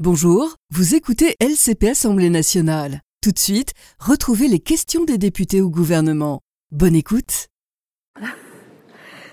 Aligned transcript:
Bonjour, 0.00 0.56
vous 0.72 0.96
écoutez 0.96 1.36
LCP 1.38 1.84
Assemblée 1.90 2.28
nationale. 2.28 3.00
Tout 3.22 3.30
de 3.30 3.38
suite, 3.38 3.74
retrouvez 4.00 4.48
les 4.48 4.58
questions 4.58 5.04
des 5.04 5.18
députés 5.18 5.60
au 5.60 5.70
gouvernement. 5.70 6.40
Bonne 6.72 6.96
écoute. 6.96 7.46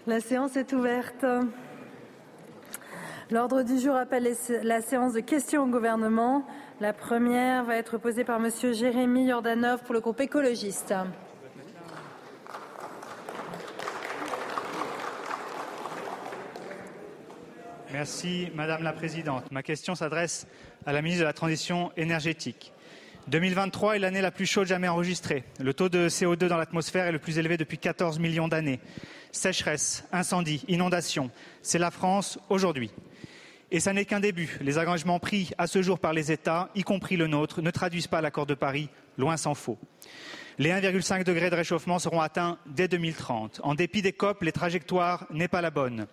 La 0.05 0.20
séance 0.20 0.55
est 0.58 0.71
ouverte. 0.71 1.26
L'ordre 3.32 3.63
du 3.63 3.79
jour 3.79 3.96
appelle 3.96 4.32
la 4.62 4.82
séance 4.82 5.13
de 5.13 5.21
questions 5.21 5.63
au 5.63 5.68
gouvernement. 5.68 6.46
La 6.80 6.94
première 6.94 7.64
va 7.66 7.78
être 7.78 7.98
posée 7.98 8.24
par 8.24 8.40
Monsieur 8.40 8.72
Jérémy 8.72 9.28
Jordanov 9.28 9.82
pour 9.82 9.96
le 9.96 10.00
groupe 10.00 10.22
écologiste. 10.22 10.94
Merci 17.94 18.48
Madame 18.55 18.84
la 18.84 18.94
Présidente. 18.94 19.52
Ma 19.52 19.63
question 19.63 19.95
s'adresse 19.95 20.48
à 20.85 20.94
la 20.94 21.02
ministre 21.02 21.23
de 21.23 21.27
la 21.27 21.34
Transition 21.34 21.91
énergétique. 21.98 22.72
2023 23.27 23.98
est 23.98 23.99
l'année 23.99 24.22
la 24.22 24.32
plus 24.32 24.45
chaude 24.45 24.68
jamais 24.68 24.88
enregistrée. 24.88 25.44
Le 25.59 25.73
taux 25.73 25.90
de 25.90 26.08
CO2 26.08 26.48
dans 26.48 26.55
l'atmosphère 26.55 27.05
est 27.05 27.12
le 27.12 27.20
plus 27.20 27.38
élevé 27.38 27.58
depuis 27.58 27.77
14 27.77 28.20
millions 28.20 28.48
d'années. 28.48 28.80
Sécheresse, 29.34 30.05
incendie, 30.13 30.63
inondations, 30.70 31.32
c'est 31.62 31.80
la 31.80 31.91
France 31.91 32.40
aujourd'hui. 32.49 32.91
Et 33.72 33.82
ça 33.82 33.91
n'est 33.91 34.05
qu'un 34.05 34.20
début. 34.21 34.58
Les 34.62 34.77
engagements 34.77 35.20
pris 35.20 35.52
à 35.58 35.68
ce 35.68 35.82
jour 35.82 35.99
par 35.99 36.13
les 36.13 36.32
États, 36.32 36.70
y 36.76 36.84
compris 36.84 37.18
le 37.18 37.27
nôtre, 37.27 37.62
ne 37.62 37.71
traduisent 37.71 38.08
pas 38.08 38.21
l'accord 38.21 38.46
de 38.46 38.54
Paris, 38.54 38.90
loin 39.18 39.35
s'en 39.35 39.54
faut. 39.54 39.77
Les 40.58 40.70
1,5 40.70 41.23
degrés 41.23 41.49
de 41.49 41.55
réchauffement 41.55 41.98
seront 41.98 42.21
atteints 42.21 42.58
dès 42.68 42.88
2030. 42.88 43.62
En 43.63 43.76
dépit 43.76 44.02
des 44.02 44.13
COP, 44.13 44.44
les 44.44 44.52
trajectoires 44.52 45.26
n'est 45.32 45.48
pas 45.48 45.62
la 45.62 45.71
bonne 45.71 46.08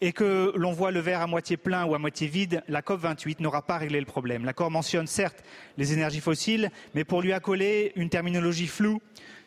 et 0.00 0.12
que 0.12 0.52
l'on 0.56 0.72
voit 0.72 0.90
le 0.90 1.00
verre 1.00 1.20
à 1.20 1.26
moitié 1.26 1.56
plein 1.56 1.84
ou 1.84 1.94
à 1.94 1.98
moitié 1.98 2.26
vide, 2.26 2.62
la 2.68 2.82
COP28 2.82 3.40
n'aura 3.40 3.62
pas 3.62 3.78
réglé 3.78 4.00
le 4.00 4.06
problème. 4.06 4.44
L'accord 4.44 4.70
mentionne 4.70 5.06
certes 5.06 5.42
les 5.78 5.92
énergies 5.92 6.20
fossiles, 6.20 6.70
mais 6.94 7.04
pour 7.04 7.22
lui 7.22 7.32
accoler 7.32 7.92
une 7.96 8.10
terminologie 8.10 8.66
floue, 8.66 9.00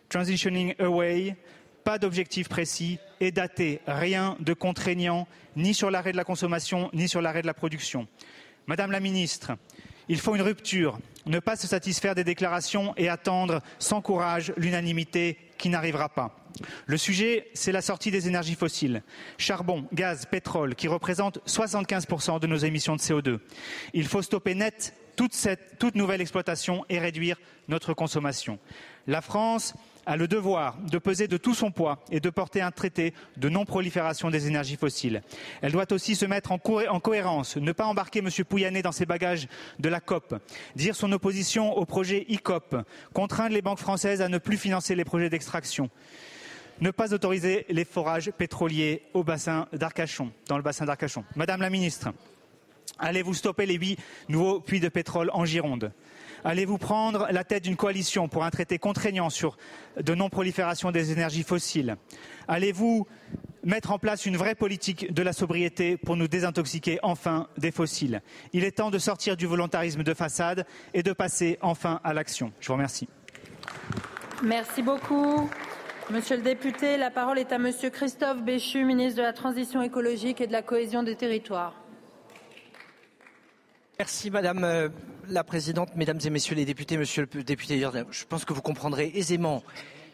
transitioning 0.10 0.74
away, 0.80 1.36
pas 1.84 2.00
d'objectif 2.00 2.50
précis 2.50 3.00
et 3.20 3.32
daté, 3.32 3.82
rien 3.88 4.36
de 4.40 4.54
contraignant, 4.54 5.28
ni 5.56 5.74
sur 5.74 5.92
l'arrêt 5.92 6.12
de 6.12 6.18
la 6.18 6.24
consommation, 6.24 6.90
ni 6.94 7.08
sur 7.08 7.22
l'arrêt 7.22 7.42
de 7.42 7.48
la 7.48 7.54
production. 7.54 8.08
Madame 8.68 8.92
la 8.92 9.00
ministre, 9.00 9.54
il 10.10 10.20
faut 10.20 10.36
une 10.36 10.42
rupture, 10.42 11.00
ne 11.28 11.40
pas 11.40 11.56
se 11.56 11.68
satisfaire 11.68 12.16
des 12.16 12.24
déclarations 12.24 12.94
et 12.98 13.10
attendre 13.10 13.62
sans 13.80 14.02
courage 14.02 14.54
l'unanimité 14.58 15.38
qui 15.58 15.70
n'arrivera 15.70 16.10
pas. 16.10 16.36
Le 16.86 16.98
sujet, 16.98 17.48
c'est 17.54 17.72
la 17.72 17.82
sortie 17.82 18.12
des 18.12 18.28
énergies 18.28 18.56
fossiles, 18.56 19.04
charbon, 19.38 19.88
gaz, 19.94 20.26
pétrole, 20.26 20.76
qui 20.76 20.88
représentent 20.88 21.40
75% 21.48 22.40
de 22.40 22.48
nos 22.48 22.58
émissions 22.58 22.96
de 22.96 23.02
CO2. 23.02 23.40
Il 23.94 24.08
faut 24.08 24.22
stopper 24.22 24.56
net 24.56 24.96
toute, 25.16 25.36
toute 25.80 25.96
nouvelle 25.96 26.22
exploitation 26.22 26.86
et 26.90 27.00
réduire 27.00 27.38
notre 27.68 27.94
consommation. 27.94 28.60
La 29.08 29.22
France 29.22 29.74
a 30.08 30.16
le 30.16 30.28
devoir 30.28 30.78
de 30.90 30.98
peser 30.98 31.28
de 31.28 31.38
tout 31.38 31.54
son 31.54 31.70
poids 31.70 32.00
et 32.10 32.22
de 32.22 32.30
porter 32.30 32.62
un 32.62 32.72
traité 32.72 33.14
de 33.36 33.50
non-prolifération 33.50 34.32
des 34.32 34.48
énergies 34.48 34.78
fossiles. 34.78 35.22
Elle 35.62 35.74
doit 35.74 35.92
aussi 35.92 36.16
se 36.16 36.26
mettre 36.26 36.54
en, 36.54 36.60
en 36.90 37.00
cohérence, 37.02 37.58
ne 37.58 37.74
pas 37.74 37.86
embarquer 37.86 38.20
M. 38.20 38.30
Pouyanné 38.48 38.82
dans 38.82 38.94
ses 38.94 39.06
bagages 39.06 39.48
de 39.80 39.90
la 39.90 40.00
COP, 40.00 40.36
dire 40.76 40.96
son 40.96 41.12
opposition 41.12 41.78
au 41.78 41.86
projet 41.86 42.26
ICOP, 42.30 42.78
contraindre 43.14 43.54
les 43.54 43.62
banques 43.62 43.80
françaises 43.80 44.22
à 44.22 44.30
ne 44.30 44.38
plus 44.38 44.58
financer 44.58 44.96
les 44.96 45.06
projets 45.06 45.30
d'extraction 45.30 45.90
ne 46.80 46.92
pas 46.92 47.12
autoriser 47.12 47.66
les 47.70 47.86
forages 47.86 48.30
pétroliers 48.30 49.02
au 49.16 49.24
dans 49.24 50.58
le 50.58 50.62
bassin 50.62 50.86
d'Arcachon. 50.86 51.24
Madame 51.36 51.62
la 51.62 51.72
ministre, 51.72 52.10
allez-vous 53.00 53.34
stopper 53.34 53.66
les 53.66 53.74
huit 53.74 53.98
nouveaux 54.30 54.60
puits 54.60 54.80
de 54.80 54.88
pétrole 54.88 55.32
en 55.34 55.44
Gironde? 55.44 55.92
Allez-vous 56.48 56.78
prendre 56.78 57.28
la 57.30 57.44
tête 57.44 57.66
d'une 57.66 57.76
coalition 57.76 58.30
pour 58.30 58.46
un 58.46 58.50
traité 58.50 58.80
contraignant 58.80 59.30
sur 59.30 59.58
de 60.02 60.16
non-prolifération 60.16 60.94
des 60.94 61.12
énergies 61.12 61.44
fossiles? 61.44 61.98
Allez-vous 62.48 63.06
mettre 63.66 63.92
en 63.92 64.00
place 64.00 64.26
une 64.26 64.38
vraie 64.38 64.56
politique 64.56 65.14
de 65.14 65.22
la 65.24 65.34
sobriété 65.34 65.98
pour 65.98 66.16
nous 66.16 66.30
désintoxiquer 66.30 67.00
enfin 67.04 67.50
des 67.58 67.72
fossiles? 67.72 68.22
Il 68.54 68.64
est 68.64 68.78
temps 68.78 68.92
de 68.92 68.98
sortir 68.98 69.36
du 69.36 69.46
volontarisme 69.46 70.04
de 70.04 70.14
façade 70.14 70.66
et 70.94 71.04
de 71.04 71.12
passer 71.12 71.60
enfin 71.62 72.00
à 72.06 72.14
l'action. 72.14 72.54
Je 72.62 72.68
vous 72.68 72.76
remercie. 72.76 73.10
Merci 74.42 74.82
beaucoup. 74.82 75.50
Monsieur 76.12 76.38
le 76.38 76.44
député, 76.44 76.96
la 76.96 77.12
parole 77.12 77.40
est 77.40 77.52
à 77.52 77.58
Monsieur 77.58 77.90
Christophe 77.90 78.42
Béchu, 78.42 78.86
ministre 78.86 79.18
de 79.18 79.24
la 79.24 79.34
Transition 79.34 79.82
écologique 79.82 80.40
et 80.40 80.48
de 80.48 80.54
la 80.54 80.62
cohésion 80.62 81.04
des 81.04 81.18
territoires. 81.18 81.74
Merci 84.00 84.30
Madame 84.30 84.64
euh, 84.64 84.90
la 85.28 85.44
Présidente, 85.44 85.96
Mesdames 85.96 86.20
et 86.24 86.30
Messieurs 86.30 86.56
les 86.56 86.66
députés, 86.66 87.00
Monsieur 87.00 87.28
le 87.34 87.44
député 87.44 87.84
je 88.12 88.26
pense 88.26 88.46
que 88.46 88.54
vous 88.54 88.62
comprendrez 88.62 89.12
aisément, 89.16 89.64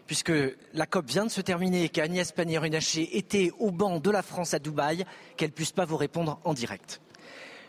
puisque 0.08 0.32
la 0.74 0.86
COP 0.86 1.06
vient 1.06 1.26
de 1.26 1.30
se 1.30 1.42
terminer 1.42 1.84
et 1.84 1.90
qu'Agnès 1.90 2.32
Pannier-Runacher 2.32 3.18
était 3.18 3.52
au 3.60 3.72
banc 3.72 4.00
de 4.00 4.10
la 4.10 4.22
France 4.22 4.54
à 4.54 4.60
Dubaï, 4.60 5.04
qu'elle 5.36 5.50
ne 5.50 5.54
puisse 5.54 5.74
pas 5.74 5.84
vous 5.84 5.98
répondre 5.98 6.40
en 6.46 6.54
direct. 6.54 7.02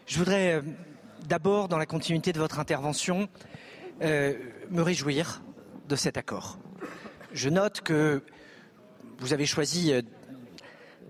Je 0.06 0.18
voudrais 0.18 0.52
euh, 0.52 0.62
d'abord, 1.26 1.66
dans 1.66 1.78
la 1.78 1.86
continuité 1.86 2.32
de 2.32 2.38
votre 2.38 2.60
intervention, 2.60 3.28
euh, 4.02 4.34
me 4.70 4.82
réjouir 4.82 5.42
de 5.88 5.96
cet 5.96 6.16
accord. 6.16 6.60
Je 7.32 7.48
note 7.48 7.80
que 7.80 8.22
vous 9.18 9.32
avez 9.32 9.46
choisi 9.46 9.92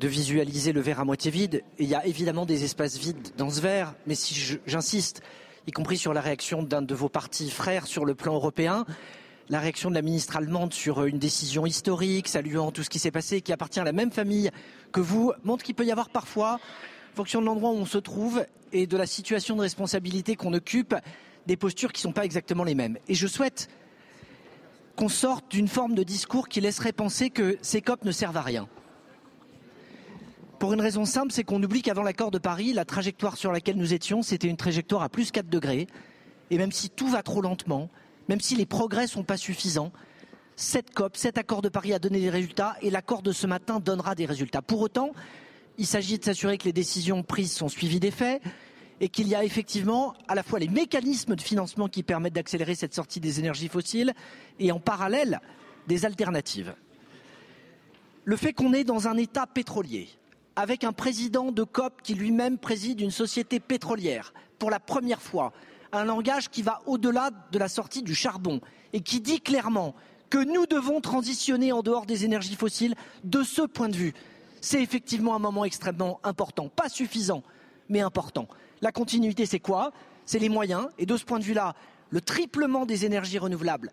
de 0.00 0.08
visualiser 0.08 0.72
le 0.72 0.80
verre 0.80 1.00
à 1.00 1.04
moitié 1.04 1.30
vide. 1.30 1.62
Il 1.78 1.88
y 1.88 1.94
a 1.94 2.04
évidemment 2.06 2.46
des 2.46 2.64
espaces 2.64 2.98
vides 2.98 3.28
dans 3.36 3.50
ce 3.50 3.60
verre, 3.60 3.94
mais 4.06 4.14
si 4.14 4.58
j'insiste, 4.66 5.22
y 5.66 5.72
compris 5.72 5.96
sur 5.96 6.12
la 6.12 6.20
réaction 6.20 6.62
d'un 6.62 6.82
de 6.82 6.94
vos 6.94 7.08
partis 7.08 7.50
frères 7.50 7.86
sur 7.86 8.04
le 8.04 8.14
plan 8.14 8.34
européen, 8.34 8.84
la 9.48 9.60
réaction 9.60 9.90
de 9.90 9.94
la 9.94 10.02
ministre 10.02 10.36
allemande 10.36 10.72
sur 10.72 11.00
euh, 11.00 11.06
une 11.06 11.18
décision 11.18 11.66
historique, 11.66 12.28
saluant 12.28 12.70
tout 12.70 12.82
ce 12.82 12.90
qui 12.90 12.98
s'est 12.98 13.10
passé, 13.10 13.40
qui 13.40 13.52
appartient 13.52 13.80
à 13.80 13.84
la 13.84 13.92
même 13.92 14.10
famille 14.10 14.50
que 14.92 15.00
vous, 15.00 15.32
montre 15.42 15.64
qu'il 15.64 15.74
peut 15.74 15.84
y 15.84 15.92
avoir 15.92 16.08
parfois, 16.08 16.54
en 17.12 17.16
fonction 17.16 17.40
de 17.40 17.46
l'endroit 17.46 17.70
où 17.70 17.76
on 17.76 17.86
se 17.86 17.98
trouve 17.98 18.46
et 18.72 18.86
de 18.86 18.96
la 18.96 19.06
situation 19.06 19.54
de 19.56 19.60
responsabilité 19.60 20.34
qu'on 20.34 20.54
occupe, 20.54 20.94
des 21.46 21.56
postures 21.56 21.92
qui 21.92 22.00
ne 22.00 22.08
sont 22.08 22.12
pas 22.12 22.24
exactement 22.24 22.64
les 22.64 22.74
mêmes. 22.74 22.96
Et 23.08 23.14
je 23.14 23.26
souhaite 23.26 23.68
qu'on 24.96 25.08
sorte 25.08 25.50
d'une 25.50 25.68
forme 25.68 25.94
de 25.94 26.02
discours 26.02 26.48
qui 26.48 26.60
laisserait 26.60 26.92
penser 26.92 27.30
que 27.30 27.58
ces 27.60 27.82
COP 27.82 28.04
ne 28.04 28.12
servent 28.12 28.36
à 28.36 28.42
rien. 28.42 28.68
Pour 30.64 30.72
une 30.72 30.80
raison 30.80 31.04
simple, 31.04 31.30
c'est 31.30 31.44
qu'on 31.44 31.62
oublie 31.62 31.82
qu'avant 31.82 32.02
l'accord 32.02 32.30
de 32.30 32.38
Paris, 32.38 32.72
la 32.72 32.86
trajectoire 32.86 33.36
sur 33.36 33.52
laquelle 33.52 33.76
nous 33.76 33.92
étions, 33.92 34.22
c'était 34.22 34.48
une 34.48 34.56
trajectoire 34.56 35.02
à 35.02 35.10
plus 35.10 35.30
4 35.30 35.46
degrés. 35.46 35.88
Et 36.48 36.56
même 36.56 36.72
si 36.72 36.88
tout 36.88 37.06
va 37.06 37.22
trop 37.22 37.42
lentement, 37.42 37.90
même 38.30 38.40
si 38.40 38.56
les 38.56 38.64
progrès 38.64 39.06
sont 39.06 39.24
pas 39.24 39.36
suffisants, 39.36 39.92
cette 40.56 40.94
COP, 40.94 41.18
cet 41.18 41.36
accord 41.36 41.60
de 41.60 41.68
Paris 41.68 41.92
a 41.92 41.98
donné 41.98 42.18
des 42.18 42.30
résultats 42.30 42.76
et 42.80 42.88
l'accord 42.88 43.20
de 43.20 43.30
ce 43.30 43.46
matin 43.46 43.78
donnera 43.78 44.14
des 44.14 44.24
résultats. 44.24 44.62
Pour 44.62 44.80
autant, 44.80 45.10
il 45.76 45.84
s'agit 45.86 46.18
de 46.18 46.24
s'assurer 46.24 46.56
que 46.56 46.64
les 46.64 46.72
décisions 46.72 47.22
prises 47.22 47.52
sont 47.52 47.68
suivies 47.68 48.00
des 48.00 48.10
faits, 48.10 48.40
et 49.02 49.10
qu'il 49.10 49.28
y 49.28 49.34
a 49.34 49.44
effectivement 49.44 50.14
à 50.28 50.34
la 50.34 50.42
fois 50.42 50.60
les 50.60 50.68
mécanismes 50.68 51.36
de 51.36 51.42
financement 51.42 51.88
qui 51.88 52.02
permettent 52.02 52.36
d'accélérer 52.36 52.74
cette 52.74 52.94
sortie 52.94 53.20
des 53.20 53.38
énergies 53.38 53.68
fossiles 53.68 54.14
et 54.58 54.72
en 54.72 54.80
parallèle 54.80 55.40
des 55.88 56.06
alternatives. 56.06 56.74
Le 58.24 58.36
fait 58.36 58.54
qu'on 58.54 58.72
est 58.72 58.84
dans 58.84 59.08
un 59.08 59.18
État 59.18 59.46
pétrolier, 59.46 60.08
avec 60.56 60.84
un 60.84 60.92
président 60.92 61.52
de 61.52 61.62
COP 61.64 62.02
qui 62.02 62.14
lui-même 62.14 62.58
préside 62.58 63.00
une 63.00 63.10
société 63.10 63.60
pétrolière, 63.60 64.32
pour 64.58 64.70
la 64.70 64.80
première 64.80 65.22
fois, 65.22 65.52
un 65.92 66.04
langage 66.04 66.48
qui 66.50 66.62
va 66.62 66.80
au-delà 66.86 67.30
de 67.52 67.58
la 67.58 67.68
sortie 67.68 68.02
du 68.02 68.14
charbon 68.14 68.60
et 68.92 69.00
qui 69.00 69.20
dit 69.20 69.40
clairement 69.40 69.94
que 70.30 70.38
nous 70.38 70.66
devons 70.66 71.00
transitionner 71.00 71.72
en 71.72 71.82
dehors 71.82 72.06
des 72.06 72.24
énergies 72.24 72.56
fossiles, 72.56 72.94
de 73.22 73.42
ce 73.42 73.62
point 73.62 73.88
de 73.88 73.96
vue, 73.96 74.14
c'est 74.60 74.82
effectivement 74.82 75.36
un 75.36 75.38
moment 75.38 75.64
extrêmement 75.64 76.20
important, 76.24 76.68
pas 76.68 76.88
suffisant, 76.88 77.42
mais 77.88 78.00
important. 78.00 78.48
La 78.80 78.92
continuité, 78.92 79.46
c'est 79.46 79.60
quoi? 79.60 79.92
C'est 80.24 80.38
les 80.38 80.48
moyens. 80.48 80.88
Et 80.98 81.06
de 81.06 81.16
ce 81.16 81.24
point 81.24 81.38
de 81.38 81.44
vue-là, 81.44 81.74
le 82.10 82.20
triplement 82.20 82.86
des 82.86 83.04
énergies 83.04 83.38
renouvelables, 83.38 83.90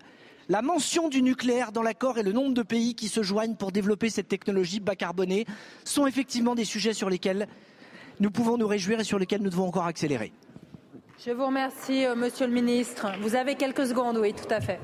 la 0.52 0.62
mention 0.62 1.08
du 1.08 1.22
nucléaire 1.22 1.72
dans 1.72 1.82
l'accord 1.82 2.18
et 2.18 2.24
le 2.24 2.34
nombre 2.34 2.54
de 2.54 2.62
pays 2.62 2.94
qui 2.94 3.08
se 3.08 3.24
joignent 3.24 3.56
pour 3.56 3.72
développer 3.72 4.10
cette 4.10 4.28
technologie 4.28 4.82
bas 4.82 4.98
carbonée 4.98 5.46
sont 5.86 6.06
effectivement 6.06 6.56
des 6.56 6.66
sujets 6.66 6.92
sur 6.92 7.10
lesquels 7.10 7.48
nous 8.20 8.32
pouvons 8.32 8.58
nous 8.58 8.68
réjouir 8.68 9.00
et 9.00 9.06
sur 9.06 9.18
lesquels 9.18 9.42
nous 9.42 9.50
devons 9.50 9.70
encore 9.70 9.86
accélérer. 9.86 10.34
Je 11.26 11.32
vous 11.32 11.46
remercie, 11.46 12.06
euh, 12.06 12.16
Monsieur 12.16 12.48
le 12.48 12.52
Ministre. 12.52 13.14
Vous 13.22 13.36
avez 13.36 13.56
quelques 13.56 13.86
secondes, 13.86 14.18
oui, 14.18 14.34
tout 14.34 14.54
à 14.54 14.60
fait. 14.60 14.82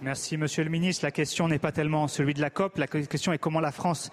Merci, 0.00 0.38
Monsieur 0.38 0.64
le 0.64 0.70
Ministre. 0.70 1.04
La 1.04 1.10
question 1.10 1.46
n'est 1.46 1.58
pas 1.58 1.72
tellement 1.72 2.08
celui 2.08 2.32
de 2.32 2.40
la 2.40 2.48
COP. 2.48 2.78
La 2.78 2.86
question 2.86 3.34
est 3.34 3.38
comment 3.38 3.60
la 3.60 3.72
France 3.72 4.10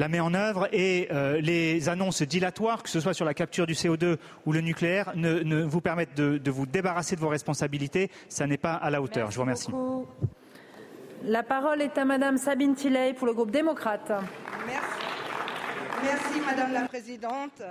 la 0.00 0.08
met 0.08 0.18
en 0.18 0.32
œuvre 0.32 0.66
et 0.72 1.08
euh, 1.12 1.42
les 1.42 1.90
annonces 1.90 2.22
dilatoires, 2.22 2.82
que 2.82 2.88
ce 2.88 3.00
soit 3.00 3.12
sur 3.12 3.26
la 3.26 3.34
capture 3.34 3.66
du 3.66 3.74
CO2 3.74 4.16
ou 4.46 4.52
le 4.52 4.62
nucléaire, 4.62 5.12
ne, 5.14 5.62
vous 5.62 5.82
permettent 5.82 6.16
de, 6.16 6.50
vous 6.50 6.64
débarrasser 6.64 7.16
de 7.16 7.20
vos 7.20 7.28
responsabilités. 7.28 8.10
Ça 8.30 8.46
n'est 8.46 8.56
pas 8.56 8.72
à 8.72 8.88
la 8.88 9.02
hauteur. 9.02 9.30
Je 9.30 9.36
vous 9.36 9.42
remercie. 9.42 9.70
La 11.22 11.42
parole 11.42 11.82
est 11.82 11.98
à 11.98 12.06
Madame 12.06 12.38
Sabine 12.38 12.74
Tilley 12.74 13.12
pour 13.12 13.26
le 13.26 13.34
groupe 13.34 13.50
démocrate. 13.50 14.10
Merci. 14.66 14.88
Merci 16.02 16.40
Madame 16.46 16.72
la 16.72 16.88
Présidente. 16.88 17.62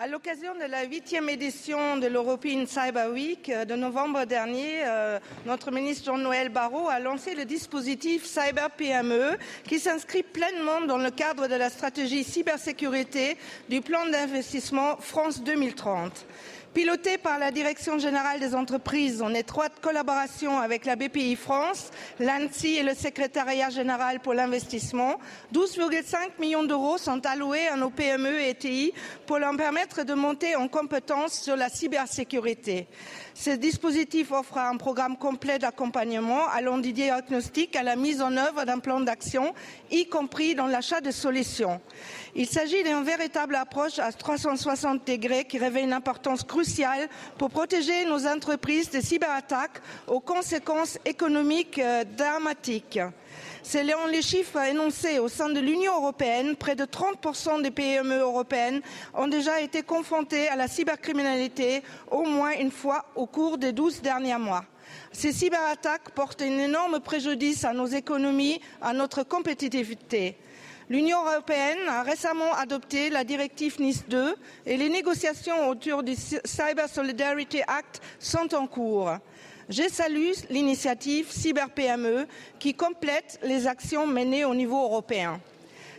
À 0.00 0.06
l'occasion 0.06 0.54
de 0.54 0.64
la 0.70 0.84
huitième 0.84 1.28
édition 1.28 1.98
de 1.98 2.06
l'European 2.06 2.64
Cyber 2.66 3.10
Week 3.10 3.50
euh, 3.50 3.66
de 3.66 3.74
novembre 3.74 4.24
dernier, 4.24 4.84
euh, 4.86 5.18
notre 5.44 5.70
ministre 5.70 6.06
Jean-Noël 6.06 6.48
Barrot 6.48 6.88
a 6.88 6.98
lancé 6.98 7.34
le 7.34 7.44
dispositif 7.44 8.24
Cyber 8.24 8.70
PME 8.70 9.36
qui 9.64 9.78
s'inscrit 9.78 10.22
pleinement 10.22 10.80
dans 10.80 10.96
le 10.96 11.10
cadre 11.10 11.46
de 11.46 11.54
la 11.56 11.68
stratégie 11.68 12.24
cybersécurité 12.24 13.36
du 13.68 13.82
plan 13.82 14.06
d'investissement 14.06 14.96
France 14.96 15.42
2030. 15.42 16.26
Piloté 16.74 17.18
par 17.18 17.38
la 17.38 17.50
Direction 17.50 17.98
générale 17.98 18.40
des 18.40 18.54
entreprises 18.54 19.20
en 19.20 19.34
étroite 19.34 19.74
collaboration 19.82 20.58
avec 20.58 20.86
la 20.86 20.96
BPI 20.96 21.36
France, 21.36 21.90
l'ANSI 22.18 22.76
et 22.76 22.82
le 22.82 22.94
Secrétariat 22.94 23.68
général 23.68 24.20
pour 24.20 24.32
l'investissement, 24.32 25.18
12,5 25.52 26.40
millions 26.40 26.64
d'euros 26.64 26.96
sont 26.96 27.26
alloués 27.26 27.68
à 27.68 27.76
nos 27.76 27.90
PME 27.90 28.40
et 28.40 28.54
TI 28.54 28.94
pour 29.26 29.36
leur 29.36 29.54
permettre 29.54 30.04
de 30.04 30.14
monter 30.14 30.56
en 30.56 30.66
compétences 30.66 31.42
sur 31.42 31.56
la 31.56 31.68
cybersécurité. 31.68 32.86
Ce 33.34 33.50
dispositif 33.50 34.32
offre 34.32 34.56
un 34.56 34.78
programme 34.78 35.18
complet 35.18 35.58
d'accompagnement 35.58 36.48
allant 36.48 36.78
du 36.78 36.94
diagnostic 36.94 37.76
à 37.76 37.82
la 37.82 37.96
mise 37.96 38.22
en 38.22 38.34
œuvre 38.34 38.64
d'un 38.64 38.78
plan 38.78 39.00
d'action, 39.00 39.52
y 39.90 40.06
compris 40.06 40.54
dans 40.54 40.68
l'achat 40.68 41.02
de 41.02 41.10
solutions. 41.10 41.82
Il 42.34 42.46
s'agit 42.46 42.82
d'une 42.82 43.04
véritable 43.04 43.56
approche 43.56 43.98
à 43.98 44.10
360 44.10 45.06
degrés 45.06 45.44
qui 45.44 45.58
revêt 45.58 45.82
une 45.82 45.92
importance 45.92 46.42
cruciale 46.42 46.61
pour 47.38 47.50
protéger 47.50 48.04
nos 48.04 48.26
entreprises 48.26 48.90
des 48.90 49.02
cyberattaques 49.02 49.82
aux 50.06 50.20
conséquences 50.20 50.98
économiques 51.04 51.78
euh, 51.78 52.04
dramatiques. 52.04 53.00
Selon 53.62 54.06
les 54.06 54.22
chiffres 54.22 54.58
énoncés 54.58 55.18
au 55.18 55.28
sein 55.28 55.48
de 55.48 55.60
l'Union 55.60 55.96
européenne, 55.96 56.56
près 56.56 56.74
de 56.74 56.84
30% 56.84 57.62
des 57.62 57.70
PME 57.70 58.18
européennes 58.18 58.80
ont 59.14 59.28
déjà 59.28 59.60
été 59.60 59.82
confrontées 59.82 60.48
à 60.48 60.56
la 60.56 60.68
cybercriminalité 60.68 61.82
au 62.10 62.24
moins 62.24 62.52
une 62.58 62.72
fois 62.72 63.04
au 63.14 63.26
cours 63.26 63.58
des 63.58 63.72
12 63.72 64.02
derniers 64.02 64.38
mois. 64.38 64.64
Ces 65.12 65.32
cyberattaques 65.32 66.10
portent 66.10 66.42
un 66.42 66.58
énorme 66.58 67.00
préjudice 67.00 67.64
à 67.64 67.72
nos 67.72 67.86
économies, 67.86 68.60
à 68.80 68.92
notre 68.92 69.22
compétitivité. 69.22 70.36
L'Union 70.92 71.24
européenne 71.24 71.88
a 71.88 72.02
récemment 72.02 72.52
adopté 72.52 73.08
la 73.08 73.24
directive 73.24 73.80
Nice 73.80 74.04
2 74.08 74.34
et 74.66 74.76
les 74.76 74.90
négociations 74.90 75.70
autour 75.70 76.02
du 76.02 76.14
Cyber 76.14 76.86
Solidarity 76.86 77.62
Act 77.66 78.02
sont 78.18 78.54
en 78.54 78.66
cours. 78.66 79.10
Je 79.70 79.88
salue 79.90 80.32
l'initiative 80.50 81.30
Cyber 81.30 81.70
PME 81.70 82.26
qui 82.58 82.74
complète 82.74 83.40
les 83.42 83.66
actions 83.66 84.06
menées 84.06 84.44
au 84.44 84.54
niveau 84.54 84.84
européen. 84.84 85.40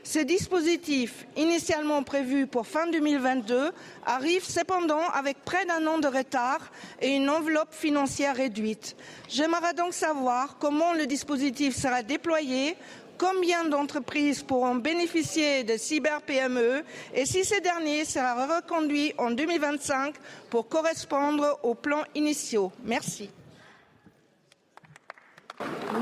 Ce 0.06 0.20
dispositif, 0.20 1.26
initialement 1.38 2.04
prévu 2.04 2.46
pour 2.46 2.68
fin 2.68 2.88
2022, 2.88 3.72
arrive 4.06 4.44
cependant 4.44 5.10
avec 5.14 5.38
près 5.46 5.66
d'un 5.66 5.88
an 5.88 5.98
de 5.98 6.08
retard 6.08 6.72
et 7.02 7.16
une 7.16 7.30
enveloppe 7.30 7.74
financière 7.74 8.36
réduite. 8.36 8.98
J'aimerais 9.30 9.74
donc 9.74 9.94
savoir 9.94 10.58
comment 10.60 10.92
le 10.94 11.06
dispositif 11.06 11.74
sera 11.74 12.04
déployé, 12.04 12.76
combien 13.18 13.66
d'entreprises 13.66 14.44
pourront 14.44 14.76
bénéficier 14.76 15.64
de 15.64 15.78
cyber 15.78 16.22
PME 16.22 16.84
et 17.14 17.26
si 17.26 17.44
ce 17.44 17.60
dernier 17.62 18.06
sera 18.06 18.58
reconduit 18.58 19.14
en 19.18 19.32
2025 19.32 20.16
pour 20.50 20.68
correspondre 20.68 21.60
aux 21.64 21.76
plans 21.76 22.04
initiaux. 22.16 22.72
Merci. 22.84 23.30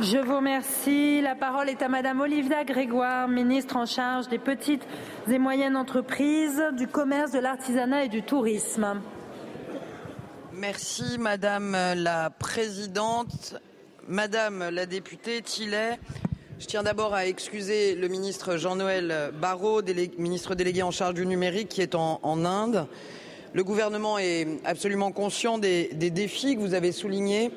Je 0.01 0.17
vous 0.17 0.37
remercie. 0.37 1.21
La 1.21 1.35
parole 1.35 1.69
est 1.69 1.81
à 1.81 1.89
Madame 1.89 2.21
Olivia 2.21 2.63
Grégoire, 2.63 3.27
ministre 3.27 3.75
en 3.75 3.85
charge 3.85 4.27
des 4.29 4.39
petites 4.39 4.87
et 5.29 5.37
moyennes 5.37 5.75
entreprises, 5.75 6.63
du 6.77 6.87
commerce, 6.87 7.31
de 7.31 7.39
l'artisanat 7.39 8.05
et 8.05 8.09
du 8.09 8.23
tourisme. 8.23 9.01
Merci 10.53 11.17
Madame 11.19 11.75
la 11.95 12.29
Présidente. 12.29 13.55
Madame 14.07 14.69
la 14.69 14.85
députée 14.85 15.41
Tillet, 15.41 15.99
je 16.61 16.67
tiens 16.67 16.83
d'abord 16.83 17.15
à 17.15 17.25
excuser 17.25 17.95
le 17.95 18.07
ministre 18.07 18.55
Jean-Noël 18.55 19.31
Barrot, 19.41 19.81
ministre 20.19 20.53
délégué 20.53 20.83
en 20.83 20.91
charge 20.91 21.15
du 21.15 21.25
numérique, 21.25 21.69
qui 21.69 21.81
est 21.81 21.95
en, 21.95 22.45
Inde. 22.45 22.85
Le 23.53 23.63
gouvernement 23.63 24.19
est 24.19 24.47
absolument 24.63 25.11
conscient 25.11 25.57
des, 25.57 25.89
des 25.93 26.11
défis 26.11 26.55
que 26.55 26.61
vous 26.61 26.75
avez 26.75 26.91
soulignés 26.91 27.49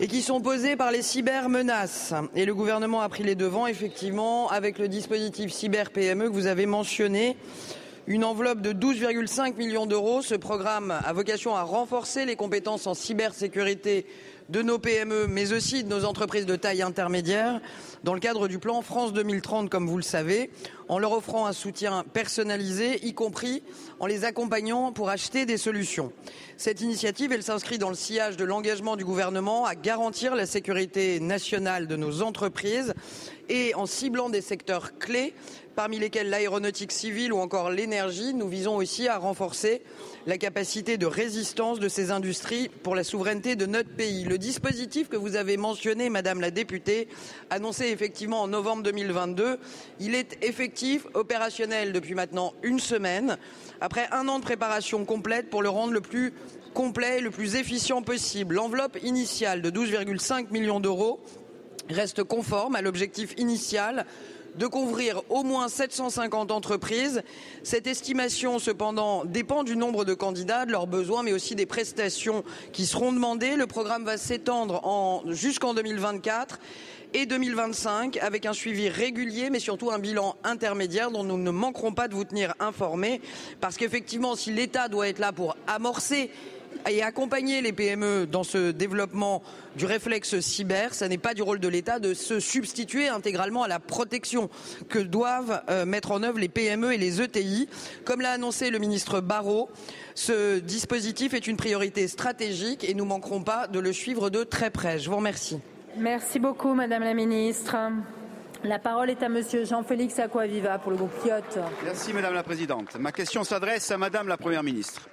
et 0.00 0.08
qui 0.08 0.22
sont 0.22 0.40
posées 0.40 0.74
par 0.74 0.90
les 0.90 1.02
cybermenaces. 1.02 2.14
Et 2.34 2.46
le 2.46 2.54
gouvernement 2.54 3.00
a 3.00 3.08
pris 3.08 3.22
les 3.22 3.36
devants, 3.36 3.68
effectivement, 3.68 4.48
avec 4.50 4.80
le 4.80 4.88
dispositif 4.88 5.52
cyber 5.52 5.92
PME 5.92 6.24
que 6.24 6.34
vous 6.34 6.48
avez 6.48 6.66
mentionné. 6.66 7.36
Une 8.08 8.24
enveloppe 8.24 8.60
de 8.60 8.72
12,5 8.72 9.54
millions 9.56 9.86
d'euros. 9.86 10.20
Ce 10.22 10.34
programme 10.34 10.92
a 11.04 11.12
vocation 11.12 11.54
à 11.54 11.62
renforcer 11.62 12.24
les 12.24 12.34
compétences 12.34 12.88
en 12.88 12.94
cybersécurité 12.94 14.04
de 14.48 14.62
nos 14.62 14.78
PME, 14.78 15.26
mais 15.26 15.52
aussi 15.52 15.82
de 15.82 15.88
nos 15.88 16.04
entreprises 16.04 16.46
de 16.46 16.56
taille 16.56 16.82
intermédiaire, 16.82 17.60
dans 18.04 18.14
le 18.14 18.20
cadre 18.20 18.46
du 18.46 18.58
plan 18.58 18.80
France 18.82 19.12
2030, 19.12 19.68
comme 19.68 19.88
vous 19.88 19.96
le 19.96 20.02
savez, 20.02 20.50
en 20.88 20.98
leur 20.98 21.12
offrant 21.12 21.46
un 21.46 21.52
soutien 21.52 22.04
personnalisé, 22.12 23.04
y 23.04 23.12
compris 23.12 23.62
en 23.98 24.06
les 24.06 24.24
accompagnant 24.24 24.92
pour 24.92 25.08
acheter 25.08 25.46
des 25.46 25.56
solutions. 25.56 26.12
Cette 26.56 26.80
initiative, 26.80 27.32
elle 27.32 27.42
s'inscrit 27.42 27.78
dans 27.78 27.88
le 27.88 27.96
sillage 27.96 28.36
de 28.36 28.44
l'engagement 28.44 28.96
du 28.96 29.04
gouvernement 29.04 29.64
à 29.64 29.74
garantir 29.74 30.36
la 30.36 30.46
sécurité 30.46 31.18
nationale 31.18 31.86
de 31.88 31.96
nos 31.96 32.22
entreprises 32.22 32.94
et 33.48 33.74
en 33.74 33.86
ciblant 33.86 34.30
des 34.30 34.40
secteurs 34.40 34.98
clés, 34.98 35.34
parmi 35.76 35.98
lesquels 35.98 36.30
l'aéronautique 36.30 36.90
civile 36.90 37.34
ou 37.34 37.38
encore 37.38 37.70
l'énergie, 37.70 38.32
nous 38.32 38.48
visons 38.48 38.76
aussi 38.76 39.08
à 39.08 39.18
renforcer 39.18 39.82
la 40.26 40.38
capacité 40.38 40.96
de 40.96 41.04
résistance 41.06 41.78
de 41.78 41.88
ces 41.88 42.10
industries 42.10 42.70
pour 42.82 42.96
la 42.96 43.04
souveraineté 43.04 43.54
de 43.56 43.66
notre 43.66 43.90
pays. 43.90 44.24
Le 44.24 44.38
dispositif 44.38 45.08
que 45.08 45.16
vous 45.16 45.36
avez 45.36 45.58
mentionné, 45.58 46.08
Madame 46.08 46.40
la 46.40 46.50
députée, 46.50 47.08
annoncé 47.50 47.88
effectivement 47.88 48.42
en 48.42 48.48
novembre 48.48 48.82
2022, 48.84 49.58
il 50.00 50.14
est 50.14 50.42
effectif, 50.42 51.06
opérationnel 51.12 51.92
depuis 51.92 52.14
maintenant 52.14 52.54
une 52.62 52.80
semaine 52.80 53.36
après 53.82 54.08
un 54.12 54.26
an 54.28 54.38
de 54.38 54.44
préparation 54.44 55.04
complète 55.04 55.50
pour 55.50 55.62
le 55.62 55.68
rendre 55.68 55.92
le 55.92 56.00
plus 56.00 56.32
complet 56.72 57.18
et 57.18 57.20
le 57.20 57.30
plus 57.30 57.54
efficient 57.54 58.00
possible. 58.00 58.54
L'enveloppe 58.54 58.98
initiale 59.02 59.60
de 59.60 59.70
12,5 59.70 60.50
millions 60.50 60.80
d'euros 60.80 61.20
reste 61.90 62.24
conforme 62.24 62.76
à 62.76 62.82
l'objectif 62.82 63.34
initial 63.36 64.06
de 64.56 64.66
couvrir 64.66 65.22
au 65.28 65.42
moins 65.42 65.68
750 65.68 66.50
entreprises. 66.50 67.22
Cette 67.62 67.86
estimation, 67.86 68.58
cependant, 68.58 69.24
dépend 69.24 69.64
du 69.64 69.76
nombre 69.76 70.04
de 70.04 70.14
candidats, 70.14 70.66
de 70.66 70.72
leurs 70.72 70.86
besoins, 70.86 71.22
mais 71.22 71.32
aussi 71.32 71.54
des 71.54 71.66
prestations 71.66 72.44
qui 72.72 72.86
seront 72.86 73.12
demandées. 73.12 73.56
Le 73.56 73.66
programme 73.66 74.04
va 74.04 74.16
s'étendre 74.16 75.22
jusqu'en 75.28 75.74
2024 75.74 76.58
et 77.14 77.26
2025 77.26 78.18
avec 78.18 78.46
un 78.46 78.52
suivi 78.52 78.88
régulier 78.88 79.48
mais 79.48 79.60
surtout 79.60 79.90
un 79.90 79.98
bilan 79.98 80.36
intermédiaire 80.44 81.10
dont 81.10 81.24
nous 81.24 81.38
ne 81.38 81.50
manquerons 81.50 81.92
pas 81.92 82.08
de 82.08 82.14
vous 82.14 82.24
tenir 82.24 82.52
informés 82.58 83.20
parce 83.60 83.76
qu'effectivement 83.76 84.34
si 84.34 84.52
l'État 84.52 84.88
doit 84.88 85.08
être 85.08 85.20
là 85.20 85.32
pour 85.32 85.56
amorcer 85.66 86.30
et 86.88 87.02
accompagner 87.02 87.60
les 87.60 87.72
PME 87.72 88.26
dans 88.26 88.44
ce 88.44 88.70
développement 88.70 89.42
du 89.76 89.86
réflexe 89.86 90.38
cyber, 90.40 90.94
ce 90.94 91.04
n'est 91.04 91.18
pas 91.18 91.34
du 91.34 91.42
rôle 91.42 91.60
de 91.60 91.68
l'État 91.68 91.98
de 91.98 92.14
se 92.14 92.40
substituer 92.40 93.08
intégralement 93.08 93.62
à 93.62 93.68
la 93.68 93.80
protection 93.80 94.48
que 94.88 94.98
doivent 94.98 95.62
euh, 95.68 95.84
mettre 95.84 96.12
en 96.12 96.22
œuvre 96.22 96.38
les 96.38 96.48
PME 96.48 96.94
et 96.94 96.98
les 96.98 97.20
ETI. 97.20 97.68
Comme 98.04 98.20
l'a 98.20 98.32
annoncé 98.32 98.70
le 98.70 98.78
ministre 98.78 99.20
Barrot, 99.20 99.68
ce 100.14 100.58
dispositif 100.58 101.34
est 101.34 101.46
une 101.46 101.56
priorité 101.56 102.08
stratégique 102.08 102.84
et 102.84 102.94
nous 102.94 103.04
ne 103.04 103.10
manquerons 103.10 103.42
pas 103.42 103.66
de 103.66 103.78
le 103.78 103.92
suivre 103.92 104.30
de 104.30 104.44
très 104.44 104.70
près. 104.70 104.98
Je 104.98 105.10
vous 105.10 105.16
remercie. 105.16 105.58
Merci 105.96 106.38
beaucoup, 106.38 106.74
Madame 106.74 107.02
la 107.02 107.14
Ministre. 107.14 107.76
La 108.64 108.78
parole 108.78 109.10
est 109.10 109.22
à 109.22 109.28
Monsieur 109.28 109.64
Jean-Félix 109.64 110.18
Aquaviva 110.18 110.78
pour 110.78 110.90
le 110.90 110.96
groupe 110.96 111.12
Kyoto. 111.22 111.60
Merci, 111.84 112.12
Madame 112.12 112.34
la 112.34 112.42
Présidente. 112.42 112.96
Ma 112.98 113.12
question 113.12 113.44
s'adresse 113.44 113.90
à 113.90 113.98
Madame 113.98 114.28
la 114.28 114.36
Première 114.36 114.62
ministre. 114.62 115.08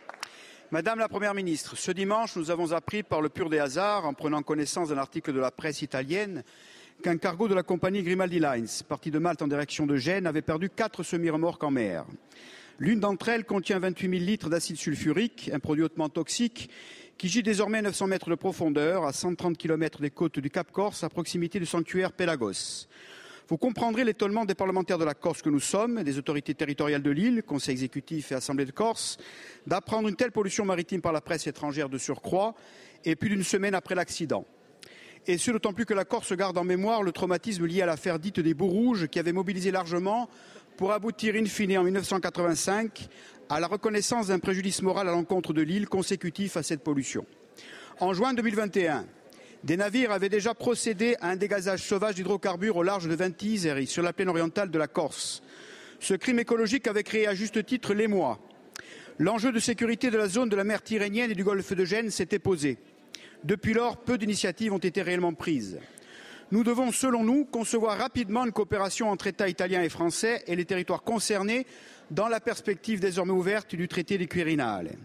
Madame 0.74 0.98
la 0.98 1.08
Première 1.08 1.36
ministre, 1.36 1.77
ce 1.77 1.92
dimanche, 1.92 2.36
nous 2.36 2.50
avons 2.50 2.72
appris 2.72 3.03
par 3.03 3.22
le 3.22 3.30
pur 3.30 3.48
des 3.48 3.60
hasards, 3.60 4.08
en 4.08 4.15
prenant 4.15 4.42
connaissance 4.42 4.89
d'un 4.89 4.98
article 4.98 5.32
de 5.32 5.39
la 5.39 5.51
presse 5.51 5.84
italienne, 5.84 6.42
qu'un 7.03 7.18
cargo 7.18 7.48
de 7.48 7.53
la 7.53 7.62
compagnie 7.62 8.01
Grimaldi 8.01 8.39
Lines, 8.39 8.65
parti 8.89 9.12
de 9.12 9.20
Malte 9.20 9.44
en 9.44 9.48
direction 9.48 9.86
de 9.86 9.98
Gênes, 9.98 10.25
avait 10.25 10.42
perdu 10.42 10.72
quatre 10.72 11.03
semi-remorques 11.03 11.63
en 11.63 11.70
mer. 11.70 12.06
L'une 12.80 13.00
d'entre 13.00 13.30
elles 13.30 13.46
contient 13.46 13.77
28 13.77 14.10
000 14.10 14.24
litres 14.24 14.50
d'acide 14.50 14.77
sulfurique, 14.77 15.51
un 15.53 15.60
produit 15.60 15.84
hautement 15.84 16.10
toxique, 16.10 16.72
qui 17.20 17.30
gît 17.30 17.44
désormais 17.44 17.77
à 17.77 17.84
900 17.84 18.08
mètres 18.08 18.32
de 18.32 18.36
profondeur, 18.36 19.06
à 19.06 19.13
130 19.13 19.56
km 19.56 20.01
des 20.01 20.10
côtes 20.10 20.39
du 20.39 20.50
Cap 20.50 20.72
Corse, 20.72 21.03
à 21.03 21.10
proximité 21.10 21.60
du 21.60 21.68
sanctuaire 21.68 22.13
Pélagos. 22.13 22.88
Vous 23.50 23.58
comprendrez 23.58 24.06
l'étonnement 24.06 24.46
des 24.46 24.56
parlementaires 24.56 24.98
de 24.98 25.04
la 25.04 25.14
Corse 25.14 25.42
que 25.42 25.50
nous 25.50 25.60
sommes, 25.60 26.04
des 26.04 26.18
autorités 26.18 26.54
territoriales 26.54 27.02
de 27.02 27.12
l'île, 27.12 27.44
Conseil 27.44 27.74
exécutif 27.74 28.32
et 28.32 28.36
Assemblée 28.36 28.66
de 28.66 28.72
Corse, 28.72 29.18
d'apprendre 29.68 30.08
une 30.08 30.16
telle 30.16 30.32
pollution 30.32 30.64
maritime 30.64 31.02
par 31.02 31.12
la 31.12 31.20
presse 31.20 31.46
étrangère 31.46 31.90
de 31.90 31.98
surcroît, 31.98 32.56
et 33.04 33.16
plus 33.18 33.30
d'une 33.30 33.44
semaine 33.44 33.76
après 33.76 33.96
l'accident. 33.96 34.46
Et 35.28 35.38
ce, 35.38 35.52
d'autant 35.52 35.74
plus 35.74 35.86
que 35.86 35.94
la 35.94 36.06
Corse 36.06 36.34
garde 36.34 36.58
en 36.58 36.64
mémoire 36.64 37.04
le 37.04 37.12
traumatisme 37.12 37.66
lié 37.66 37.82
à 37.82 37.86
l'affaire 37.86 38.18
dite 38.18 38.40
des 38.40 38.54
Bouts 38.54 38.68
Rouges, 38.68 39.08
qui 39.08 39.20
avait 39.20 39.34
mobilisé 39.34 39.72
largement 39.72 40.30
pour 40.78 40.94
aboutir 40.94 41.36
in 41.36 41.46
fine 41.46 41.78
en 41.78 41.84
1985 41.84 43.10
à 43.50 43.60
la 43.60 43.68
reconnaissance 43.68 44.28
d'un 44.28 44.40
préjudice 44.40 44.82
moral 44.82 45.10
à 45.10 45.12
l'encontre 45.12 45.54
de 45.54 45.62
l'île 45.62 45.88
consécutif 45.88 46.58
à 46.58 46.64
cette 46.64 46.82
pollution. 46.82 47.26
En 48.00 48.14
juin 48.14 48.34
2021, 48.34 49.06
des 49.63 49.77
navires 49.77 50.12
avaient 50.12 50.29
déjà 50.29 50.53
procédé 50.53 51.15
à 51.22 51.29
un 51.29 51.36
dégazage 51.36 51.82
sauvage 51.82 52.15
d'hydrocarbures 52.15 52.75
au 52.75 52.84
large 52.84 53.08
de 53.08 53.15
Ventiseri, 53.15 53.88
sur 53.88 54.03
la 54.03 54.12
plaine 54.12 54.29
orientale 54.29 54.70
de 54.70 54.77
la 54.77 54.88
Corse. 54.88 55.41
Ce 56.00 56.13
crime 56.13 56.39
écologique 56.39 56.88
avait 56.88 57.03
créé 57.03 57.27
à 57.27 57.34
juste 57.34 57.65
titre 57.65 57.93
l'émoi. 57.93 58.39
L'enjeu 59.20 59.53
de 59.53 59.60
sécurité 59.60 60.12
de 60.12 60.17
la 60.17 60.27
zone 60.27 60.50
de 60.50 60.55
la 60.55 60.65
mer 60.65 60.82
Tyrrhénienne 60.82 61.32
et 61.32 61.36
du 61.36 61.46
golfe 61.46 61.72
de 61.72 61.86
Gênes 61.86 62.12
s'était 62.12 62.39
posé. 62.39 62.77
Depuis 63.46 63.74
lors, 63.74 63.98
peu 63.98 64.17
d'initiatives 64.17 64.74
ont 64.74 64.79
été 64.79 65.01
réellement 65.01 65.34
prises. 65.34 65.79
Nous 66.51 66.63
devons, 66.63 66.91
selon 66.91 67.24
nous, 67.24 67.46
concevoir 67.46 67.98
rapidement 67.98 68.46
une 68.46 68.51
coopération 68.51 69.10
entre 69.10 69.27
États 69.27 69.48
italiens 69.48 69.82
et 69.82 69.89
français 69.89 70.43
et 70.46 70.55
les 70.55 70.65
territoires 70.65 71.03
concernés 71.03 71.65
dans 72.12 72.27
la 72.27 72.39
perspective 72.39 73.00
désormais 73.00 73.32
ouverte 73.32 73.75
du 73.75 73.88
traité 73.88 74.17
des 74.17 74.27
Quirinales. 74.27 74.98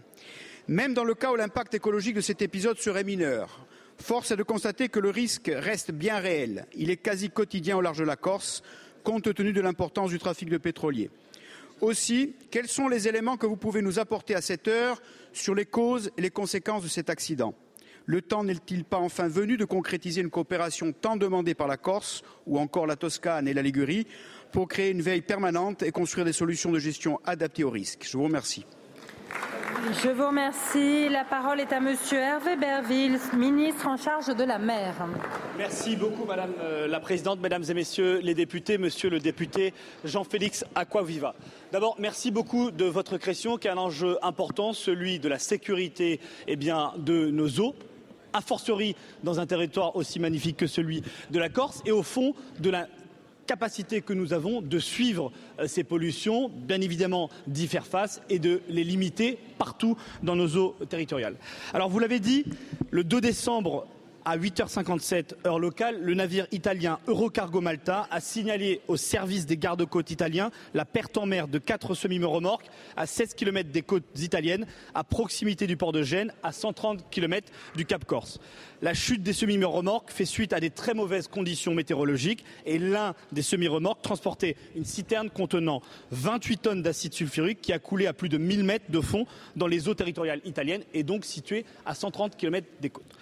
Même 0.67 0.93
dans 0.93 1.05
le 1.05 1.15
cas 1.15 1.31
où 1.31 1.35
l'impact 1.35 1.73
écologique 1.73 2.15
de 2.15 2.21
cet 2.21 2.41
épisode 2.41 2.77
serait 2.77 3.03
mineur, 3.03 3.65
force 4.01 4.31
est 4.31 4.35
de 4.37 4.43
constater 4.43 4.89
que 4.89 4.99
le 4.99 5.09
risque 5.09 5.51
reste 5.53 5.91
bien 5.91 6.19
réel. 6.19 6.65
Il 6.75 6.89
est 6.89 6.97
quasi 6.97 7.29
quotidien 7.29 7.77
au 7.77 7.81
large 7.81 7.99
de 7.99 8.03
la 8.03 8.15
Corse, 8.15 8.63
compte 9.03 9.33
tenu 9.33 9.53
de 9.53 9.61
l'importance 9.61 10.09
du 10.09 10.19
trafic 10.19 10.49
de 10.49 10.57
pétroliers. 10.57 11.09
Aussi, 11.81 12.33
quels 12.51 12.67
sont 12.67 12.89
les 12.89 13.07
éléments 13.07 13.37
que 13.37 13.45
vous 13.45 13.55
pouvez 13.55 13.81
nous 13.81 13.99
apporter 13.99 14.35
à 14.35 14.41
cette 14.41 14.67
heure 14.67 15.01
sur 15.31 15.55
les 15.55 15.65
causes 15.65 16.11
et 16.17 16.21
les 16.21 16.29
conséquences 16.29 16.83
de 16.83 16.89
cet 16.89 17.09
accident? 17.09 17.55
Le 18.05 18.21
temps 18.21 18.43
n'est-il 18.43 18.85
pas 18.85 18.97
enfin 18.97 19.27
venu 19.27 19.55
de 19.55 19.65
concrétiser 19.65 20.21
une 20.21 20.31
coopération 20.31 20.91
tant 20.91 21.15
demandée 21.15 21.53
par 21.53 21.67
la 21.67 21.77
Corse 21.77 22.23
ou 22.47 22.57
encore 22.57 22.87
la 22.87 22.95
Toscane 22.95 23.47
et 23.47 23.53
la 23.53 23.61
Ligurie 23.61 24.07
pour 24.51 24.67
créer 24.67 24.89
une 24.89 25.01
veille 25.03 25.21
permanente 25.21 25.83
et 25.83 25.91
construire 25.91 26.25
des 26.25 26.33
solutions 26.33 26.71
de 26.71 26.79
gestion 26.79 27.19
adaptées 27.23 27.63
aux 27.63 27.69
risques? 27.69 28.07
Je 28.09 28.17
vous 28.17 28.23
remercie. 28.23 28.65
Je 30.03 30.09
vous 30.09 30.27
remercie. 30.27 31.07
La 31.09 31.23
parole 31.23 31.61
est 31.61 31.71
à 31.71 31.79
Monsieur 31.79 32.17
Hervé 32.17 32.57
Berville, 32.57 33.17
ministre 33.37 33.87
en 33.87 33.95
charge 33.95 34.27
de 34.35 34.43
la 34.43 34.59
mer. 34.59 34.93
Merci 35.57 35.95
beaucoup, 35.95 36.25
Madame 36.25 36.51
euh, 36.61 36.87
la 36.87 36.99
Présidente, 36.99 37.39
Mesdames 37.39 37.63
et 37.69 37.73
Messieurs 37.73 38.19
les 38.21 38.33
députés, 38.33 38.77
Monsieur 38.77 39.09
le 39.09 39.19
député 39.19 39.73
Jean-Félix 40.03 40.65
Aquaviva. 40.75 41.33
D'abord, 41.71 41.95
merci 41.97 42.29
beaucoup 42.29 42.71
de 42.71 42.85
votre 42.85 43.17
question, 43.17 43.57
qui 43.57 43.67
est 43.67 43.71
un 43.71 43.77
enjeu 43.77 44.17
important, 44.21 44.73
celui 44.73 45.19
de 45.19 45.29
la 45.29 45.39
sécurité 45.39 46.19
eh 46.47 46.57
bien, 46.57 46.91
de 46.97 47.29
nos 47.29 47.49
eaux 47.59 47.73
a 48.33 48.41
fortiori 48.41 48.95
dans 49.23 49.39
un 49.39 49.45
territoire 49.45 49.95
aussi 49.95 50.19
magnifique 50.19 50.57
que 50.57 50.67
celui 50.67 51.03
de 51.31 51.39
la 51.39 51.49
Corse 51.49 51.81
et 51.85 51.91
au 51.91 52.03
fond 52.03 52.33
de 52.59 52.69
la 52.69 52.87
capacité 53.49 54.01
que 54.01 54.13
nous 54.13 54.33
avons 54.33 54.61
de 54.61 54.77
suivre 54.77 55.31
euh, 55.57 55.65
ces 55.65 55.83
pollutions, 55.83 56.51
bien 56.53 56.81
évidemment 56.81 57.31
d'y 57.47 57.67
faire 57.67 57.87
face 57.87 58.21
et 58.29 58.37
de 58.37 58.61
les 58.69 58.83
limiter 58.83 59.39
partout 59.57 59.97
dans 60.21 60.35
nos 60.35 60.55
eaux 60.55 60.75
territoriales. 60.87 61.35
Alors 61.73 61.89
vous 61.89 61.97
l'avez 61.97 62.19
dit, 62.19 62.45
le 62.91 63.03
2 63.03 63.21
décembre 63.21 63.87
à 64.29 64.37
8h57 64.37 65.47
heure 65.47 65.57
locale, 65.57 65.97
le 66.03 66.13
navire 66.13 66.45
italien 66.51 66.99
Eurocargo 67.07 67.61
Malta 67.61 68.07
a 68.11 68.21
signalé 68.21 68.79
au 68.87 68.95
service 68.95 69.47
des 69.47 69.57
gardes-côtes 69.57 70.11
italiens 70.11 70.51
la 70.75 70.85
perte 70.85 71.17
en 71.17 71.25
mer 71.25 71.47
de 71.47 71.57
quatre 71.57 71.95
semi-remorques 71.95 72.69
à 72.95 73.07
16 73.07 73.33
km 73.33 73.71
des 73.71 73.81
côtes 73.81 74.03
italiennes, 74.19 74.67
à 74.93 75.03
proximité 75.03 75.65
du 75.65 75.77
port 75.77 75.93
de 75.93 76.03
Gênes, 76.03 76.31
à 76.43 76.51
130 76.51 77.09
km 77.09 77.51
du 77.75 77.85
Cap 77.85 78.05
Corse. 78.05 78.39
La 78.83 78.93
chute 78.93 79.23
des 79.23 79.33
semi-remorques 79.33 80.11
fait 80.11 80.25
suite 80.25 80.53
à 80.53 80.59
des 80.59 80.69
très 80.69 80.93
mauvaises 80.93 81.27
conditions 81.27 81.73
météorologiques 81.73 82.45
et 82.67 82.77
l'un 82.77 83.15
des 83.31 83.41
semi-remorques 83.41 84.03
transportait 84.03 84.55
une 84.75 84.85
citerne 84.85 85.31
contenant 85.31 85.81
28 86.11 86.57
tonnes 86.61 86.81
d'acide 86.83 87.15
sulfurique 87.15 87.61
qui 87.61 87.73
a 87.73 87.79
coulé 87.79 88.05
à 88.05 88.13
plus 88.13 88.29
de 88.29 88.37
1000 88.37 88.63
mètres 88.63 88.91
de 88.91 89.01
fond 89.01 89.25
dans 89.55 89.67
les 89.67 89.89
eaux 89.89 89.95
territoriales 89.95 90.41
italiennes 90.45 90.83
et 90.93 91.01
donc 91.01 91.25
située 91.25 91.65
à 91.87 91.95
130 91.95 92.37
km 92.37 92.67
des 92.79 92.91
côtes. 92.91 93.15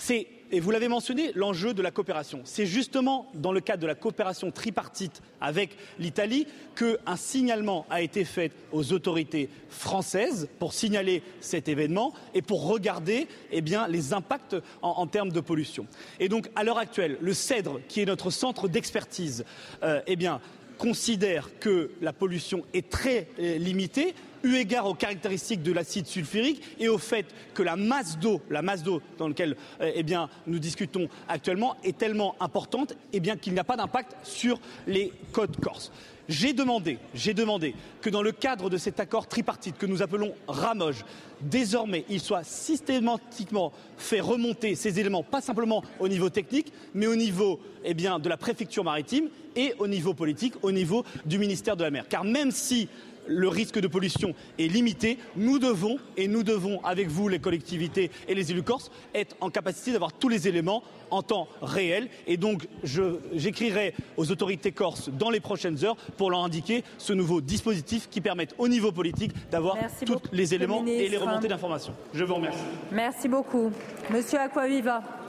C'est 0.00 0.26
et 0.52 0.58
vous 0.58 0.70
l'avez 0.70 0.88
mentionné, 0.88 1.30
l'enjeu 1.34 1.74
de 1.74 1.82
la 1.82 1.90
coopération. 1.90 2.40
C'est 2.44 2.66
justement 2.66 3.30
dans 3.34 3.52
le 3.52 3.60
cadre 3.60 3.82
de 3.82 3.86
la 3.86 3.94
coopération 3.94 4.50
tripartite 4.50 5.22
avec 5.40 5.76
l'Italie 5.98 6.46
qu'un 6.74 7.16
signalement 7.16 7.86
a 7.88 8.02
été 8.02 8.24
fait 8.24 8.50
aux 8.72 8.92
autorités 8.92 9.48
françaises 9.68 10.48
pour 10.58 10.72
signaler 10.72 11.22
cet 11.40 11.68
événement 11.68 12.12
et 12.34 12.42
pour 12.42 12.66
regarder 12.66 13.28
eh 13.52 13.60
bien, 13.60 13.86
les 13.86 14.12
impacts 14.12 14.56
en, 14.82 15.06
termes 15.06 15.30
de 15.30 15.40
pollution. 15.40 15.86
Et 16.18 16.28
donc, 16.28 16.50
à 16.56 16.64
l'heure 16.64 16.78
actuelle, 16.78 17.16
le 17.20 17.32
CEDRE, 17.32 17.80
qui 17.88 18.00
est 18.00 18.06
notre 18.06 18.30
centre 18.30 18.66
d'expertise, 18.66 19.44
euh, 19.84 20.00
eh 20.08 20.16
bien, 20.16 20.40
considère 20.78 21.50
que 21.60 21.90
la 22.00 22.12
pollution 22.12 22.64
est 22.72 22.88
très 22.88 23.28
euh, 23.38 23.58
limitée, 23.58 24.14
eu 24.42 24.56
égard 24.56 24.86
aux 24.86 24.94
caractéristiques 24.94 25.62
de 25.62 25.72
l'acide 25.72 26.06
sulfurique 26.06 26.62
et 26.78 26.88
au 26.88 26.98
fait 26.98 27.26
que 27.54 27.62
la 27.62 27.76
masse 27.76 28.18
d'eau, 28.18 28.40
la 28.50 28.62
masse 28.62 28.82
d'eau 28.82 29.02
dans 29.18 29.28
laquelle 29.28 29.56
euh, 29.80 29.92
eh 29.94 30.04
nous 30.46 30.58
discutons 30.58 31.08
actuellement 31.28 31.76
est 31.84 31.96
tellement 31.96 32.34
importante 32.40 32.94
eh 33.12 33.20
bien, 33.20 33.36
qu'il 33.36 33.52
n'y 33.52 33.58
a 33.58 33.64
pas 33.64 33.76
d'impact 33.76 34.16
sur 34.22 34.60
les 34.86 35.12
côtes 35.32 35.60
corses. 35.60 35.92
J'ai 36.30 36.52
demandé, 36.52 36.98
que 38.00 38.08
dans 38.08 38.22
le 38.22 38.30
cadre 38.30 38.70
de 38.70 38.76
cet 38.76 39.00
accord 39.00 39.26
tripartite 39.26 39.76
que 39.76 39.86
nous 39.86 40.00
appelons 40.00 40.32
Ramoge, 40.46 41.04
désormais 41.40 42.04
il 42.08 42.20
soit 42.20 42.44
systématiquement 42.44 43.72
fait 43.96 44.20
remonter 44.20 44.76
ces 44.76 45.00
éléments, 45.00 45.24
pas 45.24 45.40
simplement 45.40 45.82
au 45.98 46.06
niveau 46.06 46.30
technique, 46.30 46.72
mais 46.94 47.08
au 47.08 47.16
niveau 47.16 47.58
eh 47.84 47.94
de 47.94 48.28
la 48.28 48.36
préfecture 48.36 48.84
maritime 48.84 49.28
et 49.56 49.74
au 49.80 49.88
niveau 49.88 50.14
politique, 50.14 50.54
au 50.62 50.70
niveau 50.70 51.04
du 51.26 51.36
ministère 51.36 51.76
de 51.76 51.82
la 51.82 51.90
mer. 51.90 52.06
Car 52.08 52.22
même 52.22 52.52
si 52.52 52.88
le 53.26 53.48
risque 53.48 53.78
de 53.78 53.86
pollution 53.88 54.34
est 54.58 54.68
limité, 54.68 55.18
nous 55.36 55.58
devons, 55.58 55.98
et 56.16 56.28
nous 56.28 56.42
devons, 56.42 56.82
avec 56.84 57.08
vous, 57.08 57.28
les 57.28 57.38
collectivités 57.38 58.10
et 58.28 58.34
les 58.34 58.50
élus 58.50 58.62
corses, 58.62 58.90
être 59.14 59.36
en 59.40 59.50
capacité 59.50 59.92
d'avoir 59.92 60.12
tous 60.12 60.28
les 60.28 60.48
éléments 60.48 60.82
en 61.10 61.22
temps 61.22 61.48
réel. 61.62 62.08
Et 62.26 62.36
donc, 62.36 62.66
j'écrirai 62.82 63.94
aux 64.16 64.30
autorités 64.30 64.72
corses 64.72 65.10
dans 65.10 65.30
les 65.30 65.40
prochaines 65.40 65.84
heures 65.84 65.96
pour 66.16 66.30
leur 66.30 66.44
indiquer 66.44 66.84
ce 66.98 67.12
nouveau 67.12 67.40
dispositif 67.40 68.08
qui 68.10 68.20
permette 68.20 68.54
au 68.58 68.68
niveau 68.68 68.92
politique 68.92 69.32
d'avoir 69.50 69.76
tous 70.04 70.20
les 70.32 70.54
éléments 70.54 70.84
et 70.86 71.08
les 71.08 71.16
remontées 71.16 71.48
d'informations. 71.48 71.94
Je 72.14 72.24
vous 72.24 72.34
remercie. 72.34 72.58
Merci 72.92 73.28
beaucoup. 73.28 73.70
Monsieur 74.10 74.38
Aquaviva. 74.38 75.19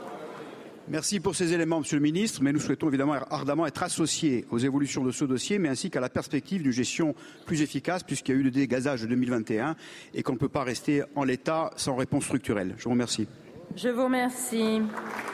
Merci 0.92 1.20
pour 1.20 1.34
ces 1.34 1.54
éléments, 1.54 1.80
Monsieur 1.80 1.96
le 1.96 2.02
Ministre, 2.02 2.42
mais 2.42 2.52
nous 2.52 2.60
souhaitons 2.60 2.88
évidemment 2.88 3.14
ardemment 3.30 3.64
être 3.64 3.82
associés 3.82 4.44
aux 4.50 4.58
évolutions 4.58 5.02
de 5.02 5.10
ce 5.10 5.24
dossier, 5.24 5.58
mais 5.58 5.70
ainsi 5.70 5.88
qu'à 5.88 6.00
la 6.00 6.10
perspective 6.10 6.62
d'une 6.62 6.70
gestion 6.70 7.14
plus 7.46 7.62
efficace, 7.62 8.02
puisqu'il 8.02 8.32
y 8.32 8.34
a 8.36 8.38
eu 8.38 8.42
le 8.42 8.50
dégazage 8.50 9.00
de 9.00 9.06
2021 9.06 9.74
et 10.12 10.22
qu'on 10.22 10.34
ne 10.34 10.38
peut 10.38 10.50
pas 10.50 10.64
rester 10.64 11.02
en 11.14 11.24
l'état 11.24 11.70
sans 11.76 11.96
réponse 11.96 12.24
structurelle. 12.24 12.74
Je 12.76 12.84
vous 12.84 12.90
remercie. 12.90 13.26
Je 13.74 13.88
vous 13.88 14.04
remercie. 14.04 14.82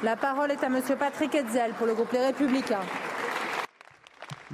La 0.05 0.15
parole 0.15 0.53
est 0.53 0.63
à 0.63 0.69
Monsieur 0.69 0.95
Patrick 0.95 1.35
Hetzel 1.35 1.73
pour 1.77 1.89
le 1.89 1.95
groupe 1.95 2.13
Les 2.13 2.25
Républicains. 2.27 2.87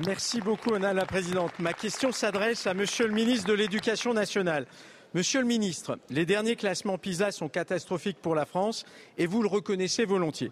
Merci 0.07 0.41
beaucoup, 0.41 0.71
Madame 0.71 0.97
la 0.97 1.05
Présidente. 1.05 1.53
Ma 1.59 1.75
question 1.75 2.13
s'adresse 2.13 2.67
à 2.67 2.73
Monsieur 2.73 3.07
le 3.07 3.13
ministre 3.13 3.47
de 3.47 3.53
l'Éducation 3.53 4.15
nationale. 4.15 4.67
Monsieur 5.15 5.41
le 5.41 5.47
ministre, 5.47 5.97
les 6.11 6.27
derniers 6.27 6.57
classements 6.57 6.99
PISA 6.99 7.31
sont 7.31 7.49
catastrophiques 7.49 8.19
pour 8.21 8.35
la 8.35 8.47
France 8.47 8.85
et 9.17 9.29
vous 9.29 9.43
le 9.43 9.49
reconnaissez 9.49 10.05
volontiers. 10.05 10.51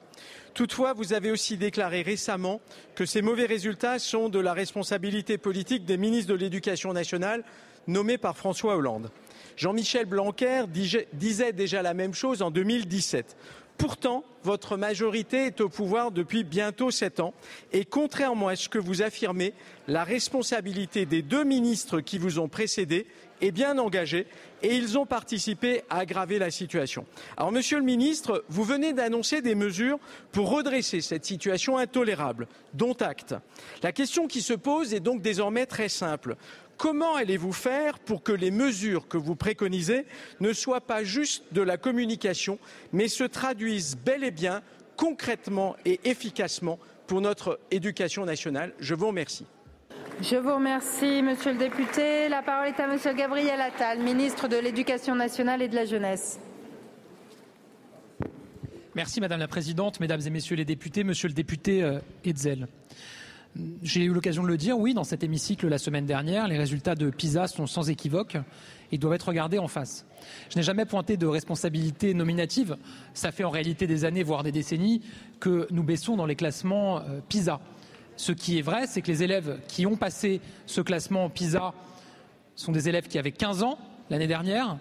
Toutefois, 0.54 0.92
vous 0.92 1.12
avez 1.12 1.32
aussi 1.32 1.56
déclaré 1.56 2.02
récemment 2.02 2.60
que 2.94 3.04
ces 3.04 3.22
mauvais 3.22 3.46
résultats 3.46 3.98
sont 3.98 4.28
de 4.28 4.38
la 4.38 4.52
responsabilité 4.52 5.36
politique 5.36 5.84
des 5.84 5.96
ministres 5.96 6.30
de 6.30 6.38
l'Éducation 6.38 6.92
nationale 6.92 7.42
nommés 7.88 8.18
par 8.18 8.36
François 8.36 8.76
Hollande. 8.76 9.10
Jean-Michel 9.56 10.06
Blanquer 10.06 10.66
disait 11.12 11.52
déjà 11.52 11.82
la 11.82 11.92
même 11.92 12.14
chose 12.14 12.40
en 12.40 12.52
2017. 12.52 13.36
Pourtant, 13.82 14.22
votre 14.44 14.76
majorité 14.76 15.46
est 15.46 15.60
au 15.60 15.68
pouvoir 15.68 16.12
depuis 16.12 16.44
bientôt 16.44 16.92
sept 16.92 17.18
ans 17.18 17.34
et 17.72 17.84
contrairement 17.84 18.46
à 18.46 18.54
ce 18.54 18.68
que 18.68 18.78
vous 18.78 19.02
affirmez, 19.02 19.54
la 19.88 20.04
responsabilité 20.04 21.04
des 21.04 21.20
deux 21.20 21.42
ministres 21.42 21.98
qui 21.98 22.16
vous 22.16 22.38
ont 22.38 22.46
précédé 22.46 23.08
est 23.40 23.50
bien 23.50 23.78
engagée 23.78 24.28
et 24.62 24.76
ils 24.76 24.98
ont 24.98 25.04
participé 25.04 25.82
à 25.90 25.98
aggraver 25.98 26.38
la 26.38 26.52
situation. 26.52 27.06
Alors, 27.36 27.50
Monsieur 27.50 27.78
le 27.78 27.84
Ministre, 27.84 28.44
vous 28.48 28.62
venez 28.62 28.92
d'annoncer 28.92 29.42
des 29.42 29.56
mesures 29.56 29.98
pour 30.30 30.50
redresser 30.50 31.00
cette 31.00 31.24
situation 31.24 31.76
intolérable, 31.76 32.46
dont 32.74 32.94
acte. 33.00 33.34
La 33.82 33.90
question 33.90 34.28
qui 34.28 34.42
se 34.42 34.52
pose 34.52 34.94
est 34.94 35.00
donc 35.00 35.22
désormais 35.22 35.66
très 35.66 35.88
simple. 35.88 36.36
Comment 36.82 37.14
allez-vous 37.14 37.52
faire 37.52 38.00
pour 38.00 38.24
que 38.24 38.32
les 38.32 38.50
mesures 38.50 39.06
que 39.06 39.16
vous 39.16 39.36
préconisez 39.36 40.04
ne 40.40 40.52
soient 40.52 40.80
pas 40.80 41.04
juste 41.04 41.44
de 41.52 41.62
la 41.62 41.76
communication, 41.76 42.58
mais 42.92 43.06
se 43.06 43.22
traduisent 43.22 43.96
bel 43.96 44.24
et 44.24 44.32
bien 44.32 44.62
concrètement 44.96 45.76
et 45.84 46.00
efficacement 46.02 46.80
pour 47.06 47.20
notre 47.20 47.60
éducation 47.70 48.24
nationale? 48.24 48.72
Je 48.80 48.96
vous 48.96 49.06
remercie. 49.06 49.46
Je 50.20 50.34
vous 50.34 50.56
remercie, 50.56 51.22
Monsieur 51.22 51.52
le 51.52 51.58
député. 51.58 52.28
La 52.28 52.42
parole 52.42 52.66
est 52.66 52.80
à 52.80 52.88
Monsieur 52.88 53.14
Gabriel 53.14 53.60
Attal, 53.60 54.00
ministre 54.00 54.48
de 54.48 54.56
l'Éducation 54.56 55.14
nationale 55.14 55.62
et 55.62 55.68
de 55.68 55.76
la 55.76 55.84
jeunesse. 55.84 56.40
Merci 58.96 59.20
Madame 59.20 59.38
la 59.38 59.46
Présidente, 59.46 60.00
Mesdames 60.00 60.22
et 60.26 60.30
Messieurs 60.30 60.56
les 60.56 60.64
députés, 60.64 61.04
Monsieur 61.04 61.28
le 61.28 61.34
député 61.34 61.88
Hetzel. 62.24 62.66
J'ai 63.82 64.04
eu 64.04 64.12
l'occasion 64.12 64.42
de 64.42 64.48
le 64.48 64.56
dire, 64.56 64.78
oui, 64.78 64.94
dans 64.94 65.04
cet 65.04 65.22
hémicycle 65.22 65.68
la 65.68 65.76
semaine 65.76 66.06
dernière, 66.06 66.48
les 66.48 66.56
résultats 66.56 66.94
de 66.94 67.10
PISA 67.10 67.48
sont 67.48 67.66
sans 67.66 67.90
équivoque 67.90 68.38
et 68.90 68.98
doivent 68.98 69.14
être 69.14 69.28
regardés 69.28 69.58
en 69.58 69.68
face. 69.68 70.06
Je 70.48 70.56
n'ai 70.56 70.62
jamais 70.62 70.86
pointé 70.86 71.18
de 71.18 71.26
responsabilité 71.26 72.14
nominative. 72.14 72.76
Ça 73.12 73.30
fait 73.30 73.44
en 73.44 73.50
réalité 73.50 73.86
des 73.86 74.06
années, 74.06 74.22
voire 74.22 74.42
des 74.42 74.52
décennies, 74.52 75.02
que 75.38 75.66
nous 75.70 75.82
baissons 75.82 76.16
dans 76.16 76.24
les 76.24 76.36
classements 76.36 77.00
euh, 77.00 77.20
PISA. 77.28 77.60
Ce 78.16 78.32
qui 78.32 78.58
est 78.58 78.62
vrai, 78.62 78.86
c'est 78.86 79.02
que 79.02 79.08
les 79.08 79.22
élèves 79.22 79.58
qui 79.68 79.84
ont 79.84 79.96
passé 79.96 80.40
ce 80.66 80.80
classement 80.80 81.28
PISA 81.28 81.74
sont 82.56 82.72
des 82.72 82.88
élèves 82.88 83.08
qui 83.08 83.18
avaient 83.18 83.32
15 83.32 83.62
ans 83.62 83.78
l'année 84.08 84.26
dernière 84.26 84.78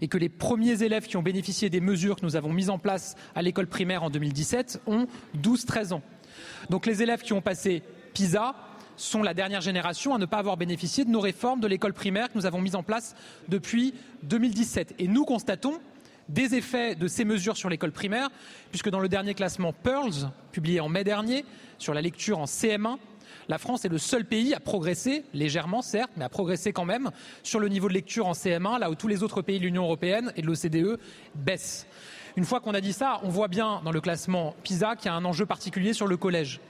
et 0.00 0.08
que 0.08 0.18
les 0.18 0.28
premiers 0.28 0.82
élèves 0.82 1.06
qui 1.06 1.16
ont 1.16 1.22
bénéficié 1.22 1.70
des 1.70 1.80
mesures 1.80 2.16
que 2.16 2.24
nous 2.24 2.36
avons 2.36 2.52
mises 2.52 2.70
en 2.70 2.78
place 2.78 3.16
à 3.34 3.42
l'école 3.42 3.66
primaire 3.66 4.02
en 4.02 4.10
2017 4.10 4.82
ont 4.86 5.06
12-13 5.42 5.94
ans. 5.94 6.02
Donc 6.70 6.86
les 6.86 7.02
élèves 7.02 7.22
qui 7.22 7.32
ont 7.32 7.40
passé 7.40 7.82
PISA 8.12 8.54
sont 8.96 9.22
la 9.22 9.34
dernière 9.34 9.60
génération 9.60 10.14
à 10.14 10.18
ne 10.18 10.26
pas 10.26 10.38
avoir 10.38 10.56
bénéficié 10.56 11.04
de 11.04 11.10
nos 11.10 11.20
réformes 11.20 11.60
de 11.60 11.66
l'école 11.66 11.92
primaire 11.92 12.28
que 12.28 12.38
nous 12.38 12.46
avons 12.46 12.60
mises 12.60 12.76
en 12.76 12.82
place 12.82 13.14
depuis 13.48 13.94
2017. 14.22 14.94
Et 14.98 15.08
nous 15.08 15.24
constatons 15.24 15.80
des 16.28 16.54
effets 16.54 16.94
de 16.94 17.06
ces 17.06 17.24
mesures 17.24 17.56
sur 17.56 17.68
l'école 17.68 17.92
primaire, 17.92 18.30
puisque 18.70 18.88
dans 18.88 19.00
le 19.00 19.08
dernier 19.08 19.34
classement 19.34 19.72
Pearls, 19.72 20.30
publié 20.52 20.80
en 20.80 20.88
mai 20.88 21.04
dernier, 21.04 21.44
sur 21.78 21.92
la 21.92 22.00
lecture 22.00 22.38
en 22.38 22.44
CM1, 22.44 22.96
la 23.48 23.58
France 23.58 23.84
est 23.84 23.88
le 23.88 23.98
seul 23.98 24.24
pays 24.24 24.54
à 24.54 24.60
progresser, 24.60 25.24
légèrement 25.32 25.82
certes, 25.82 26.10
mais 26.16 26.24
à 26.24 26.28
progresser 26.28 26.72
quand 26.72 26.84
même, 26.84 27.10
sur 27.42 27.60
le 27.60 27.68
niveau 27.68 27.88
de 27.88 27.94
lecture 27.94 28.26
en 28.26 28.32
CM1, 28.32 28.78
là 28.78 28.90
où 28.90 28.94
tous 28.94 29.08
les 29.08 29.22
autres 29.22 29.42
pays 29.42 29.58
de 29.58 29.64
l'Union 29.64 29.84
européenne 29.84 30.32
et 30.36 30.42
de 30.42 30.46
l'OCDE 30.46 30.98
baissent. 31.34 31.86
Une 32.36 32.44
fois 32.44 32.60
qu'on 32.60 32.74
a 32.74 32.80
dit 32.80 32.92
ça, 32.92 33.20
on 33.22 33.28
voit 33.28 33.48
bien 33.48 33.80
dans 33.84 33.92
le 33.92 34.00
classement 34.00 34.56
PISA 34.64 34.96
qu'il 34.96 35.06
y 35.06 35.08
a 35.08 35.14
un 35.14 35.24
enjeu 35.24 35.46
particulier 35.46 35.92
sur 35.92 36.08
le 36.08 36.16
collège. 36.16 36.60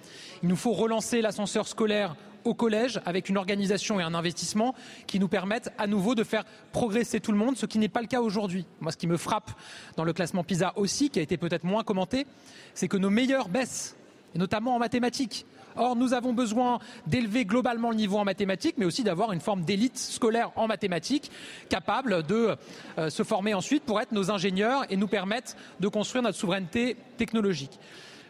Il 0.42 0.48
nous 0.48 0.56
faut 0.56 0.72
relancer 0.72 1.22
l'ascenseur 1.22 1.66
scolaire 1.66 2.16
au 2.44 2.52
collège 2.52 3.00
avec 3.06 3.30
une 3.30 3.38
organisation 3.38 3.98
et 3.98 4.02
un 4.02 4.14
investissement 4.14 4.74
qui 5.06 5.18
nous 5.18 5.28
permettent 5.28 5.72
à 5.78 5.86
nouveau 5.86 6.14
de 6.14 6.22
faire 6.22 6.44
progresser 6.72 7.20
tout 7.20 7.32
le 7.32 7.38
monde, 7.38 7.56
ce 7.56 7.64
qui 7.64 7.78
n'est 7.78 7.88
pas 7.88 8.02
le 8.02 8.06
cas 8.06 8.20
aujourd'hui. 8.20 8.66
Moi, 8.80 8.92
ce 8.92 8.98
qui 8.98 9.06
me 9.06 9.16
frappe 9.16 9.50
dans 9.96 10.04
le 10.04 10.12
classement 10.12 10.44
PISA 10.44 10.74
aussi, 10.76 11.08
qui 11.08 11.18
a 11.18 11.22
été 11.22 11.38
peut-être 11.38 11.64
moins 11.64 11.82
commenté, 11.82 12.26
c'est 12.74 12.88
que 12.88 12.98
nos 12.98 13.10
meilleurs 13.10 13.48
baissent, 13.48 13.96
et 14.34 14.38
notamment 14.38 14.76
en 14.76 14.78
mathématiques. 14.78 15.46
Or, 15.76 15.96
nous 15.96 16.14
avons 16.14 16.32
besoin 16.32 16.78
d'élever 17.06 17.44
globalement 17.44 17.90
le 17.90 17.96
niveau 17.96 18.18
en 18.18 18.24
mathématiques, 18.24 18.76
mais 18.78 18.84
aussi 18.84 19.02
d'avoir 19.02 19.32
une 19.32 19.40
forme 19.40 19.62
d'élite 19.62 19.98
scolaire 19.98 20.52
en 20.56 20.66
mathématiques 20.66 21.30
capable 21.68 22.22
de 22.22 22.56
euh, 22.98 23.10
se 23.10 23.22
former 23.22 23.54
ensuite 23.54 23.84
pour 23.84 24.00
être 24.00 24.12
nos 24.12 24.30
ingénieurs 24.30 24.84
et 24.90 24.96
nous 24.96 25.08
permettre 25.08 25.56
de 25.80 25.88
construire 25.88 26.22
notre 26.22 26.38
souveraineté 26.38 26.96
technologique. 27.16 27.78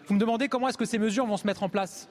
Vous 0.07 0.15
me 0.15 0.21
demandez 0.21 0.49
comment 0.49 0.69
est-ce 0.69 0.79
que 0.79 0.85
ces 0.85 0.99
mesures 0.99 1.27
vont 1.27 1.37
se 1.37 1.47
mettre 1.47 1.63
en 1.63 1.69
place? 1.69 2.09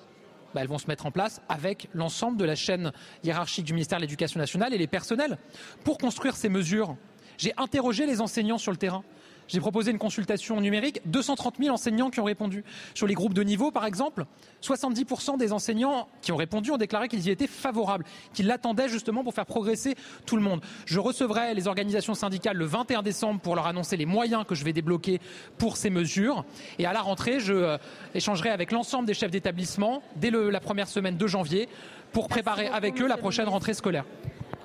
Bah, 0.53 0.61
elles 0.61 0.67
vont 0.67 0.77
se 0.77 0.87
mettre 0.87 1.05
en 1.05 1.11
place 1.11 1.41
avec 1.49 1.89
l'ensemble 1.93 2.37
de 2.37 2.45
la 2.45 2.55
chaîne 2.55 2.91
hiérarchique 3.23 3.65
du 3.65 3.73
ministère 3.73 3.97
de 3.97 4.03
l'Éducation 4.03 4.39
nationale 4.39 4.73
et 4.73 4.77
les 4.77 4.87
personnels. 4.87 5.37
Pour 5.83 5.97
construire 5.97 6.35
ces 6.35 6.49
mesures, 6.49 6.95
j'ai 7.37 7.53
interrogé 7.57 8.05
les 8.05 8.21
enseignants 8.21 8.59
sur 8.59 8.71
le 8.71 8.77
terrain. 8.77 9.03
J'ai 9.47 9.59
proposé 9.59 9.91
une 9.91 9.97
consultation 9.97 10.59
numérique, 10.61 11.01
230 11.05 11.55
000 11.59 11.73
enseignants 11.73 12.09
qui 12.09 12.19
ont 12.19 12.25
répondu. 12.25 12.63
Sur 12.93 13.07
les 13.07 13.13
groupes 13.13 13.33
de 13.33 13.43
niveau, 13.43 13.71
par 13.71 13.85
exemple, 13.85 14.25
70% 14.61 15.37
des 15.37 15.51
enseignants 15.53 16.07
qui 16.21 16.31
ont 16.31 16.35
répondu 16.35 16.71
ont 16.71 16.77
déclaré 16.77 17.07
qu'ils 17.07 17.27
y 17.27 17.29
étaient 17.29 17.47
favorables, 17.47 18.05
qu'ils 18.33 18.47
l'attendaient 18.47 18.89
justement 18.89 19.23
pour 19.23 19.33
faire 19.33 19.45
progresser 19.45 19.95
tout 20.25 20.35
le 20.35 20.41
monde. 20.41 20.61
Je 20.85 20.99
recevrai 20.99 21.53
les 21.53 21.67
organisations 21.67 22.13
syndicales 22.13 22.57
le 22.57 22.65
21 22.65 23.03
décembre 23.03 23.39
pour 23.41 23.55
leur 23.55 23.67
annoncer 23.67 23.97
les 23.97 24.05
moyens 24.05 24.45
que 24.47 24.55
je 24.55 24.63
vais 24.63 24.73
débloquer 24.73 25.19
pour 25.57 25.77
ces 25.77 25.89
mesures. 25.89 26.45
Et 26.79 26.85
à 26.85 26.93
la 26.93 27.01
rentrée, 27.01 27.39
je 27.39 27.53
euh, 27.53 27.77
échangerai 28.15 28.49
avec 28.49 28.71
l'ensemble 28.71 29.05
des 29.05 29.13
chefs 29.13 29.31
d'établissement 29.31 30.01
dès 30.15 30.29
le, 30.29 30.49
la 30.49 30.59
première 30.59 30.87
semaine 30.87 31.17
de 31.17 31.27
janvier 31.27 31.67
pour 32.11 32.27
préparer 32.27 32.67
avec 32.67 33.01
eux 33.01 33.07
la 33.07 33.17
prochaine 33.17 33.47
rentrée 33.47 33.73
scolaire. 33.73 34.05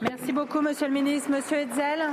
Merci 0.00 0.32
beaucoup, 0.32 0.60
Monsieur 0.60 0.86
le 0.86 0.94
Ministre. 0.94 1.30
Monsieur 1.30 1.58
Hetzel. 1.58 2.12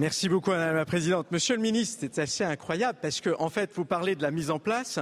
Merci 0.00 0.28
beaucoup, 0.28 0.50
Madame 0.50 0.74
la 0.74 0.84
Présidente. 0.84 1.28
Monsieur 1.30 1.54
le 1.54 1.62
Ministre, 1.62 1.98
c'est 2.00 2.18
assez 2.18 2.42
incroyable 2.42 2.98
parce 3.00 3.20
que, 3.20 3.30
en 3.38 3.48
fait, 3.48 3.70
vous 3.74 3.84
parlez 3.84 4.16
de 4.16 4.22
la 4.22 4.32
mise 4.32 4.50
en 4.50 4.58
place. 4.58 4.98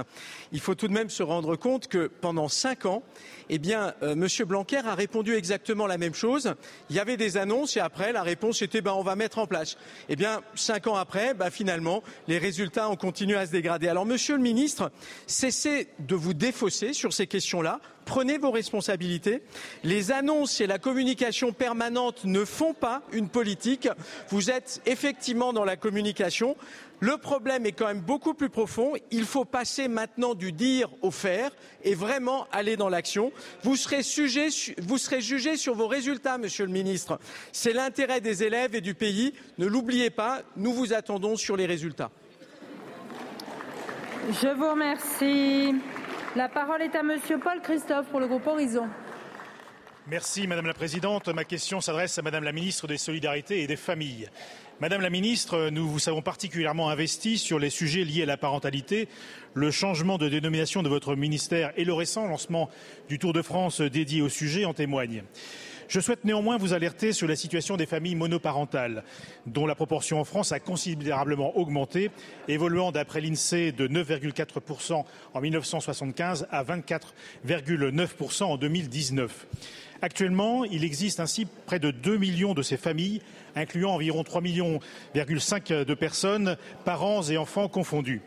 Il 0.51 0.59
faut 0.59 0.75
tout 0.75 0.87
de 0.87 0.93
même 0.93 1.09
se 1.09 1.23
rendre 1.23 1.55
compte 1.55 1.87
que 1.87 2.05
pendant 2.05 2.47
cinq 2.47 2.85
ans, 2.85 3.01
eh 3.49 3.57
bien, 3.57 3.95
euh, 4.03 4.13
Monsieur 4.13 4.45
Blanquer 4.45 4.81
a 4.85 4.93
répondu 4.93 5.33
exactement 5.33 5.87
la 5.87 5.97
même 5.97 6.13
chose. 6.13 6.53
Il 6.91 6.95
y 6.95 6.99
avait 6.99 7.17
des 7.17 7.37
annonces 7.37 7.75
et 7.75 7.79
après, 7.79 8.13
la 8.13 8.21
réponse 8.21 8.61
était, 8.61 8.81
ben, 8.81 8.93
on 8.93 9.01
va 9.01 9.15
mettre 9.15 9.39
en 9.39 9.47
place. 9.47 9.77
Eh 10.09 10.15
bien, 10.15 10.41
cinq 10.53 10.85
ans 10.85 10.95
après, 10.95 11.33
ben, 11.33 11.49
finalement, 11.49 12.03
les 12.27 12.37
résultats 12.37 12.87
ont 12.87 12.95
continué 12.95 13.35
à 13.35 13.47
se 13.47 13.51
dégrader. 13.51 13.87
Alors, 13.87 14.05
Monsieur 14.05 14.35
le 14.35 14.43
Ministre, 14.43 14.91
cessez 15.25 15.87
de 15.97 16.13
vous 16.13 16.35
défausser 16.35 16.93
sur 16.93 17.13
ces 17.13 17.25
questions-là. 17.25 17.79
Prenez 18.05 18.37
vos 18.37 18.51
responsabilités. 18.51 19.41
Les 19.83 20.11
annonces 20.11 20.61
et 20.61 20.67
la 20.67 20.79
communication 20.79 21.53
permanente 21.53 22.25
ne 22.25 22.45
font 22.45 22.73
pas 22.73 23.01
une 23.11 23.29
politique. 23.29 23.87
Vous 24.29 24.51
êtes 24.51 24.81
effectivement 24.85 25.53
dans 25.53 25.65
la 25.65 25.75
communication. 25.75 26.55
Le 26.99 27.17
problème 27.17 27.65
est 27.65 27.73
quand 27.73 27.87
même 27.87 27.99
beaucoup 27.99 28.33
plus 28.33 28.49
profond. 28.49 28.93
Il 29.11 29.25
faut 29.25 29.43
passer 29.43 29.87
maintenant 29.89 30.35
du 30.35 30.53
dire 30.53 30.89
au 31.01 31.11
faire 31.11 31.51
et 31.83 31.95
vraiment 31.95 32.47
aller 32.51 32.77
dans 32.77 32.87
l'action. 32.87 33.33
Vous 33.63 33.75
serez, 33.75 34.01
jugé 34.01 35.57
sur 35.57 35.75
vos 35.75 35.87
résultats, 35.87 36.37
Monsieur 36.37 36.65
le 36.65 36.71
Ministre. 36.71 37.19
C'est 37.51 37.73
l'intérêt 37.73 38.21
des 38.21 38.43
élèves 38.43 38.75
et 38.75 38.81
du 38.81 38.95
pays. 38.95 39.33
Ne 39.57 39.65
l'oubliez 39.65 40.11
pas, 40.11 40.43
nous 40.55 40.71
vous 40.71 40.93
attendons 40.93 41.35
sur 41.35 41.57
les 41.57 41.65
résultats. 41.65 42.11
Je 44.29 44.55
vous 44.55 44.69
remercie. 44.69 45.75
La 46.35 46.49
parole 46.49 46.81
est 46.81 46.95
à 46.95 47.03
Monsieur 47.03 47.37
Paul 47.37 47.61
Christophe 47.61 48.07
pour 48.07 48.19
le 48.19 48.25
groupe 48.25 48.47
Horizon. 48.47 48.87
Merci 50.07 50.47
Madame 50.47 50.65
la 50.65 50.73
Présidente. 50.73 51.27
Ma 51.27 51.43
question 51.43 51.79
s'adresse 51.79 52.17
à 52.17 52.23
Madame 52.23 52.43
la 52.43 52.51
Ministre 52.51 52.87
des 52.87 52.97
Solidarités 52.97 53.61
et 53.61 53.67
des 53.67 53.75
Familles. 53.75 54.29
Madame 54.79 55.01
la 55.01 55.11
Ministre, 55.11 55.69
nous 55.69 55.87
vous 55.87 55.99
savons 55.99 56.23
particulièrement 56.23 56.89
investi 56.89 57.37
sur 57.37 57.59
les 57.59 57.69
sujets 57.69 58.03
liés 58.03 58.23
à 58.23 58.25
la 58.25 58.37
parentalité. 58.37 59.09
Le 59.53 59.69
changement 59.69 60.17
de 60.17 60.27
dénomination 60.27 60.81
de 60.81 60.89
votre 60.89 61.15
ministère 61.15 61.71
et 61.77 61.85
le 61.85 61.93
récent 61.93 62.25
lancement 62.25 62.67
du 63.07 63.19
Tour 63.19 63.33
de 63.33 63.43
France 63.43 63.81
dédié 63.81 64.23
au 64.23 64.29
sujet 64.29 64.65
en 64.65 64.73
témoignent. 64.73 65.21
Je 65.93 65.99
souhaite 65.99 66.25
néanmoins 66.25 66.57
vous 66.57 66.73
alerter 66.73 67.13
sur 67.13 67.27
la 67.27 67.35
situation 67.35 67.77
des 67.77 67.85
familles 67.85 68.15
monoparentales, 68.15 69.03
dont 69.45 69.67
la 69.67 69.75
proportion 69.75 70.19
en 70.19 70.23
France 70.23 70.51
a 70.51 70.59
considérablement 70.59 71.55
augmenté, 71.55 72.09
évoluant 72.47 72.91
d'après 72.91 73.21
l'INSEE 73.21 73.71
de 73.71 73.87
9,4% 73.87 75.05
en 75.35 75.39
1975 75.39 76.47
à 76.49 76.63
24,9% 76.63 78.43
en 78.43 78.57
2019. 78.57 79.45
Actuellement, 80.01 80.65
il 80.65 80.83
existe 80.83 81.19
ainsi 81.19 81.45
près 81.67 81.77
de 81.77 81.91
2 81.91 82.17
millions 82.17 82.55
de 82.55 82.63
ces 82.63 82.77
familles, 82.77 83.21
incluant 83.55 83.91
environ 83.91 84.23
3,5 84.23 84.41
millions 84.41 84.79
de 85.13 85.93
personnes, 85.93 86.57
parents 86.85 87.21
et 87.21 87.37
enfants 87.37 87.67
confondus. 87.67 88.23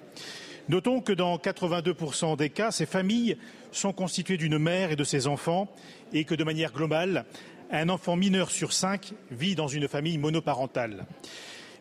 Notons 0.68 1.00
que 1.00 1.12
dans 1.12 1.36
82% 1.36 2.36
des 2.36 2.50
cas, 2.50 2.72
ces 2.72 2.86
familles 2.86 3.36
sont 3.70 3.92
constituées 3.92 4.36
d'une 4.36 4.58
mère 4.58 4.90
et 4.90 4.96
de 4.96 5.04
ses 5.04 5.28
enfants 5.28 5.68
et 6.12 6.24
que 6.24 6.34
de 6.34 6.42
manière 6.42 6.72
globale, 6.72 7.24
un 7.70 7.88
enfant 7.88 8.16
mineur 8.16 8.50
sur 8.50 8.72
cinq 8.72 9.12
vit 9.30 9.54
dans 9.54 9.68
une 9.68 9.88
famille 9.88 10.18
monoparentale. 10.18 11.06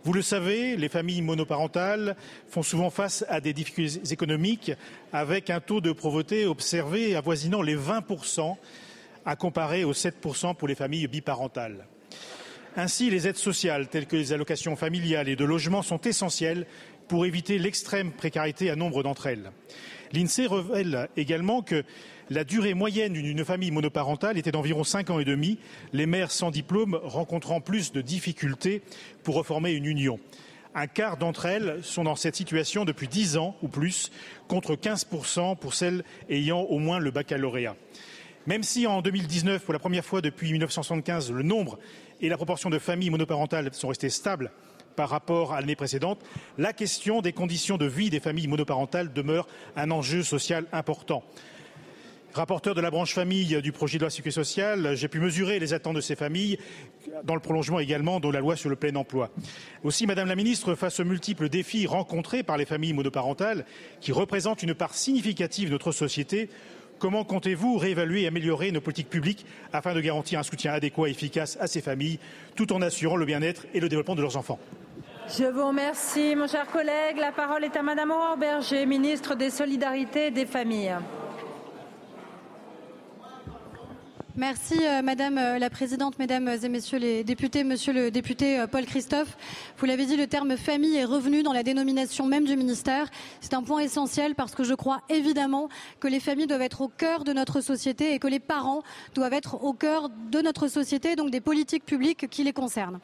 Vous 0.04 0.14
le 0.14 0.22
savez, 0.22 0.78
les 0.78 0.90
familles 0.90 1.24
monoparentales 1.24 2.16
font 2.48 2.62
souvent 2.62 2.92
face 2.92 3.26
à 3.28 3.42
des 3.42 3.54
difficultés 3.54 4.14
économiques 4.14 4.72
avec 5.12 5.50
un 5.50 5.60
taux 5.60 5.82
de 5.82 5.92
pauvreté 5.92 6.46
observé 6.46 7.16
avoisinant 7.16 7.64
les 7.64 7.76
20% 7.76 8.56
à 9.26 9.36
comparer 9.36 9.84
aux 9.84 9.94
7% 9.94 10.56
pour 10.56 10.68
les 10.68 10.76
familles 10.76 11.08
biparentales. 11.08 11.88
Ainsi, 12.78 13.10
les 13.10 13.28
aides 13.28 13.38
sociales 13.38 13.88
telles 13.88 14.06
que 14.06 14.16
les 14.16 14.34
allocations 14.34 14.76
familiales 14.76 15.30
et 15.30 15.36
de 15.36 15.46
logement 15.46 15.82
sont 15.82 16.02
essentielles 16.02 16.68
pour 17.08 17.26
éviter 17.26 17.58
l'extrême 17.58 18.12
précarité 18.12 18.70
à 18.70 18.76
nombre 18.76 19.02
d'entre 19.02 19.28
elles. 19.28 19.52
L'INSEE 20.16 20.48
révèle 20.48 21.10
également 21.18 21.62
que 21.62 21.84
la 22.30 22.46
durée 22.46 22.74
moyenne 22.74 23.14
d'une 23.14 23.44
famille 23.44 23.72
monoparentale 23.72 24.38
était 24.38 24.52
d'environ 24.52 24.86
cinq 24.86 25.10
ans 25.10 25.20
et 25.20 25.26
demi, 25.26 25.60
les 25.92 26.06
mères 26.06 26.32
sans 26.32 26.52
diplôme 26.52 26.98
rencontrant 27.04 27.60
plus 27.60 27.92
de 27.92 28.00
difficultés 28.00 28.82
pour 29.24 29.36
reformer 29.36 29.72
une 29.74 29.86
union. 29.86 30.20
Un 30.74 30.88
quart 30.88 31.18
d'entre 31.18 31.46
elles 31.46 31.80
sont 31.84 32.06
dans 32.06 32.16
cette 32.16 32.38
situation 32.38 32.86
depuis 32.86 33.10
dix 33.10 33.36
ans 33.36 33.58
ou 33.62 33.68
plus, 33.68 34.10
contre 34.48 34.76
15% 34.76 35.58
pour 35.58 35.74
celles 35.74 36.04
ayant 36.30 36.62
au 36.62 36.80
moins 36.80 37.00
le 37.00 37.12
baccalauréat. 37.12 37.76
Même 38.48 38.64
si 38.64 38.88
en 38.88 39.02
2019, 39.02 39.64
pour 39.64 39.74
la 39.74 39.80
première 39.80 40.06
fois 40.06 40.22
depuis 40.22 40.52
1975, 40.52 41.32
le 41.32 41.44
nombre 41.44 41.78
et 42.22 42.30
la 42.30 42.38
proportion 42.38 42.70
de 42.70 42.80
familles 42.80 43.10
monoparentales 43.10 43.74
sont 43.74 43.90
restés 43.90 44.10
stables 44.10 44.52
par 44.96 45.10
rapport 45.10 45.54
à 45.54 45.62
l'année 45.62 45.76
précédente, 45.76 46.20
la 46.58 46.74
question 46.74 47.22
des 47.22 47.34
conditions 47.34 47.78
de 47.78 47.86
vie 47.86 48.10
des 48.10 48.20
familles 48.20 48.48
monoparentales 48.48 49.14
demeure 49.14 49.48
un 49.76 49.92
enjeu 49.92 50.24
social 50.24 50.66
important. 50.72 51.24
Rapporteur 52.36 52.76
de 52.76 52.82
la 52.82 52.92
branche 52.92 53.14
famille 53.14 53.62
du 53.62 53.72
projet 53.72 53.98
de 53.98 54.04
loi 54.04 54.10
sécurité 54.10 54.36
sociale, 54.36 54.96
j'ai 54.96 55.08
pu 55.08 55.22
mesurer 55.22 55.58
les 55.58 55.74
attentes 55.74 55.96
de 55.96 56.02
ces 56.02 56.18
familles, 56.18 56.60
dans 57.24 57.34
le 57.34 57.40
prolongement 57.40 57.80
également 57.80 58.20
de 58.20 58.30
la 58.30 58.42
loi 58.42 58.58
sur 58.58 58.70
le 58.70 58.76
plein 58.76 58.94
emploi. 58.96 59.30
Aussi, 59.86 60.06
Madame 60.06 60.28
la 60.28 60.36
Ministre, 60.36 60.76
face 60.76 61.00
aux 61.00 61.06
multiples 61.06 61.48
défis 61.48 61.88
rencontrés 61.88 62.44
par 62.44 62.58
les 62.58 62.66
familles 62.66 62.92
monoparentales, 62.92 63.66
qui 64.02 64.12
représentent 64.12 64.64
une 64.64 64.74
part 64.74 64.96
significative 64.96 65.70
de 65.70 65.74
notre 65.76 65.94
société, 65.94 66.50
comment 67.00 67.24
comptez-vous 67.24 67.78
réévaluer 67.78 68.24
et 68.24 68.28
améliorer 68.28 68.74
nos 68.74 68.82
politiques 68.82 69.10
publiques 69.10 69.46
afin 69.72 69.94
de 69.94 70.02
garantir 70.02 70.38
un 70.38 70.44
soutien 70.44 70.74
adéquat 70.74 71.08
et 71.08 71.12
efficace 71.12 71.58
à 71.62 71.68
ces 71.68 71.80
familles, 71.80 72.20
tout 72.58 72.74
en 72.74 72.82
assurant 72.82 73.16
le 73.16 73.26
bien-être 73.26 73.66
et 73.74 73.80
le 73.80 73.88
développement 73.88 74.16
de 74.16 74.22
leurs 74.22 74.36
enfants? 74.36 74.60
Je 75.28 75.46
vous 75.46 75.68
remercie, 75.68 76.36
mon 76.36 76.48
cher 76.48 76.68
collègue. 76.68 77.18
La 77.18 77.32
parole 77.32 77.64
est 77.64 77.76
à 77.76 77.82
Madame 77.82 78.12
Aurore 78.12 78.38
Berger, 78.38 78.86
ministre 78.86 79.36
des 79.36 79.50
Solidarités 79.50 80.28
et 80.28 80.32
des 80.32 80.46
Familles. 80.46 80.96
Merci 84.38 84.86
euh, 84.86 85.02
Madame 85.02 85.38
euh, 85.38 85.60
la 85.60 85.70
Présidente, 85.70 86.20
Mesdames 86.20 86.50
et 86.62 86.68
Messieurs 86.68 86.98
les 86.98 87.24
députés, 87.24 87.64
Monsieur 87.64 87.94
le 87.94 88.12
député 88.12 88.60
euh, 88.60 88.68
Paul 88.68 88.84
Christophe. 88.86 89.38
Vous 89.78 89.86
l'avez 89.86 90.06
dit, 90.06 90.18
le 90.18 90.28
terme 90.28 90.58
famille 90.58 90.98
est 90.98 91.06
revenu 91.06 91.42
dans 91.42 91.54
la 91.54 91.64
dénomination 91.64 92.26
même 92.26 92.44
du 92.44 92.58
ministère. 92.58 93.08
C'est 93.40 93.54
un 93.54 93.64
point 93.64 93.80
essentiel 93.80 94.36
parce 94.36 94.54
que 94.54 94.66
je 94.66 94.74
crois 94.74 95.00
évidemment 95.08 95.70
que 96.02 96.10
les 96.10 96.20
familles 96.20 96.48
doivent 96.48 96.64
être 96.64 96.82
au 96.82 96.90
cœur 96.90 97.24
de 97.24 97.32
notre 97.32 97.62
société 97.62 98.14
et 98.14 98.20
que 98.20 98.28
les 98.28 98.42
parents 98.42 98.84
doivent 99.14 99.32
être 99.32 99.64
au 99.64 99.72
cœur 99.72 100.10
de 100.10 100.42
notre 100.42 100.68
société, 100.68 101.16
donc 101.16 101.32
des 101.32 101.40
politiques 101.40 101.86
publiques 101.86 102.30
qui 102.30 102.44
les 102.44 102.52
concernent. 102.52 103.00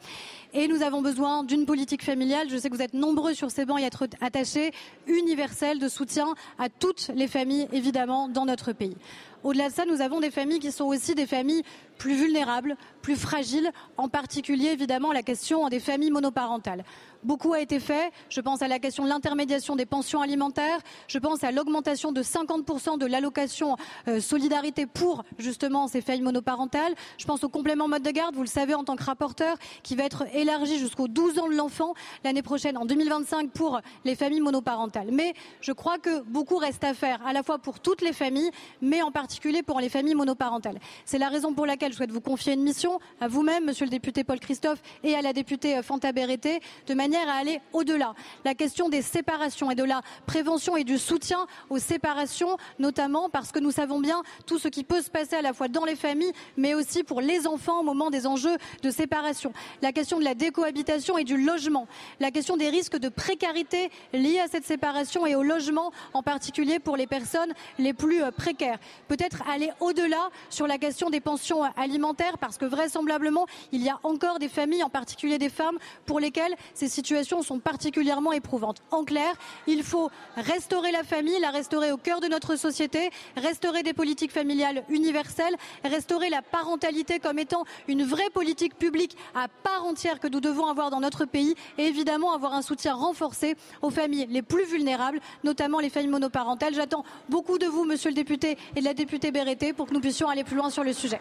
Et 0.52 0.68
nous 0.68 0.82
avons 0.82 1.00
besoin 1.00 1.44
d'une 1.44 1.64
politique 1.64 2.04
familiale. 2.04 2.48
Je 2.50 2.58
sais 2.58 2.68
que 2.68 2.74
vous 2.74 2.82
êtes 2.82 2.92
nombreux 2.92 3.32
sur 3.32 3.50
ces 3.50 3.64
bancs 3.64 3.80
à 3.80 3.86
être 3.86 4.06
attachés, 4.20 4.72
universelle, 5.06 5.78
de 5.78 5.88
soutien 5.88 6.34
à 6.58 6.68
toutes 6.68 7.10
les 7.14 7.26
familles, 7.26 7.68
évidemment, 7.72 8.28
dans 8.28 8.44
notre 8.44 8.72
pays. 8.72 8.98
Au-delà 9.44 9.68
de 9.68 9.74
ça, 9.74 9.84
nous 9.84 10.00
avons 10.00 10.20
des 10.20 10.30
familles 10.30 10.60
qui 10.60 10.70
sont 10.70 10.84
aussi 10.84 11.14
des 11.14 11.26
familles 11.26 11.62
plus 11.98 12.14
vulnérables, 12.14 12.76
plus 13.00 13.16
fragiles, 13.16 13.70
en 13.96 14.08
particulier 14.08 14.68
évidemment 14.68 15.12
la 15.12 15.22
question 15.22 15.68
des 15.68 15.80
familles 15.80 16.10
monoparentales. 16.10 16.84
Beaucoup 17.24 17.52
a 17.52 17.60
été 17.60 17.78
fait. 17.78 18.10
Je 18.28 18.40
pense 18.40 18.62
à 18.62 18.68
la 18.68 18.80
question 18.80 19.04
de 19.04 19.08
l'intermédiation 19.08 19.76
des 19.76 19.86
pensions 19.86 20.20
alimentaires. 20.20 20.80
Je 21.06 21.18
pense 21.18 21.44
à 21.44 21.52
l'augmentation 21.52 22.10
de 22.10 22.20
50% 22.20 22.98
de 22.98 23.06
l'allocation 23.06 23.76
euh, 24.08 24.20
solidarité 24.20 24.86
pour 24.86 25.22
justement 25.38 25.86
ces 25.86 26.00
familles 26.00 26.22
monoparentales. 26.22 26.94
Je 27.18 27.24
pense 27.24 27.44
au 27.44 27.48
complément 27.48 27.86
mode 27.86 28.02
de 28.02 28.10
garde, 28.10 28.34
vous 28.34 28.42
le 28.42 28.48
savez 28.48 28.74
en 28.74 28.82
tant 28.82 28.96
que 28.96 29.04
rapporteur, 29.04 29.56
qui 29.84 29.94
va 29.94 30.02
être 30.02 30.24
élargi 30.34 30.78
jusqu'aux 30.78 31.06
12 31.06 31.38
ans 31.38 31.48
de 31.48 31.54
l'enfant 31.54 31.94
l'année 32.24 32.42
prochaine, 32.42 32.76
en 32.76 32.86
2025, 32.86 33.50
pour 33.50 33.80
les 34.04 34.16
familles 34.16 34.40
monoparentales. 34.40 35.10
Mais 35.12 35.34
je 35.60 35.70
crois 35.70 35.98
que 35.98 36.22
beaucoup 36.22 36.56
reste 36.56 36.82
à 36.82 36.92
faire, 36.92 37.24
à 37.24 37.32
la 37.32 37.44
fois 37.44 37.58
pour 37.58 37.78
toutes 37.78 38.02
les 38.02 38.12
familles, 38.12 38.50
mais 38.80 39.00
en 39.00 39.12
particulier 39.12 39.62
pour 39.62 39.78
les 39.78 39.88
familles 39.88 40.16
monoparentales. 40.16 40.80
C'est 41.04 41.18
la 41.18 41.28
raison 41.28 41.54
pour 41.54 41.66
laquelle 41.66 41.92
je 41.92 41.98
souhaite 41.98 42.10
vous 42.10 42.20
confier 42.20 42.54
une 42.54 42.62
mission 42.62 42.98
à 43.20 43.28
vous-même, 43.28 43.66
monsieur 43.66 43.84
le 43.84 43.90
député 43.90 44.24
Paul 44.24 44.40
Christophe, 44.40 44.82
et 45.04 45.14
à 45.14 45.22
la 45.22 45.32
députée 45.32 45.76
euh, 45.76 45.82
Fanta 45.82 46.10
Berreté, 46.10 46.60
de 46.88 46.94
manière 46.94 47.11
à 47.18 47.34
aller 47.34 47.60
au-delà. 47.72 48.14
La 48.44 48.54
question 48.54 48.88
des 48.88 49.02
séparations 49.02 49.70
et 49.70 49.74
de 49.74 49.84
la 49.84 50.02
prévention 50.26 50.76
et 50.76 50.84
du 50.84 50.98
soutien 50.98 51.46
aux 51.70 51.78
séparations, 51.78 52.56
notamment 52.78 53.28
parce 53.28 53.52
que 53.52 53.58
nous 53.58 53.70
savons 53.70 54.00
bien 54.00 54.22
tout 54.46 54.58
ce 54.58 54.68
qui 54.68 54.84
peut 54.84 55.02
se 55.02 55.10
passer 55.10 55.36
à 55.36 55.42
la 55.42 55.52
fois 55.52 55.68
dans 55.68 55.84
les 55.84 55.96
familles, 55.96 56.32
mais 56.56 56.74
aussi 56.74 57.02
pour 57.02 57.20
les 57.20 57.46
enfants 57.46 57.80
au 57.80 57.82
moment 57.82 58.10
des 58.10 58.26
enjeux 58.26 58.56
de 58.82 58.90
séparation. 58.90 59.52
La 59.80 59.92
question 59.92 60.18
de 60.18 60.24
la 60.24 60.34
décohabitation 60.34 61.18
et 61.18 61.24
du 61.24 61.36
logement. 61.36 61.86
La 62.20 62.30
question 62.30 62.56
des 62.56 62.68
risques 62.68 62.96
de 62.96 63.08
précarité 63.08 63.90
liés 64.12 64.40
à 64.40 64.48
cette 64.48 64.64
séparation 64.64 65.26
et 65.26 65.34
au 65.34 65.42
logement, 65.42 65.92
en 66.14 66.22
particulier 66.22 66.78
pour 66.78 66.96
les 66.96 67.06
personnes 67.06 67.52
les 67.78 67.92
plus 67.92 68.22
euh, 68.22 68.30
précaires. 68.30 68.78
Peut-être 69.08 69.42
aller 69.48 69.70
au-delà 69.80 70.30
sur 70.50 70.66
la 70.66 70.78
question 70.78 71.10
des 71.10 71.20
pensions 71.20 71.62
alimentaires, 71.76 72.38
parce 72.38 72.58
que 72.58 72.64
vraisemblablement, 72.64 73.46
il 73.72 73.82
y 73.82 73.88
a 73.88 73.98
encore 74.02 74.38
des 74.38 74.48
familles, 74.48 74.82
en 74.82 74.90
particulier 74.90 75.38
des 75.38 75.48
femmes, 75.48 75.78
pour 76.06 76.20
lesquelles 76.20 76.54
ces 76.74 76.88
situations 77.02 77.42
sont 77.42 77.58
particulièrement 77.58 78.32
éprouvantes. 78.32 78.80
En 78.92 79.02
clair, 79.02 79.34
il 79.66 79.82
faut 79.82 80.08
restaurer 80.36 80.92
la 80.92 81.02
famille, 81.02 81.38
la 81.40 81.50
restaurer 81.50 81.90
au 81.90 81.96
cœur 81.96 82.20
de 82.20 82.28
notre 82.28 82.54
société, 82.54 83.10
restaurer 83.36 83.82
des 83.82 83.92
politiques 83.92 84.30
familiales 84.30 84.84
universelles, 84.88 85.56
restaurer 85.84 86.30
la 86.30 86.42
parentalité 86.42 87.18
comme 87.18 87.40
étant 87.40 87.64
une 87.88 88.04
vraie 88.04 88.30
politique 88.30 88.78
publique 88.78 89.16
à 89.34 89.48
part 89.48 89.84
entière 89.84 90.20
que 90.20 90.28
nous 90.28 90.40
devons 90.40 90.66
avoir 90.66 90.90
dans 90.90 91.00
notre 91.00 91.24
pays 91.24 91.56
et 91.76 91.86
évidemment 91.86 92.32
avoir 92.34 92.54
un 92.54 92.62
soutien 92.62 92.94
renforcé 92.94 93.56
aux 93.82 93.90
familles 93.90 94.28
les 94.30 94.42
plus 94.42 94.64
vulnérables, 94.64 95.18
notamment 95.42 95.80
les 95.80 95.90
familles 95.90 96.10
monoparentales. 96.10 96.74
J'attends 96.74 97.04
beaucoup 97.28 97.58
de 97.58 97.66
vous, 97.66 97.84
monsieur 97.84 98.10
le 98.10 98.16
député 98.16 98.56
et 98.76 98.80
de 98.80 98.84
la 98.84 98.94
députée 98.94 99.32
Berreté, 99.32 99.72
pour 99.72 99.88
que 99.88 99.94
nous 99.94 100.00
puissions 100.00 100.28
aller 100.28 100.44
plus 100.44 100.56
loin 100.56 100.70
sur 100.70 100.84
le 100.84 100.92
sujet. 100.92 101.18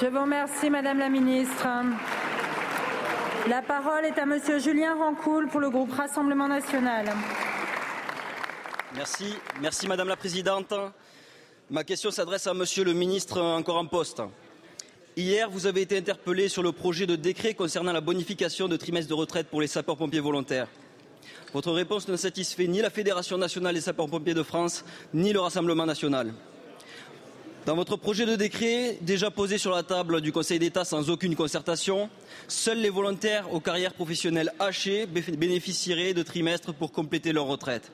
Je 0.00 0.06
vous 0.06 0.20
remercie, 0.20 0.70
madame 0.70 0.98
la 0.98 1.10
ministre. 1.10 1.66
La 3.48 3.62
parole 3.62 4.04
est 4.04 4.18
à 4.18 4.26
Monsieur 4.26 4.58
Julien 4.58 4.96
Rancoul 4.96 5.46
pour 5.48 5.60
le 5.60 5.70
groupe 5.70 5.92
Rassemblement 5.92 6.48
national. 6.48 7.06
Merci, 9.60 9.86
Madame 9.86 10.08
la 10.08 10.16
Présidente. 10.16 10.74
Ma 11.70 11.84
question 11.84 12.10
s'adresse 12.10 12.48
à 12.48 12.54
Monsieur 12.54 12.82
le 12.82 12.92
ministre 12.92 13.40
encore 13.40 13.76
en 13.76 13.86
poste. 13.86 14.20
Hier, 15.16 15.48
vous 15.48 15.66
avez 15.66 15.82
été 15.82 15.96
interpellé 15.96 16.48
sur 16.48 16.64
le 16.64 16.72
projet 16.72 17.06
de 17.06 17.14
décret 17.14 17.54
concernant 17.54 17.92
la 17.92 18.00
bonification 18.00 18.66
de 18.66 18.76
trimestres 18.76 19.10
de 19.10 19.14
retraite 19.14 19.46
pour 19.46 19.60
les 19.60 19.68
sapeurs-pompiers 19.68 20.18
volontaires. 20.18 20.66
Votre 21.52 21.70
réponse 21.70 22.08
ne 22.08 22.16
satisfait 22.16 22.66
ni 22.66 22.82
la 22.82 22.90
Fédération 22.90 23.38
nationale 23.38 23.76
des 23.76 23.80
sapeurs-pompiers 23.80 24.34
de 24.34 24.42
France, 24.42 24.84
ni 25.14 25.32
le 25.32 25.38
Rassemblement 25.38 25.86
national. 25.86 26.34
Dans 27.66 27.74
votre 27.74 27.96
projet 27.96 28.26
de 28.26 28.36
décret, 28.36 28.96
déjà 29.00 29.28
posé 29.28 29.58
sur 29.58 29.72
la 29.72 29.82
table 29.82 30.20
du 30.20 30.30
Conseil 30.30 30.60
d'État 30.60 30.84
sans 30.84 31.10
aucune 31.10 31.34
concertation, 31.34 32.08
seuls 32.46 32.78
les 32.78 32.90
volontaires 32.90 33.52
aux 33.52 33.58
carrières 33.58 33.92
professionnelles 33.92 34.52
hachées 34.60 35.06
bénéficieraient 35.06 36.14
de 36.14 36.22
trimestres 36.22 36.72
pour 36.72 36.92
compléter 36.92 37.32
leur 37.32 37.46
retraite. 37.46 37.90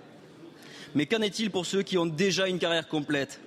Mais 0.95 1.07
qu'en 1.07 1.23
est-il 1.23 1.51
pour 1.51 1.65
ceux 1.65 1.83
qui 1.83 1.97
ont 1.97 2.05
déjà 2.05 2.49
une 2.49 2.59
carrière 2.59 2.87
complète? 2.87 3.41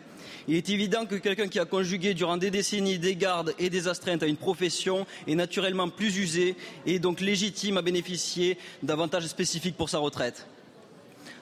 Il 0.47 0.55
est 0.55 0.67
évident 0.69 1.05
que 1.05 1.13
quelqu'un 1.13 1.47
qui 1.47 1.59
a 1.59 1.65
conjugué 1.65 2.15
durant 2.15 2.37
des 2.37 2.49
décennies 2.49 2.97
des 2.97 3.15
gardes 3.15 3.53
et 3.59 3.69
des 3.69 3.87
astreintes 3.87 4.23
à 4.23 4.27
une 4.27 4.35
profession 4.35 5.05
est 5.27 5.35
naturellement 5.35 5.89
plus 5.89 6.17
usé 6.17 6.55
et 6.87 6.97
donc 6.97 7.21
légitime 7.21 7.77
à 7.77 7.83
bénéficier 7.83 8.57
d'avantages 8.81 9.27
spécifiques 9.27 9.77
pour 9.77 9.91
sa 9.91 9.99
retraite. 9.99 10.47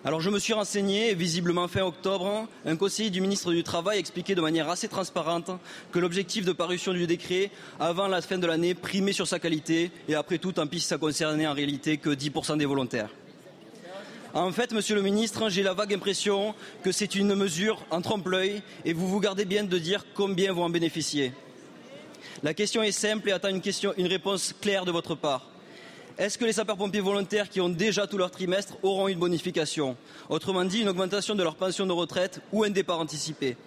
Alors 0.06 0.20
je 0.20 0.30
me 0.30 0.38
suis 0.38 0.52
renseigné, 0.52 1.14
visiblement 1.14 1.70
fin 1.70 1.84
octobre, 1.84 2.50
un 2.66 2.76
conseiller 2.76 3.10
du 3.10 3.22
ministre 3.22 3.54
du 3.54 3.64
Travail 3.64 4.00
expliquait 4.00 4.36
de 4.36 4.42
manière 4.42 4.70
assez 4.70 4.90
transparente 4.90 5.50
que 5.94 6.00
l'objectif 6.00 6.44
de 6.44 6.52
parution 6.52 6.92
du 6.92 7.08
décret 7.08 7.52
avant 7.80 8.10
la 8.10 8.22
fin 8.22 8.38
de 8.38 8.46
l'année 8.46 8.74
primait 8.74 9.14
sur 9.14 9.28
sa 9.28 9.40
qualité 9.40 9.92
et 10.10 10.16
après 10.16 10.40
tout, 10.40 10.52
tant 10.52 10.68
pis 10.68 10.82
si 10.82 10.88
ça 10.88 10.98
concernait 10.98 11.48
en 11.48 11.54
réalité 11.54 11.96
que 11.96 12.10
10% 12.10 12.58
des 12.58 12.66
volontaires. 12.66 13.12
En 14.34 14.52
fait, 14.52 14.74
Monsieur 14.74 14.96
le 14.96 15.02
Ministre, 15.02 15.50
j'ai 15.50 15.64
la 15.64 15.74
vague 15.74 15.94
impression 15.94 16.54
que 16.84 16.92
c'est 16.92 17.16
une 17.16 17.34
mesure 17.34 17.86
en 17.90 18.02
trompe-l'œil 18.02 18.62
et 18.84 18.92
vous 18.92 19.08
vous 19.08 19.22
gardez 19.22 19.46
bien 19.46 19.64
de 19.64 19.78
dire 19.78 20.06
combien 20.16 20.52
vont 20.52 20.66
en 20.66 20.70
bénéficier. 20.70 21.32
La 22.42 22.54
question 22.54 22.84
est 22.84 22.92
simple 22.92 23.30
et 23.30 23.32
attend 23.32 23.48
une, 23.50 24.08
réponse 24.08 24.54
claire 24.60 24.84
de 24.84 24.92
votre 24.92 25.16
part. 25.16 25.53
Est-ce 26.18 26.38
que 26.38 26.46
les 26.46 26.54
sapeurs-pompiers 26.54 27.02
volontaires 27.02 27.50
qui 27.50 27.60
ont 27.60 27.70
déjà 27.70 28.06
tout 28.06 28.20
leur 28.20 28.30
trimestre 28.30 28.78
auront 28.84 29.08
une 29.08 29.18
bonification? 29.18 29.98
Autrement 30.30 30.64
dit, 30.64 30.82
une 30.82 30.90
augmentation 30.90 31.34
de 31.34 31.42
leur 31.42 31.56
pension 31.56 31.88
de 31.88 31.92
retraite 31.92 32.40
ou 32.52 32.64
un 32.64 32.70
départ 32.70 33.00
anticipé. 33.00 33.58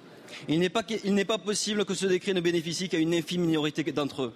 Il 0.49 0.61
n'est 0.61 0.69
pas, 0.69 1.39
possible 1.39 1.85
que 1.85 1.95
ce 1.95 2.07
décret 2.07 2.35
ne 2.35 2.41
bénéficie 2.41 2.89
qu'à 2.89 2.99
une 2.99 3.15
infime 3.15 3.43
minorité 3.43 3.83
d'entre 3.91 4.23
eux. 4.23 4.33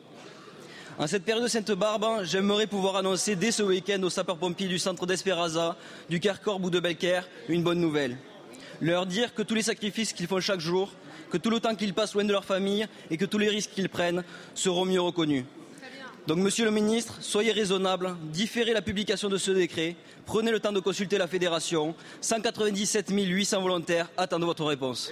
En 0.99 1.07
cette 1.07 1.25
période 1.25 1.44
de 1.44 1.49
Sainte-Barbe, 1.49 2.25
j'aimerais 2.25 2.66
pouvoir 2.66 2.96
annoncer 2.96 3.37
dès 3.37 3.53
ce 3.53 3.62
week-end 3.62 4.03
aux 4.03 4.11
sapeurs-pompiers 4.11 4.68
du 4.68 4.81
centre 4.81 5.07
d'Esperaza, 5.07 5.77
du 6.09 6.18
Kercorbe 6.18 6.64
ou 6.64 6.70
de 6.70 6.81
Belcaire 6.81 7.29
une 7.49 7.62
bonne 7.62 7.81
nouvelle. 7.81 8.18
Leur 8.81 9.07
dire 9.07 9.35
que 9.35 9.42
tous 9.42 9.55
les 9.55 9.62
sacrifices 9.62 10.12
qu'ils 10.12 10.27
font 10.27 10.40
chaque 10.40 10.61
jour, 10.61 10.92
que 11.31 11.38
tout 11.38 11.51
le 11.51 11.61
temps 11.61 11.77
qu'ils 11.77 11.94
passent 11.94 12.14
loin 12.14 12.25
de 12.25 12.33
leur 12.33 12.44
famille 12.44 12.88
et 13.09 13.16
que 13.16 13.25
tous 13.25 13.38
les 13.38 13.49
risques 13.49 13.70
qu'ils 13.70 13.88
prennent 13.88 14.25
seront 14.55 14.85
mieux 14.85 15.01
reconnus. 15.01 15.44
Donc, 16.31 16.38
Monsieur 16.38 16.64
le 16.64 16.71
Ministre, 16.71 17.16
soyez 17.19 17.51
raisonnable, 17.51 18.14
différez 18.33 18.73
la 18.73 18.83
publication 18.83 19.29
de 19.29 19.37
ce 19.37 19.51
décret, 19.51 19.97
prenez 20.27 20.53
le 20.53 20.61
temps 20.61 20.71
de 20.71 20.79
consulter 20.79 21.19
la 21.19 21.27
Fédération. 21.27 21.97
197 22.21 23.11
800 23.11 23.61
volontaires 23.61 24.09
attendent 24.16 24.45
votre 24.45 24.64
réponse. 24.64 25.11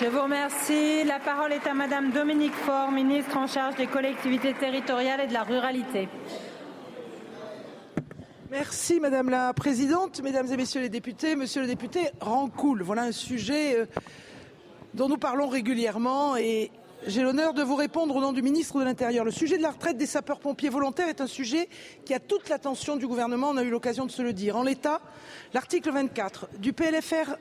Je 0.00 0.06
vous 0.06 0.22
remercie. 0.22 1.02
La 1.02 1.18
parole 1.18 1.52
est 1.52 1.66
à 1.66 1.74
Madame 1.74 2.12
Dominique 2.12 2.54
Faure, 2.54 2.92
ministre 2.92 3.36
en 3.36 3.48
charge 3.48 3.74
des 3.74 3.88
collectivités 3.88 4.54
territoriales 4.54 5.22
et 5.22 5.26
de 5.26 5.32
la 5.32 5.42
ruralité. 5.42 6.08
Merci 8.48 9.00
Madame 9.00 9.28
la 9.28 9.52
Présidente, 9.54 10.22
Mesdames 10.22 10.52
et 10.52 10.56
Messieurs 10.56 10.82
les 10.82 10.88
députés, 10.88 11.34
Monsieur 11.34 11.62
le 11.62 11.66
député 11.66 12.10
Rancoul. 12.20 12.84
Voilà 12.84 13.02
un 13.02 13.12
sujet 13.12 13.76
euh, 13.76 13.86
dont 14.94 15.08
nous 15.08 15.18
parlons 15.18 15.48
régulièrement 15.48 16.36
et 16.36 16.70
j'ai 17.06 17.22
l'honneur 17.22 17.54
de 17.54 17.62
vous 17.62 17.76
répondre 17.76 18.14
au 18.14 18.20
nom 18.20 18.32
du 18.32 18.42
ministre 18.42 18.78
de 18.78 18.84
l'Intérieur. 18.84 19.24
Le 19.24 19.30
sujet 19.30 19.56
de 19.56 19.62
la 19.62 19.70
retraite 19.70 19.96
des 19.96 20.06
sapeurs-pompiers 20.06 20.68
volontaires 20.68 21.08
est 21.08 21.20
un 21.20 21.26
sujet 21.26 21.68
qui 22.04 22.14
a 22.14 22.20
toute 22.20 22.48
l'attention 22.48 22.96
du 22.96 23.06
gouvernement. 23.06 23.50
On 23.50 23.56
a 23.56 23.62
eu 23.62 23.70
l'occasion 23.70 24.06
de 24.06 24.10
se 24.10 24.22
le 24.22 24.32
dire. 24.32 24.56
En 24.56 24.62
l'état, 24.62 25.00
l'article 25.54 25.90
24 25.90 26.48
du 26.58 26.72
PLFR 26.72 27.36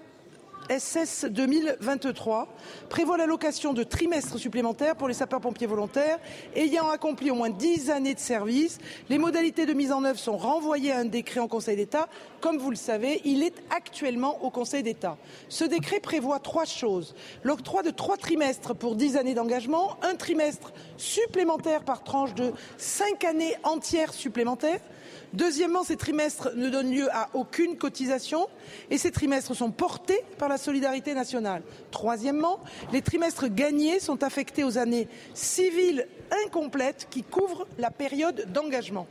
SS 0.70 1.26
2023 1.26 2.48
prévoit 2.90 3.18
l'allocation 3.18 3.74
de 3.74 3.82
trimestres 3.82 4.38
supplémentaires 4.38 4.96
pour 4.96 5.08
les 5.08 5.16
sapeurs-pompiers 5.16 5.66
volontaires 5.66 6.20
ayant 6.56 6.90
accompli 6.90 7.32
au 7.32 7.36
moins 7.36 7.50
10 7.50 7.90
années 7.90 8.14
de 8.14 8.20
service. 8.20 8.78
Les 9.10 9.18
modalités 9.18 9.66
de 9.66 9.74
mise 9.74 9.92
en 9.92 10.04
œuvre 10.04 10.20
sont 10.20 10.38
renvoyées 10.38 10.92
à 10.92 11.00
un 11.00 11.06
décret 11.06 11.40
en 11.40 11.48
Conseil 11.48 11.76
d'État. 11.76 12.08
Comme 12.40 12.58
vous 12.58 12.70
le 12.70 12.76
savez, 12.76 13.20
il 13.26 13.42
est 13.42 13.56
actuellement 13.76 14.44
au 14.44 14.52
Conseil 14.52 14.84
d'État. 14.84 15.18
Ce 15.50 15.64
décret 15.64 16.00
prévoit 16.00 16.40
trois 16.40 16.66
choses. 16.66 17.16
L'octroi 17.44 17.82
de 17.82 17.90
trois 17.90 18.18
trimestres 18.18 18.76
pour 18.76 18.96
10 18.96 19.18
années 19.18 19.34
d'engagement, 19.34 19.98
un 20.04 20.16
trimestre 20.16 20.72
supplémentaire 20.98 21.84
par 21.84 22.04
tranche 22.04 22.36
de 22.36 22.54
5 22.78 23.24
années 23.24 23.56
entières 23.64 24.14
supplémentaires, 24.14 24.82
Deuxièmement, 25.34 25.84
ces 25.84 25.98
trimestres 25.98 26.50
ne 26.56 26.70
donnent 26.70 26.94
lieu 26.94 27.08
à 27.14 27.30
aucune 27.34 27.78
cotisation 27.78 28.48
et 28.90 28.98
ces 28.98 29.12
trimestres 29.12 29.56
sont 29.56 29.72
portés 29.72 30.24
par 30.38 30.50
la 30.50 30.58
solidarité 30.58 31.14
nationale. 31.14 31.62
Troisièmement, 31.92 32.60
les 32.92 33.02
trimestres 33.02 33.48
gagnés 33.48 34.00
sont 34.00 34.24
affectés 34.24 34.64
aux 34.64 34.78
années 34.78 35.08
civiles 35.34 36.08
incomplètes 36.46 37.08
qui 37.10 37.24
couvrent 37.24 37.68
la 37.78 37.92
période 37.92 38.46
d'engagement. 38.52 39.08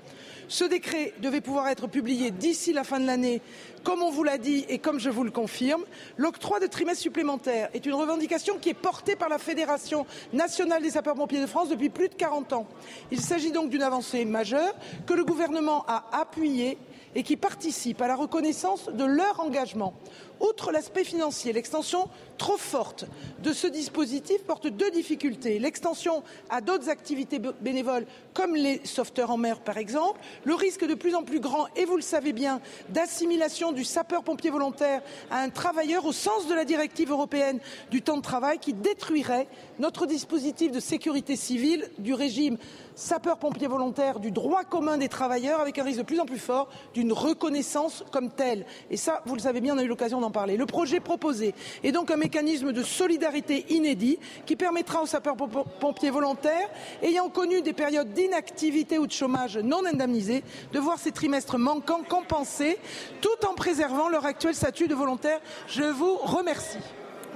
Ce 0.48 0.64
décret 0.64 1.12
devait 1.20 1.42
pouvoir 1.42 1.68
être 1.68 1.88
publié 1.88 2.30
d'ici 2.30 2.72
la 2.72 2.82
fin 2.82 2.98
de 2.98 3.06
l'année, 3.06 3.42
comme 3.84 4.02
on 4.02 4.10
vous 4.10 4.24
l'a 4.24 4.38
dit 4.38 4.64
et 4.70 4.78
comme 4.78 4.98
je 4.98 5.10
vous 5.10 5.22
le 5.22 5.30
confirme. 5.30 5.84
L'octroi 6.16 6.58
de 6.58 6.66
trimestres 6.66 7.02
supplémentaires 7.02 7.68
est 7.74 7.84
une 7.84 7.92
revendication 7.92 8.56
qui 8.58 8.70
est 8.70 8.74
portée 8.74 9.14
par 9.14 9.28
la 9.28 9.36
Fédération 9.36 10.06
nationale 10.32 10.82
des 10.82 10.90
sapeurs-pompiers 10.90 11.42
de 11.42 11.46
France 11.46 11.68
depuis 11.68 11.90
plus 11.90 12.08
de 12.08 12.14
40 12.14 12.54
ans. 12.54 12.66
Il 13.10 13.20
s'agit 13.20 13.52
donc 13.52 13.68
d'une 13.68 13.82
avancée 13.82 14.24
majeure 14.24 14.74
que 15.06 15.12
le 15.12 15.24
gouvernement 15.24 15.84
a 15.86 16.06
appuyée 16.18 16.78
et 17.14 17.22
qui 17.22 17.36
participent 17.36 18.00
à 18.00 18.08
la 18.08 18.16
reconnaissance 18.16 18.88
de 18.88 19.04
leur 19.04 19.40
engagement. 19.40 19.94
Outre 20.40 20.72
l'aspect 20.72 21.04
financier, 21.04 21.52
l'extension 21.52 22.08
trop 22.38 22.56
forte 22.56 23.04
de 23.42 23.52
ce 23.52 23.66
dispositif 23.66 24.44
porte 24.44 24.68
deux 24.68 24.90
difficultés. 24.90 25.58
L'extension 25.58 26.22
à 26.48 26.60
d'autres 26.60 26.88
activités 26.88 27.40
bénévoles, 27.60 28.06
comme 28.34 28.54
les 28.54 28.80
sauveteurs 28.84 29.30
en 29.30 29.36
mer 29.36 29.60
par 29.60 29.78
exemple, 29.78 30.20
le 30.44 30.54
risque 30.54 30.86
de 30.86 30.94
plus 30.94 31.14
en 31.14 31.24
plus 31.24 31.40
grand, 31.40 31.66
et 31.76 31.84
vous 31.84 31.96
le 31.96 32.02
savez 32.02 32.32
bien, 32.32 32.60
d'assimilation 32.90 33.72
du 33.72 33.84
sapeur-pompier 33.84 34.50
volontaire 34.50 35.02
à 35.30 35.40
un 35.40 35.50
travailleur 35.50 36.06
au 36.06 36.12
sens 36.12 36.46
de 36.46 36.54
la 36.54 36.64
directive 36.64 37.10
européenne 37.10 37.58
du 37.90 38.02
temps 38.02 38.16
de 38.16 38.22
travail 38.22 38.58
qui 38.58 38.72
détruirait 38.72 39.48
notre 39.78 40.06
dispositif 40.06 40.70
de 40.70 40.80
sécurité 40.80 41.34
civile 41.36 41.90
du 41.98 42.14
régime 42.14 42.58
sapeurs-pompiers 42.94 43.68
volontaires 43.68 44.18
du 44.18 44.32
droit 44.32 44.64
commun 44.64 44.98
des 44.98 45.08
travailleurs 45.08 45.60
avec 45.60 45.78
un 45.78 45.84
risque 45.84 46.00
de 46.00 46.04
plus 46.04 46.18
en 46.18 46.26
plus 46.26 46.38
fort 46.38 46.68
d'une 46.94 47.12
reconnaissance 47.12 48.04
comme 48.10 48.30
telle. 48.30 48.66
Et 48.90 48.96
ça, 48.96 49.22
vous 49.24 49.36
le 49.36 49.40
savez 49.40 49.60
bien, 49.60 49.76
on 49.76 49.78
a 49.78 49.84
eu 49.84 49.88
l'occasion 49.88 50.20
d'en 50.20 50.27
parler. 50.30 50.56
Le 50.56 50.66
projet 50.66 51.00
proposé 51.00 51.54
est 51.82 51.92
donc 51.92 52.10
un 52.10 52.16
mécanisme 52.16 52.72
de 52.72 52.82
solidarité 52.82 53.66
inédit 53.70 54.18
qui 54.46 54.56
permettra 54.56 55.02
aux 55.02 55.06
sapeurs-pompiers 55.06 56.10
volontaires 56.10 56.68
ayant 57.02 57.28
connu 57.28 57.62
des 57.62 57.72
périodes 57.72 58.12
d'inactivité 58.12 58.98
ou 58.98 59.06
de 59.06 59.12
chômage 59.12 59.58
non 59.58 59.84
indemnisés 59.84 60.42
de 60.72 60.78
voir 60.78 60.98
ces 60.98 61.12
trimestres 61.12 61.58
manquants 61.58 62.02
compensés 62.08 62.78
tout 63.20 63.46
en 63.48 63.54
préservant 63.54 64.08
leur 64.08 64.26
actuel 64.26 64.54
statut 64.54 64.88
de 64.88 64.94
volontaire. 64.94 65.40
Je 65.68 65.84
vous 65.84 66.16
remercie. 66.16 66.78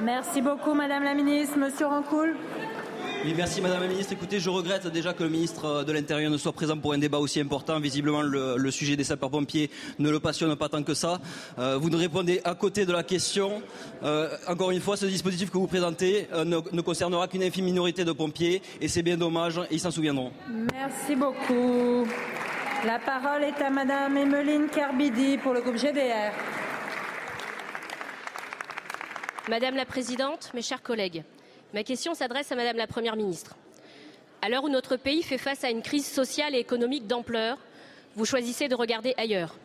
Merci 0.00 0.40
beaucoup, 0.40 0.74
Madame 0.74 1.04
la 1.04 1.14
Ministre. 1.14 1.58
Monsieur 1.58 1.86
Rancoul. 1.86 2.36
Oui, 3.24 3.34
merci 3.36 3.60
Madame 3.60 3.82
la 3.82 3.86
Ministre. 3.86 4.12
Écoutez, 4.14 4.40
je 4.40 4.50
regrette 4.50 4.88
déjà 4.88 5.12
que 5.12 5.22
le 5.22 5.28
ministre 5.28 5.84
de 5.84 5.92
l'Intérieur 5.92 6.28
ne 6.28 6.36
soit 6.36 6.52
présent 6.52 6.76
pour 6.76 6.92
un 6.92 6.98
débat 6.98 7.18
aussi 7.18 7.38
important. 7.38 7.78
Visiblement, 7.78 8.20
le, 8.20 8.70
sujet 8.72 8.96
des 8.96 9.04
sapeurs-pompiers 9.04 9.70
ne 10.00 10.10
le 10.10 10.18
passionne 10.18 10.56
pas 10.56 10.68
tant 10.68 10.82
que 10.82 10.94
ça. 10.94 11.20
Euh, 11.58 11.78
vous 11.80 11.88
nous 11.88 11.98
répondez 11.98 12.40
à 12.42 12.56
côté 12.56 12.84
de 12.84 12.92
la 12.92 13.04
question. 13.04 13.62
Euh, 14.02 14.28
encore 14.48 14.72
une 14.72 14.80
fois, 14.80 14.96
ce 14.96 15.06
dispositif 15.06 15.50
que 15.50 15.58
vous 15.58 15.68
présentez 15.68 16.26
euh, 16.32 16.44
ne, 16.44 16.58
ne, 16.72 16.80
concernera 16.80 17.28
qu'une 17.28 17.44
infime 17.44 17.66
minorité 17.66 18.04
de 18.04 18.10
pompiers 18.10 18.60
et 18.80 18.88
c'est 18.88 19.02
bien 19.02 19.16
dommage 19.16 19.58
et 19.70 19.74
ils 19.74 19.80
s'en 19.80 19.92
souviendront. 19.92 20.32
Merci 20.72 21.14
beaucoup. 21.14 22.04
La 22.84 22.98
parole 22.98 23.44
est 23.44 23.62
à 23.62 23.70
Madame 23.70 24.16
Emeline 24.16 24.66
Carbidi 24.68 25.38
pour 25.38 25.52
le 25.52 25.60
groupe 25.60 25.76
GDR. 25.76 26.32
Madame 29.48 29.76
la 29.76 29.84
Présidente, 29.84 30.50
mes 30.54 30.62
chers 30.62 30.82
collègues, 30.82 31.22
Ma 31.74 31.84
question 31.84 32.12
s'adresse 32.12 32.52
à 32.52 32.54
Madame 32.54 32.76
la 32.76 32.86
Première 32.86 33.16
ministre. 33.16 33.56
À 34.42 34.50
l'heure 34.50 34.64
où 34.64 34.68
notre 34.68 34.96
pays 34.96 35.22
fait 35.22 35.38
face 35.38 35.64
à 35.64 35.70
une 35.70 35.80
crise 35.80 36.06
sociale 36.06 36.54
et 36.54 36.58
économique 36.58 37.06
d'ampleur, 37.06 37.56
vous 38.14 38.26
choisissez 38.26 38.68
de 38.68 38.74
regarder 38.74 39.14
ailleurs. 39.16 39.56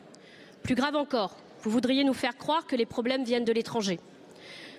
Plus 0.64 0.76
grave 0.76 0.96
encore, 0.96 1.36
vous 1.64 1.70
voudriez 1.70 2.06
nous 2.06 2.14
faire 2.14 2.38
croire 2.38 2.66
que 2.66 2.78
les 2.78 2.86
problèmes 2.86 3.26
viennent 3.26 3.44
de 3.44 3.52
l'étranger. 3.52 4.00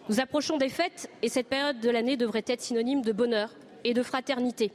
Nous 0.08 0.20
approchons 0.20 0.56
des 0.56 0.70
fêtes 0.70 1.10
et 1.20 1.28
cette 1.28 1.48
période 1.48 1.80
de 1.80 1.90
l'année 1.90 2.16
devrait 2.16 2.44
être 2.46 2.62
synonyme 2.62 3.02
de 3.02 3.12
bonheur 3.12 3.50
et 3.84 3.92
de 3.92 4.02
fraternité. 4.02 4.72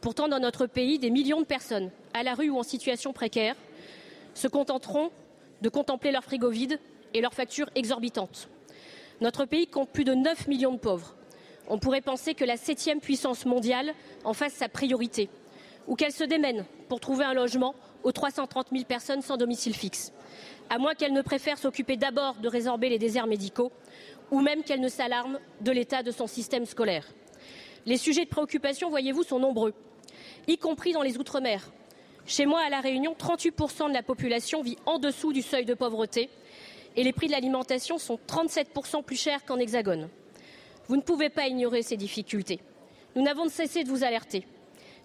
Pourtant, 0.00 0.26
dans 0.26 0.40
notre 0.40 0.66
pays, 0.66 0.98
des 0.98 1.10
millions 1.10 1.40
de 1.40 1.46
personnes, 1.46 1.92
à 2.12 2.24
la 2.24 2.34
rue 2.34 2.50
ou 2.50 2.58
en 2.58 2.64
situation 2.64 3.12
précaire, 3.12 3.54
se 4.34 4.48
contenteront 4.48 5.12
de 5.62 5.68
contempler 5.68 6.10
leur 6.10 6.24
frigo 6.24 6.50
vide 6.50 6.80
et 7.14 7.20
leurs 7.20 7.34
factures 7.34 7.70
exorbitantes. 7.76 8.48
Notre 9.20 9.44
pays 9.44 9.68
compte 9.68 9.90
plus 9.90 10.04
de 10.04 10.14
9 10.14 10.48
millions 10.48 10.72
de 10.72 10.78
pauvres 10.78 11.14
on 11.68 11.78
pourrait 11.78 12.00
penser 12.00 12.34
que 12.34 12.44
la 12.44 12.56
septième 12.56 13.00
puissance 13.00 13.44
mondiale 13.44 13.94
en 14.24 14.32
fasse 14.32 14.54
sa 14.54 14.68
priorité, 14.68 15.28
ou 15.86 15.94
qu'elle 15.94 16.12
se 16.12 16.24
démène 16.24 16.64
pour 16.88 17.00
trouver 17.00 17.24
un 17.24 17.34
logement 17.34 17.74
aux 18.02 18.12
330 18.12 18.68
000 18.72 18.84
personnes 18.84 19.22
sans 19.22 19.36
domicile 19.36 19.74
fixe, 19.74 20.12
à 20.70 20.78
moins 20.78 20.94
qu'elle 20.94 21.12
ne 21.12 21.22
préfère 21.22 21.58
s'occuper 21.58 21.96
d'abord 21.96 22.36
de 22.36 22.48
résorber 22.48 22.88
les 22.88 22.98
déserts 22.98 23.26
médicaux, 23.26 23.70
ou 24.30 24.40
même 24.40 24.62
qu'elle 24.62 24.80
ne 24.80 24.88
s'alarme 24.88 25.38
de 25.60 25.70
l'état 25.70 26.02
de 26.02 26.10
son 26.10 26.26
système 26.26 26.66
scolaire. 26.66 27.06
Les 27.86 27.96
sujets 27.96 28.24
de 28.24 28.30
préoccupation, 28.30 28.90
voyez-vous, 28.90 29.22
sont 29.22 29.38
nombreux, 29.38 29.74
y 30.46 30.58
compris 30.58 30.92
dans 30.92 31.02
les 31.02 31.18
Outre-mer. 31.18 31.70
Chez 32.26 32.44
moi, 32.44 32.60
à 32.60 32.68
La 32.68 32.80
Réunion, 32.80 33.14
38% 33.18 33.88
de 33.88 33.94
la 33.94 34.02
population 34.02 34.62
vit 34.62 34.76
en 34.84 34.98
dessous 34.98 35.32
du 35.32 35.40
seuil 35.40 35.64
de 35.64 35.74
pauvreté 35.74 36.28
et 36.96 37.02
les 37.02 37.12
prix 37.12 37.26
de 37.26 37.32
l'alimentation 37.32 37.96
sont 37.96 38.18
37% 38.28 39.02
plus 39.02 39.16
chers 39.16 39.44
qu'en 39.44 39.58
Hexagone. 39.58 40.08
Vous 40.88 40.96
ne 40.96 41.02
pouvez 41.02 41.28
pas 41.28 41.46
ignorer 41.46 41.82
ces 41.82 41.98
difficultés. 41.98 42.60
Nous 43.14 43.22
n'avons 43.22 43.48
cessé 43.50 43.84
de 43.84 43.90
vous 43.90 44.04
alerter. 44.04 44.46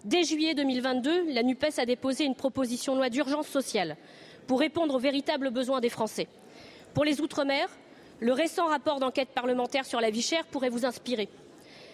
Dès 0.06 0.24
juillet 0.24 0.54
2022, 0.54 1.34
la 1.34 1.43
NUPES 1.43 1.78
a 1.78 1.86
déposé 1.86 2.24
une 2.24 2.36
proposition 2.36 2.93
de 2.93 3.00
loi 3.00 3.10
d'urgence 3.10 3.48
sociale 3.48 3.98
pour 4.48 4.60
répondre 4.60 4.96
aux 4.96 5.00
véritables 5.00 5.52
besoins 5.52 5.82
des 5.82 5.89
Français. 5.89 6.28
Pour 6.93 7.04
les 7.04 7.19
Outre-mer, 7.19 7.67
le 8.22 8.32
récent 8.32 8.67
rapport 8.67 9.00
d'enquête 9.00 9.30
parlementaire 9.30 9.86
sur 9.86 10.00
la 10.00 10.10
vie 10.10 10.22
chère 10.22 10.46
pourrait 10.46 10.69
vous 10.69 10.86
inspirer. 10.86 11.28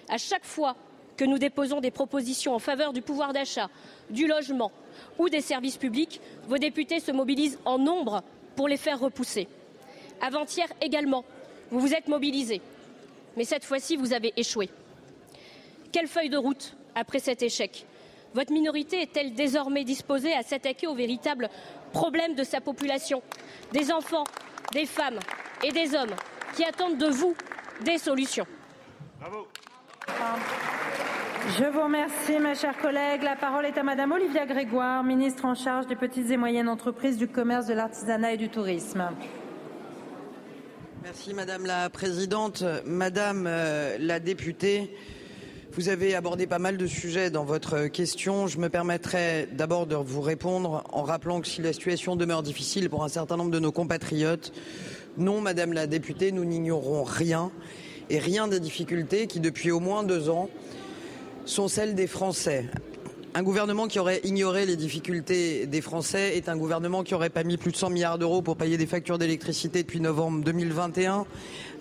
À 0.08 0.19
chaque 0.19 0.45
fois 0.45 0.75
que 1.17 1.25
nous 1.25 1.39
déposons 1.39 1.82
des 1.82 1.91
propositions 1.91 2.54
en 2.54 2.60
faveur 2.60 2.93
du 2.93 3.02
pouvoir 3.02 3.34
d'achat, 3.34 3.69
du 4.12 4.28
logement 4.28 4.71
ou 5.17 5.30
des 5.30 5.41
services 5.41 5.78
publics, 5.78 6.21
vos 6.47 6.58
députés 6.60 6.99
se 6.99 7.12
mobilisent 7.12 7.60
en 7.65 7.80
nombre 7.80 8.21
pour 8.56 8.67
les 8.67 8.78
faire 8.78 8.99
repousser. 8.99 9.47
Avant-hier 10.21 10.67
également, 10.80 11.25
vous 11.71 11.80
vous 11.80 11.93
êtes 11.93 12.08
mobilisés 12.08 12.62
mais 13.37 13.43
cette 13.43 13.65
fois-ci, 13.65 13.95
vous 13.95 14.13
avez 14.13 14.33
échoué. 14.37 14.69
Quelle 15.91 16.07
feuille 16.07 16.29
de 16.29 16.37
route 16.37 16.75
après 16.95 17.19
cet 17.19 17.41
échec 17.41 17.85
Votre 18.33 18.51
minorité 18.51 19.01
est-elle 19.01 19.33
désormais 19.33 19.83
disposée 19.83 20.33
à 20.33 20.43
s'attaquer 20.43 20.87
aux 20.87 20.95
véritables 20.95 21.49
problèmes 21.93 22.35
de 22.35 22.43
sa 22.43 22.61
population? 22.61 23.21
Des 23.71 23.91
enfants, 23.91 24.25
des 24.71 24.85
femmes 24.85 25.19
et 25.63 25.71
des 25.71 25.95
hommes 25.95 26.15
qui 26.55 26.63
attendent 26.63 26.97
de 26.97 27.07
vous 27.07 27.35
des 27.83 27.97
solutions. 27.97 28.45
Bravo. 29.19 29.47
Je 31.57 31.63
vous 31.65 31.81
remercie, 31.81 32.37
mes 32.39 32.53
chers 32.53 32.77
collègues. 32.77 33.23
La 33.23 33.35
parole 33.35 33.65
est 33.65 33.77
à 33.77 33.83
Madame 33.83 34.11
Olivia 34.11 34.45
Grégoire, 34.45 35.03
ministre 35.03 35.45
en 35.45 35.55
charge 35.55 35.87
des 35.87 35.95
petites 35.95 36.29
et 36.29 36.37
moyennes 36.37 36.69
entreprises, 36.69 37.17
du 37.17 37.27
commerce, 37.27 37.65
de 37.65 37.73
l'artisanat 37.73 38.33
et 38.33 38.37
du 38.37 38.49
tourisme. 38.49 39.09
Merci 41.03 41.33
Madame 41.33 41.65
la 41.65 41.89
Présidente. 41.89 42.63
Madame 42.85 43.45
euh, 43.47 43.97
la 43.99 44.19
députée, 44.19 44.93
vous 45.71 45.88
avez 45.88 46.13
abordé 46.13 46.45
pas 46.45 46.59
mal 46.59 46.77
de 46.77 46.88
sujets 46.88 47.29
dans 47.29 47.45
votre 47.45 47.88
question. 47.88 48.47
Je 48.47 48.57
me 48.57 48.69
permettrai 48.69 49.47
d'abord 49.51 49.88
de 49.88 49.95
vous 49.95 50.21
répondre 50.21 50.83
en 50.91 51.03
rappelant 51.03 51.39
que 51.39 51.47
si 51.47 51.62
la 51.62 51.71
situation 51.71 52.15
demeure 52.15 52.43
difficile 52.43 52.89
pour 52.89 53.03
un 53.03 53.09
certain 53.09 53.38
nombre 53.38 53.51
de 53.51 53.59
nos 53.59 53.71
compatriotes, 53.71 54.51
non, 55.17 55.39
Madame 55.39 55.73
la 55.73 55.88
députée, 55.88 56.31
nous 56.31 56.43
n'ignorons 56.43 57.03
rien 57.03 57.51
et 58.09 58.19
rien 58.19 58.47
des 58.47 58.59
difficultés 58.59 59.27
qui, 59.27 59.39
depuis 59.39 59.71
au 59.71 59.79
moins 59.79 60.03
deux 60.03 60.29
ans, 60.29 60.49
sont 61.45 61.67
celles 61.67 61.95
des 61.95 62.07
Français. 62.07 62.65
Un 63.35 63.43
gouvernement 63.43 63.87
qui 63.87 63.99
aurait 63.99 64.21
ignoré 64.23 64.65
les 64.65 64.75
difficultés 64.75 65.67
des 65.67 65.81
Français 65.81 66.35
est 66.35 66.49
un 66.49 66.57
gouvernement 66.57 67.03
qui 67.03 67.13
aurait 67.13 67.29
pas 67.29 67.43
mis 67.43 67.57
plus 67.57 67.71
de 67.71 67.77
100 67.77 67.91
milliards 67.91 68.17
d'euros 68.17 68.41
pour 68.41 68.57
payer 68.57 68.75
des 68.75 68.87
factures 68.87 69.19
d'électricité 69.19 69.83
depuis 69.83 69.99
novembre 69.99 70.43
2021. 70.43 71.27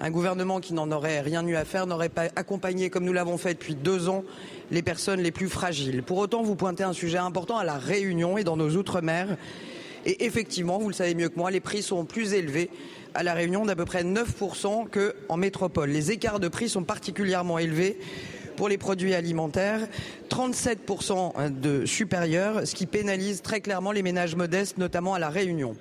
Un 0.00 0.11
gouvernement 0.11 0.61
qui 0.61 0.74
n'en 0.74 0.92
aurait 0.92 1.20
rien 1.20 1.46
eu 1.46 1.56
à 1.56 1.64
faire 1.64 1.87
n'aurait 1.87 2.11
pas 2.11 2.24
accompagné, 2.37 2.90
comme 2.90 3.04
nous 3.04 3.14
l'avons 3.14 3.38
fait 3.38 3.54
depuis 3.54 3.74
deux 3.74 4.11
ans, 4.11 4.24
les 4.70 4.82
personnes 4.82 5.22
les 5.22 5.30
plus 5.30 5.48
fragiles. 5.48 6.02
Pour 6.02 6.18
autant, 6.18 6.42
vous 6.42 6.54
pointez 6.54 6.84
un 6.84 6.92
sujet 6.92 7.16
important 7.16 7.56
à 7.56 7.64
la 7.64 7.78
Réunion 7.78 8.37
et 8.37 8.44
dans 8.44 8.58
nos 8.58 8.76
Outre-mer 8.76 9.38
Et 10.04 10.26
effectivement, 10.26 10.78
vous 10.78 10.88
le 10.88 10.94
savez 10.94 11.14
mieux 11.14 11.30
que 11.30 11.38
moi, 11.38 11.50
les 11.50 11.61
prix 11.61 11.82
sont 11.82 12.04
plus 12.04 12.34
élevés 12.34 12.68
à 13.14 13.22
La 13.22 13.32
Réunion 13.32 13.64
d'à 13.64 13.74
peu 13.74 13.87
près 13.87 14.04
9% 14.04 14.87
qu'en 14.90 15.37
métropole. 15.38 15.88
Les 15.88 16.11
écarts 16.11 16.40
de 16.40 16.48
prix 16.48 16.68
sont 16.68 16.84
particulièrement 16.84 17.58
élevés 17.58 17.98
pour 18.59 18.68
les 18.68 18.77
produits 18.77 19.14
alimentaires, 19.14 19.87
37% 20.31 21.61
de 21.61 21.87
supérieur, 21.87 22.66
ce 22.66 22.75
qui 22.75 22.87
pénalise 22.87 23.40
très 23.40 23.61
clairement 23.61 23.92
les 23.92 24.03
ménages 24.03 24.35
modestes, 24.35 24.79
notamment 24.79 25.14
à 25.14 25.21
La 25.21 25.29
Réunion. 25.29 25.77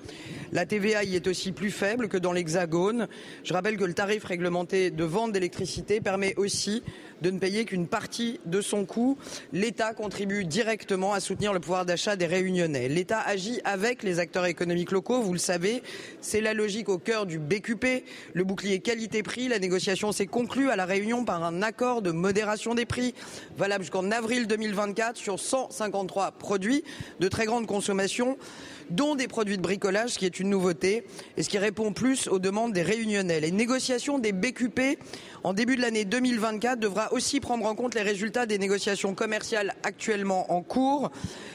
La 0.53 0.65
TVA 0.65 1.03
y 1.03 1.15
est 1.15 1.27
aussi 1.27 1.51
plus 1.51 1.71
faible 1.71 2.07
que 2.07 2.17
dans 2.17 2.31
l'Hexagone. 2.31 3.07
Je 3.43 3.53
rappelle 3.53 3.75
que 3.75 3.83
le 3.83 3.93
tarif 3.93 4.23
réglementé 4.23 4.91
de 4.91 5.03
vente 5.03 5.33
d'électricité 5.33 5.99
permet 5.99 6.35
aussi 6.37 6.83
de 7.21 7.31
ne 7.31 7.39
payer 7.39 7.65
qu'une 7.65 7.87
partie 7.87 8.39
de 8.45 8.61
son 8.61 8.85
coût. 8.85 9.17
L'État 9.51 9.93
contribue 9.93 10.45
directement 10.45 11.13
à 11.13 11.19
soutenir 11.19 11.51
le 11.51 11.59
pouvoir 11.59 11.85
d'achat 11.85 12.15
des 12.15 12.27
Réunionnais. 12.27 12.87
L'État 12.87 13.19
agit 13.19 13.59
avec 13.65 14.03
les 14.03 14.19
acteurs 14.19 14.45
économiques 14.45 14.91
locaux, 14.91 15.21
vous 15.21 15.33
le 15.33 15.39
savez. 15.39 15.83
C'est 16.21 16.41
la 16.41 16.53
logique 16.53 16.89
au 16.89 16.97
cœur 16.97 17.25
du 17.25 17.39
BQP, 17.39 18.05
le 18.33 18.43
bouclier 18.43 18.79
qualité-prix. 18.79 19.49
La 19.49 19.59
négociation 19.59 20.11
s'est 20.11 20.27
conclue 20.27 20.69
à 20.69 20.75
La 20.75 20.85
Réunion 20.85 21.25
par 21.25 21.43
un 21.43 21.61
accord 21.61 22.01
de 22.01 22.11
modération 22.11 22.73
des 22.73 22.85
prix 22.85 23.13
valable 23.57 23.83
jusqu'en 23.83 24.11
avril 24.11 24.47
2024 24.47 25.17
sur 25.17 25.39
153 25.39 26.31
produits 26.31 26.83
de 27.19 27.27
très 27.27 27.45
grande 27.45 27.65
consommation 27.65 28.37
dont 28.89 29.15
des 29.15 29.27
produits 29.27 29.57
de 29.57 29.61
bricolage, 29.61 30.11
ce 30.11 30.19
qui 30.19 30.25
est 30.25 30.39
une 30.39 30.49
nouveauté 30.49 31.03
et 31.35 31.43
ce 31.43 31.49
qui 31.49 31.57
répond 31.57 31.93
plus 31.93 32.27
aux 32.27 32.39
demandes 32.39 32.73
des 32.73 32.83
réunionnais. 32.83 33.39
Les 33.39 33.51
négociations 33.51 34.19
des 34.19 34.31
BQP 34.31 34.99
en 35.47 35.53
début 35.53 35.77
de 35.77 35.81
l'année 35.81 36.03
2024 36.03 36.77
devra 36.77 37.13
aussi 37.13 37.39
prendre 37.39 37.65
en 37.65 37.73
compte 37.73 37.95
les 37.95 38.01
résultats 38.01 38.45
des 38.45 38.57
négociations 38.57 39.15
commerciales 39.15 39.75
actuellement 39.83 40.51
en 40.51 40.61
cours. 40.61 41.09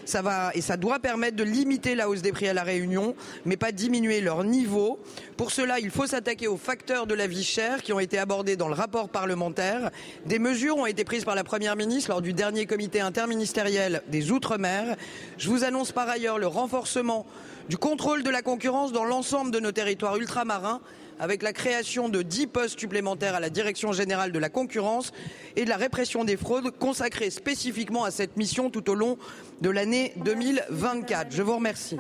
Ça 0.06 0.22
et 0.54 0.62
ça 0.62 0.78
doit 0.78 0.98
permettre 0.98 1.36
de 1.36 1.44
limiter 1.44 1.94
la 1.94 2.08
hausse 2.08 2.22
des 2.22 2.32
prix 2.32 2.48
à 2.48 2.54
la 2.54 2.62
Réunion, 2.62 3.14
mais 3.44 3.58
pas 3.58 3.70
diminuer 3.70 4.22
leur 4.22 4.44
niveau. 4.44 4.98
Pour 5.36 5.50
cela, 5.50 5.78
il 5.78 5.90
faut 5.90 6.06
s'attaquer 6.06 6.48
aux 6.48 6.56
facteurs 6.56 7.06
de 7.06 7.12
la 7.12 7.26
vie 7.26 7.44
chère 7.44 7.82
qui 7.82 7.92
ont 7.92 8.00
été 8.00 8.18
abordés 8.18 8.56
dans 8.56 8.68
le 8.68 8.74
rapport 8.74 9.10
parlementaire. 9.10 9.90
Des 10.24 10.38
mesures 10.38 10.78
ont 10.78 10.86
été 10.86 11.04
prises 11.04 11.26
par 11.26 11.34
la 11.34 11.44
Première 11.44 11.76
ministre 11.76 12.12
lors 12.12 12.22
du 12.22 12.32
dernier 12.32 12.64
comité 12.64 13.02
interministériel 13.02 14.02
des 14.08 14.32
Outre-mer. 14.32 14.96
Je 15.36 15.50
vous 15.50 15.64
annonce 15.64 15.92
par 15.92 16.08
ailleurs 16.08 16.38
le 16.38 16.46
renforcement 16.46 17.26
du 17.68 17.76
contrôle 17.76 18.22
de 18.22 18.30
la 18.30 18.40
concurrence 18.40 18.92
dans 18.92 19.04
l'ensemble 19.04 19.50
de 19.50 19.60
nos 19.60 19.72
territoires 19.72 20.16
ultramarins 20.16 20.80
avec 21.22 21.44
la 21.44 21.52
création 21.52 22.08
de 22.08 22.20
10 22.20 22.48
postes 22.48 22.80
supplémentaires 22.80 23.36
à 23.36 23.40
la 23.40 23.48
Direction 23.48 23.92
générale 23.92 24.32
de 24.32 24.40
la 24.40 24.48
concurrence 24.48 25.12
et 25.54 25.64
de 25.64 25.68
la 25.68 25.76
répression 25.76 26.24
des 26.24 26.36
fraudes 26.36 26.76
consacrés 26.76 27.30
spécifiquement 27.30 28.02
à 28.02 28.10
cette 28.10 28.36
mission 28.36 28.70
tout 28.70 28.90
au 28.90 28.94
long 28.96 29.16
de 29.60 29.70
l'année 29.70 30.14
2024. 30.16 31.28
Je 31.30 31.42
vous 31.42 31.54
remercie. 31.54 31.96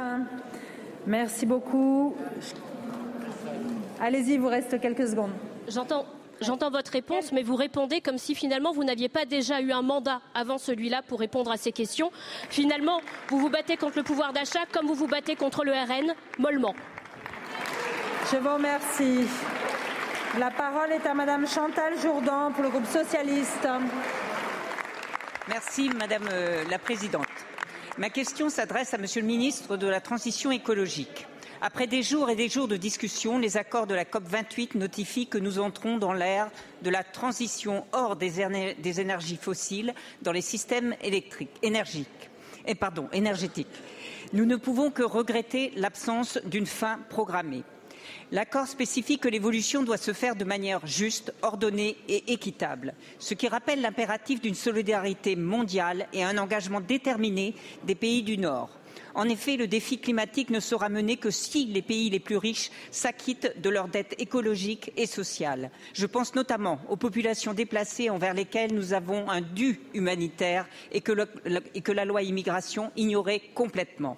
Merci 1.06 1.46
beaucoup. 1.46 2.16
Allez-y, 4.00 4.32
il 4.32 4.40
vous 4.40 4.48
reste 4.48 4.80
quelques 4.80 5.06
secondes. 5.06 5.32
J'entends. 5.68 6.04
J'entends 6.40 6.72
votre 6.72 6.90
réponse, 6.90 7.30
mais 7.30 7.44
vous 7.44 7.54
répondez 7.54 8.00
comme 8.00 8.18
si 8.18 8.34
finalement 8.34 8.72
vous 8.72 8.82
n'aviez 8.82 9.08
pas 9.08 9.24
déjà 9.24 9.60
eu 9.60 9.70
un 9.70 9.82
mandat 9.82 10.20
avant 10.34 10.58
celui-là 10.58 11.02
pour 11.06 11.20
répondre 11.20 11.52
à 11.52 11.56
ces 11.56 11.70
questions. 11.70 12.10
Finalement, 12.50 13.00
vous 13.28 13.38
vous 13.38 13.50
battez 13.50 13.76
contre 13.76 13.98
le 13.98 14.02
pouvoir 14.02 14.32
d'achat 14.32 14.64
comme 14.72 14.86
vous 14.86 14.94
vous 14.94 15.06
battez 15.06 15.36
contre 15.36 15.62
le 15.62 15.70
RN, 15.70 16.12
mollement. 16.40 16.74
Je 18.30 18.36
vous 18.36 18.54
remercie. 18.54 19.28
La 20.38 20.50
parole 20.50 20.92
est 20.92 21.06
à 21.06 21.12
Madame 21.12 21.46
Chantal 21.46 21.98
Jourdan 22.00 22.52
pour 22.52 22.62
le 22.62 22.70
groupe 22.70 22.86
socialiste. 22.86 23.66
Merci 25.48 25.90
Madame 25.90 26.28
euh, 26.32 26.64
la 26.70 26.78
Présidente. 26.78 27.26
Ma 27.98 28.10
question 28.10 28.48
s'adresse 28.48 28.94
à 28.94 28.98
Monsieur 28.98 29.20
le 29.20 29.26
ministre 29.26 29.76
de 29.76 29.86
la 29.88 30.00
Transition 30.00 30.52
écologique. 30.52 31.26
Après 31.60 31.86
des 31.86 32.02
jours 32.02 32.30
et 32.30 32.36
des 32.36 32.48
jours 32.48 32.68
de 32.68 32.76
discussion, 32.76 33.38
les 33.38 33.56
accords 33.56 33.86
de 33.86 33.94
la 33.94 34.04
COP 34.04 34.24
28 34.26 34.76
notifient 34.76 35.26
que 35.26 35.38
nous 35.38 35.58
entrons 35.58 35.98
dans 35.98 36.12
l'ère 36.12 36.50
de 36.82 36.90
la 36.90 37.02
transition 37.02 37.84
hors 37.92 38.16
des, 38.16 38.40
énergies 39.00 39.36
fossiles 39.36 39.94
dans 40.22 40.32
les 40.32 40.40
systèmes 40.40 40.94
électriques, 41.02 41.58
énergétiques. 41.62 42.06
Nous 44.32 44.46
ne 44.46 44.56
pouvons 44.56 44.90
que 44.90 45.02
regretter 45.02 45.72
l'absence 45.76 46.38
d'une 46.44 46.66
fin 46.66 46.98
programmée. 47.10 47.64
L'accord 48.32 48.66
spécifie 48.66 49.18
que 49.18 49.28
l'évolution 49.28 49.82
doit 49.82 49.98
se 49.98 50.14
faire 50.14 50.36
de 50.36 50.46
manière 50.46 50.86
juste, 50.86 51.34
ordonnée 51.42 51.98
et 52.08 52.32
équitable, 52.32 52.94
ce 53.18 53.34
qui 53.34 53.46
rappelle 53.46 53.82
l'impératif 53.82 54.40
d'une 54.40 54.54
solidarité 54.54 55.36
mondiale 55.36 56.08
et 56.14 56.24
un 56.24 56.38
engagement 56.38 56.80
déterminé 56.80 57.54
des 57.84 57.94
pays 57.94 58.22
du 58.22 58.38
Nord. 58.38 58.70
En 59.14 59.28
effet, 59.28 59.58
le 59.58 59.66
défi 59.66 59.98
climatique 59.98 60.48
ne 60.48 60.60
sera 60.60 60.88
mené 60.88 61.18
que 61.18 61.30
si 61.30 61.66
les 61.66 61.82
pays 61.82 62.08
les 62.08 62.20
plus 62.20 62.38
riches 62.38 62.70
s'acquittent 62.90 63.60
de 63.60 63.68
leurs 63.68 63.88
dettes 63.88 64.14
écologiques 64.16 64.92
et 64.96 65.06
sociales. 65.06 65.70
Je 65.92 66.06
pense 66.06 66.34
notamment 66.34 66.80
aux 66.88 66.96
populations 66.96 67.52
déplacées 67.52 68.08
envers 68.08 68.32
lesquelles 68.32 68.74
nous 68.74 68.94
avons 68.94 69.28
un 69.28 69.42
dû 69.42 69.78
humanitaire 69.92 70.66
et 70.90 71.02
que, 71.02 71.12
et 71.74 71.82
que 71.82 71.92
la 71.92 72.06
loi 72.06 72.22
immigration 72.22 72.92
ignorait 72.96 73.42
complètement. 73.54 74.16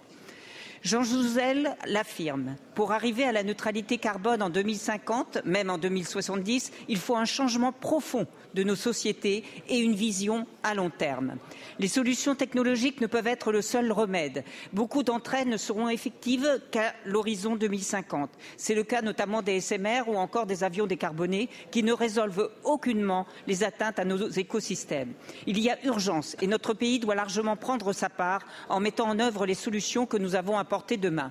Jean 0.84 1.02
Jouzel 1.02 1.76
l'affirme. 1.86 2.56
Pour 2.74 2.92
arriver 2.92 3.24
à 3.24 3.32
la 3.32 3.42
neutralité 3.42 3.96
carbone 3.96 4.42
en 4.42 4.50
2050, 4.50 5.38
même 5.46 5.70
en 5.70 5.78
2070, 5.78 6.72
il 6.88 6.98
faut 6.98 7.16
un 7.16 7.24
changement 7.24 7.72
profond 7.72 8.26
de 8.52 8.62
nos 8.64 8.76
sociétés 8.76 9.44
et 9.68 9.78
une 9.78 9.94
vision 9.94 10.46
à 10.62 10.74
long 10.74 10.90
terme. 10.90 11.36
Les 11.78 11.88
solutions 11.88 12.34
technologiques 12.34 13.00
ne 13.00 13.06
peuvent 13.06 13.26
être 13.26 13.50
le 13.50 13.62
seul 13.62 13.90
remède. 13.92 14.44
Beaucoup 14.74 15.02
d'entre 15.02 15.34
elles 15.34 15.48
ne 15.48 15.56
seront 15.56 15.88
effectives 15.88 16.60
qu'à 16.70 16.92
l'horizon 17.06 17.56
2050. 17.56 18.28
C'est 18.58 18.74
le 18.74 18.82
cas 18.82 19.00
notamment 19.00 19.40
des 19.40 19.60
SMR 19.60 20.02
ou 20.08 20.16
encore 20.16 20.44
des 20.44 20.64
avions 20.64 20.86
décarbonés 20.86 21.48
qui 21.70 21.82
ne 21.82 21.94
résolvent 21.94 22.50
aucunement 22.62 23.26
les 23.46 23.64
atteintes 23.64 23.98
à 23.98 24.04
nos 24.04 24.28
écosystèmes. 24.28 25.14
Il 25.46 25.58
y 25.58 25.70
a 25.70 25.82
urgence 25.86 26.36
et 26.42 26.46
notre 26.46 26.74
pays 26.74 26.98
doit 26.98 27.14
largement 27.14 27.56
prendre 27.56 27.94
sa 27.94 28.10
part 28.10 28.42
en 28.68 28.80
mettant 28.80 29.08
en 29.08 29.18
œuvre 29.18 29.46
les 29.46 29.54
solutions 29.54 30.04
que 30.04 30.18
nous 30.18 30.34
avons 30.34 30.58
apportées 30.58 30.73
demain. 30.96 31.30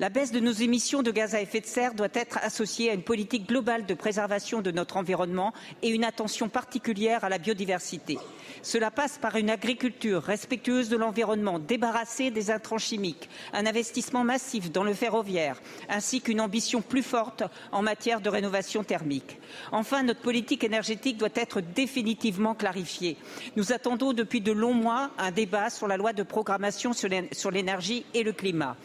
La 0.00 0.08
baisse 0.08 0.32
de 0.32 0.40
nos 0.40 0.52
émissions 0.52 1.02
de 1.02 1.10
gaz 1.10 1.34
à 1.34 1.42
effet 1.42 1.60
de 1.60 1.66
serre 1.66 1.94
doit 1.94 2.08
être 2.14 2.38
associée 2.42 2.90
à 2.90 2.94
une 2.94 3.02
politique 3.02 3.46
globale 3.46 3.84
de 3.84 3.94
préservation 3.94 4.62
de 4.62 4.70
notre 4.70 4.96
environnement 4.96 5.52
et 5.82 5.90
une 5.90 6.04
attention 6.04 6.48
particulière 6.48 7.24
à 7.24 7.28
la 7.28 7.38
biodiversité. 7.38 8.18
Cela 8.62 8.90
passe 8.90 9.18
par 9.18 9.36
une 9.36 9.50
agriculture 9.50 10.22
respectueuse 10.22 10.88
de 10.88 10.96
l'environnement, 10.96 11.58
débarrassée 11.58 12.30
des 12.30 12.50
intrants 12.50 12.78
chimiques, 12.78 13.28
un 13.52 13.66
investissement 13.66 14.24
massif 14.24 14.72
dans 14.72 14.84
le 14.84 14.94
ferroviaire, 14.94 15.60
ainsi 15.88 16.20
qu'une 16.20 16.40
ambition 16.40 16.80
plus 16.80 17.02
forte 17.02 17.42
en 17.70 17.82
matière 17.82 18.20
de 18.20 18.30
rénovation 18.30 18.84
thermique. 18.84 19.38
Enfin, 19.72 20.02
notre 20.02 20.20
politique 20.20 20.64
énergétique 20.64 21.18
doit 21.18 21.28
être 21.34 21.60
définitivement 21.60 22.54
clarifiée. 22.54 23.16
Nous 23.56 23.72
attendons 23.72 24.12
depuis 24.12 24.40
de 24.40 24.52
longs 24.52 24.74
mois 24.74 25.10
un 25.18 25.32
débat 25.32 25.68
sur 25.68 25.86
la 25.86 25.96
loi 25.96 26.12
de 26.12 26.22
programmation 26.22 26.92
sur 26.92 27.50
l'énergie 27.50 28.06
et 28.14 28.22
le 28.22 28.32
climat. 28.32 28.76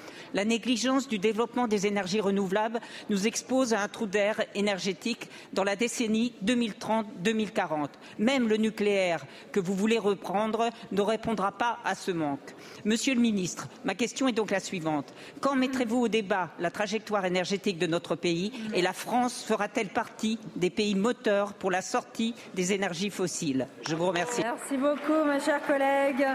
Du 1.07 1.19
développement 1.19 1.67
des 1.67 1.87
énergies 1.87 2.21
renouvelables 2.21 2.79
nous 3.09 3.27
expose 3.27 3.73
à 3.73 3.81
un 3.81 3.87
trou 3.87 4.05
d'air 4.05 4.41
énergétique 4.55 5.29
dans 5.53 5.63
la 5.63 5.75
décennie 5.75 6.33
2030-2040. 6.45 7.87
Même 8.19 8.47
le 8.47 8.57
nucléaire 8.57 9.25
que 9.51 9.59
vous 9.59 9.73
voulez 9.73 9.97
reprendre 9.97 10.69
ne 10.91 11.01
répondra 11.01 11.51
pas 11.51 11.79
à 11.83 11.95
ce 11.95 12.11
manque. 12.11 12.55
Monsieur 12.85 13.13
le 13.13 13.21
ministre, 13.21 13.67
ma 13.85 13.95
question 13.95 14.27
est 14.27 14.33
donc 14.33 14.51
la 14.51 14.59
suivante. 14.59 15.13
Quand 15.41 15.55
mettrez-vous 15.55 15.97
au 15.97 16.07
débat 16.07 16.49
la 16.59 16.71
trajectoire 16.71 17.25
énergétique 17.25 17.77
de 17.77 17.87
notre 17.87 18.15
pays 18.15 18.51
et 18.73 18.81
la 18.81 18.93
France 18.93 19.43
fera-t-elle 19.47 19.89
partie 19.89 20.39
des 20.55 20.69
pays 20.69 20.95
moteurs 20.95 21.53
pour 21.53 21.71
la 21.71 21.81
sortie 21.81 22.33
des 22.53 22.73
énergies 22.73 23.09
fossiles? 23.09 23.67
Je 23.87 23.95
vous 23.95 24.07
remercie. 24.07 24.41
Merci 24.41 24.77
beaucoup, 24.77 25.25
ma 25.25 25.39
chère 25.39 25.65
collègue. 25.65 26.25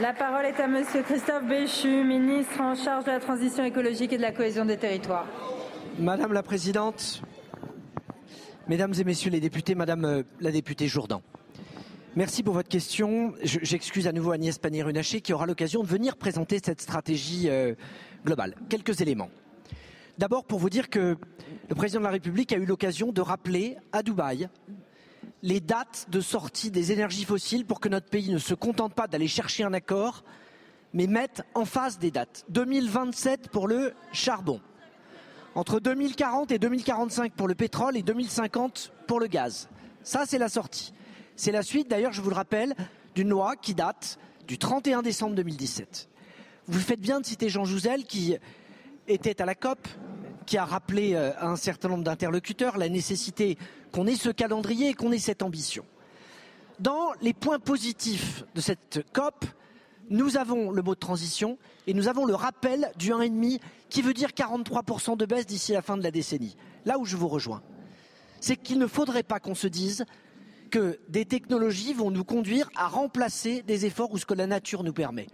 La 0.00 0.12
parole 0.14 0.46
est 0.46 0.58
à 0.58 0.66
Monsieur 0.66 1.02
Christophe 1.02 1.44
Béchu, 1.44 2.02
ministre 2.02 2.60
en 2.60 2.74
charge 2.74 3.04
de 3.04 3.10
la 3.10 3.20
transition 3.20 3.62
écologique 3.62 3.91
Madame 5.98 6.32
la 6.32 6.42
Présidente, 6.42 7.22
Mesdames 8.66 8.94
et 8.98 9.04
Messieurs 9.04 9.30
les 9.30 9.40
députés, 9.40 9.74
Madame 9.74 10.04
euh, 10.06 10.22
la 10.40 10.50
députée 10.50 10.88
Jourdan. 10.88 11.20
Merci 12.16 12.42
pour 12.42 12.54
votre 12.54 12.70
question. 12.70 13.34
J'excuse 13.42 14.06
à 14.06 14.12
nouveau 14.12 14.32
Agnès 14.32 14.58
Pannier-Runacher 14.58 15.20
qui 15.20 15.34
aura 15.34 15.44
l'occasion 15.44 15.82
de 15.82 15.88
venir 15.88 16.16
présenter 16.16 16.58
cette 16.64 16.80
stratégie 16.80 17.50
euh, 17.50 17.74
globale. 18.24 18.54
Quelques 18.70 19.02
éléments. 19.02 19.28
D'abord 20.16 20.44
pour 20.44 20.58
vous 20.58 20.70
dire 20.70 20.88
que 20.88 21.18
le 21.68 21.74
président 21.74 22.00
de 22.00 22.04
la 22.04 22.12
République 22.12 22.52
a 22.52 22.56
eu 22.56 22.64
l'occasion 22.64 23.12
de 23.12 23.20
rappeler 23.20 23.76
à 23.92 24.02
Dubaï 24.02 24.48
les 25.42 25.60
dates 25.60 26.06
de 26.08 26.20
sortie 26.20 26.70
des 26.70 26.92
énergies 26.92 27.24
fossiles 27.24 27.66
pour 27.66 27.80
que 27.80 27.90
notre 27.90 28.08
pays 28.08 28.30
ne 28.30 28.38
se 28.38 28.54
contente 28.54 28.94
pas 28.94 29.06
d'aller 29.06 29.28
chercher 29.28 29.64
un 29.64 29.74
accord, 29.74 30.24
mais 30.94 31.06
mette 31.06 31.42
en 31.54 31.64
face 31.64 31.98
des 31.98 32.10
dates. 32.10 32.44
2027 32.48 33.48
pour 33.48 33.68
le 33.68 33.94
charbon, 34.12 34.60
entre 35.54 35.80
2040 35.80 36.52
et 36.52 36.58
2045 36.58 37.32
pour 37.32 37.48
le 37.48 37.54
pétrole 37.54 37.96
et 37.96 38.02
2050 38.02 38.92
pour 39.06 39.20
le 39.20 39.26
gaz. 39.26 39.68
Ça, 40.02 40.24
c'est 40.26 40.38
la 40.38 40.48
sortie. 40.48 40.92
C'est 41.36 41.52
la 41.52 41.62
suite, 41.62 41.88
d'ailleurs, 41.88 42.12
je 42.12 42.20
vous 42.20 42.30
le 42.30 42.36
rappelle, 42.36 42.74
d'une 43.14 43.28
loi 43.28 43.56
qui 43.56 43.74
date 43.74 44.18
du 44.46 44.58
31 44.58 45.02
décembre 45.02 45.34
2017. 45.34 46.08
Vous 46.68 46.80
faites 46.80 47.00
bien 47.00 47.20
de 47.20 47.26
citer 47.26 47.48
Jean 47.48 47.64
Jouzel 47.64 48.04
qui 48.04 48.36
était 49.08 49.42
à 49.42 49.46
la 49.46 49.54
COP, 49.54 49.88
qui 50.46 50.58
a 50.58 50.64
rappelé 50.64 51.14
euh, 51.14 51.32
à 51.38 51.48
un 51.48 51.56
certain 51.56 51.88
nombre 51.88 52.04
d'interlocuteurs 52.04 52.78
la 52.78 52.88
nécessité 52.88 53.58
qu'on 53.92 54.06
ait 54.06 54.16
ce 54.16 54.30
calendrier 54.30 54.90
et 54.90 54.94
qu'on 54.94 55.12
ait 55.12 55.18
cette 55.18 55.42
ambition. 55.42 55.84
Dans 56.80 57.12
les 57.20 57.32
points 57.32 57.58
positifs 57.58 58.44
de 58.54 58.60
cette 58.60 59.04
COP, 59.12 59.44
nous 60.12 60.36
avons 60.36 60.70
le 60.70 60.82
mot 60.82 60.94
de 60.94 61.00
transition 61.00 61.58
et 61.86 61.94
nous 61.94 62.06
avons 62.06 62.26
le 62.26 62.34
rappel 62.34 62.92
du 62.96 63.12
1,5 63.12 63.60
qui 63.88 64.02
veut 64.02 64.12
dire 64.12 64.28
43% 64.28 65.16
de 65.16 65.26
baisse 65.26 65.46
d'ici 65.46 65.72
la 65.72 65.82
fin 65.82 65.96
de 65.96 66.02
la 66.02 66.10
décennie. 66.10 66.56
Là 66.84 66.98
où 66.98 67.06
je 67.06 67.16
vous 67.16 67.28
rejoins, 67.28 67.62
c'est 68.38 68.56
qu'il 68.56 68.78
ne 68.78 68.86
faudrait 68.86 69.22
pas 69.22 69.40
qu'on 69.40 69.54
se 69.54 69.66
dise 69.66 70.04
que 70.70 70.98
des 71.08 71.24
technologies 71.24 71.94
vont 71.94 72.10
nous 72.10 72.24
conduire 72.24 72.70
à 72.76 72.88
remplacer 72.88 73.62
des 73.62 73.86
efforts 73.86 74.12
ou 74.12 74.18
ce 74.18 74.26
que 74.26 74.34
la 74.34 74.46
nature 74.46 74.84
nous 74.84 74.92
permet. 74.92 75.28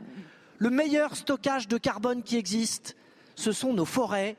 Le 0.59 0.71
meilleur 0.71 1.17
stockage 1.17 1.67
de 1.67 1.77
carbone 1.77 2.23
qui 2.23 2.37
existe, 2.37 2.97
ce 3.35 3.51
sont 3.51 3.73
nos 3.73 3.85
forêts 3.85 4.37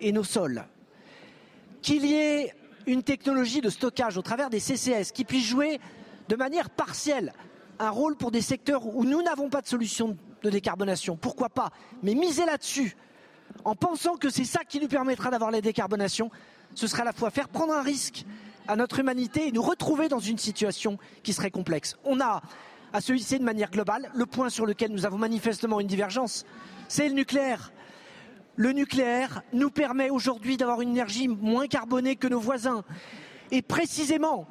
et 0.00 0.12
nos 0.12 0.24
sols. 0.24 0.64
Qu'il 1.80 2.04
y 2.04 2.14
ait 2.14 2.54
une 2.86 3.02
technologie 3.02 3.60
de 3.62 3.70
stockage 3.70 4.18
au 4.18 4.22
travers 4.22 4.50
des 4.50 4.60
CCS 4.60 5.12
qui 5.14 5.24
puisse 5.24 5.46
jouer 5.46 5.80
de 6.28 6.36
manière 6.36 6.68
partielle 6.68 7.32
un 7.78 7.90
rôle 7.90 8.16
pour 8.16 8.30
des 8.30 8.40
secteurs 8.40 8.86
où 8.86 9.04
nous 9.04 9.22
n'avons 9.22 9.48
pas 9.48 9.62
de 9.62 9.66
solution 9.66 10.16
de 10.42 10.50
décarbonation. 10.50 11.16
Pourquoi 11.16 11.48
pas 11.48 11.70
Mais 12.02 12.14
miser 12.14 12.44
là-dessus, 12.44 12.96
en 13.64 13.74
pensant 13.74 14.16
que 14.16 14.30
c'est 14.30 14.44
ça 14.44 14.60
qui 14.64 14.80
nous 14.80 14.88
permettra 14.88 15.30
d'avoir 15.30 15.50
la 15.50 15.60
décarbonation, 15.60 16.30
ce 16.74 16.86
sera 16.86 17.02
à 17.02 17.06
la 17.06 17.12
fois 17.12 17.30
faire 17.30 17.48
prendre 17.48 17.72
un 17.72 17.82
risque 17.82 18.24
à 18.66 18.76
notre 18.76 18.98
humanité 18.98 19.48
et 19.48 19.52
nous 19.52 19.62
retrouver 19.62 20.08
dans 20.08 20.18
une 20.18 20.38
situation 20.38 20.98
qui 21.22 21.32
serait 21.32 21.50
complexe. 21.50 21.96
On 22.04 22.20
a 22.20 22.42
à 22.92 23.00
se 23.00 23.12
hisser 23.12 23.38
de 23.38 23.44
manière 23.44 23.70
globale. 23.70 24.10
Le 24.14 24.26
point 24.26 24.50
sur 24.50 24.66
lequel 24.66 24.92
nous 24.92 25.06
avons 25.06 25.18
manifestement 25.18 25.80
une 25.80 25.86
divergence, 25.86 26.44
c'est 26.88 27.08
le 27.08 27.14
nucléaire. 27.14 27.72
Le 28.56 28.72
nucléaire 28.72 29.42
nous 29.52 29.70
permet 29.70 30.10
aujourd'hui 30.10 30.56
d'avoir 30.56 30.80
une 30.80 30.90
énergie 30.90 31.28
moins 31.28 31.66
carbonée 31.68 32.16
que 32.16 32.26
nos 32.26 32.40
voisins. 32.40 32.82
Et 33.50 33.62
précisément, 33.62 34.46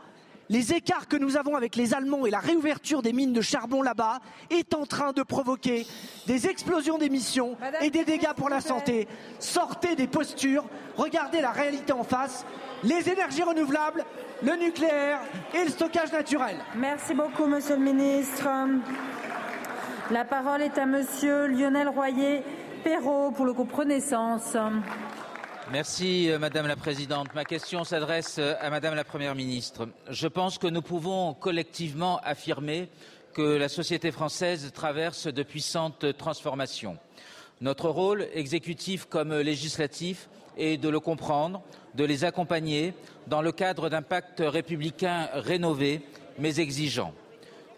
les 0.49 0.73
écarts 0.73 1.07
que 1.07 1.17
nous 1.17 1.37
avons 1.37 1.55
avec 1.55 1.75
les 1.75 1.93
Allemands 1.93 2.25
et 2.25 2.31
la 2.31 2.39
réouverture 2.39 3.01
des 3.01 3.13
mines 3.13 3.33
de 3.33 3.41
charbon 3.41 3.81
là-bas 3.81 4.19
est 4.49 4.73
en 4.73 4.85
train 4.85 5.11
de 5.11 5.23
provoquer 5.23 5.85
des 6.25 6.47
explosions 6.47 6.97
d'émissions 6.97 7.57
et 7.81 7.89
des 7.89 8.05
dégâts 8.05 8.33
pour 8.35 8.49
la 8.49 8.61
santé. 8.61 9.07
Sortez 9.39 9.95
des 9.95 10.07
postures, 10.07 10.65
regardez 10.95 11.41
la 11.41 11.51
réalité 11.51 11.93
en 11.93 12.03
face, 12.03 12.45
les 12.83 13.09
énergies 13.09 13.43
renouvelables, 13.43 14.05
le 14.43 14.55
nucléaire 14.55 15.19
et 15.53 15.63
le 15.63 15.69
stockage 15.69 16.11
naturel. 16.11 16.57
Merci 16.75 17.13
beaucoup, 17.13 17.45
Monsieur 17.45 17.75
le 17.75 17.83
Ministre. 17.83 18.47
La 20.11 20.23
parole 20.23 20.61
est 20.61 20.77
à 20.77 20.85
Monsieur 20.85 21.47
Lionel 21.47 21.89
Royer 21.89 22.43
Perrault 22.83 23.31
pour 23.31 23.45
le 23.45 23.53
groupe 23.53 23.73
Renaissance. 23.73 24.55
Merci 25.71 26.31
euh, 26.31 26.39
Madame 26.39 26.65
la 26.65 26.77
Présidente. 26.77 27.35
Ma 27.35 27.43
question 27.43 27.83
s'adresse 27.83 28.37
euh, 28.39 28.53
à 28.61 28.69
Madame 28.69 28.95
la 28.95 29.03
Première 29.03 29.35
ministre. 29.35 29.89
Je 30.09 30.27
pense 30.27 30.57
que 30.57 30.67
nous 30.67 30.81
pouvons 30.81 31.33
collectivement 31.33 32.21
affirmer 32.23 32.87
que 33.33 33.41
la 33.41 33.67
société 33.67 34.11
française 34.11 34.71
traverse 34.73 35.27
de 35.27 35.43
puissantes 35.43 36.17
transformations. 36.17 36.97
Notre 37.59 37.89
rôle, 37.89 38.27
exécutif 38.33 39.05
comme 39.05 39.33
législatif, 39.33 40.29
est 40.57 40.77
de 40.77 40.87
le 40.87 41.01
comprendre, 41.01 41.61
de 41.95 42.05
les 42.05 42.23
accompagner 42.23 42.93
dans 43.27 43.41
le 43.41 43.51
cadre 43.51 43.89
d'un 43.89 44.01
pacte 44.01 44.41
républicain 44.45 45.27
rénové 45.33 46.01
mais 46.39 46.59
exigeant. 46.59 47.13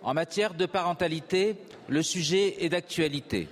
En 0.04 0.14
matière 0.14 0.54
de 0.54 0.68
parentalité, 0.68 1.56
le 1.88 2.04
sujet 2.04 2.64
est 2.64 2.70
d'actualité. 2.70 3.48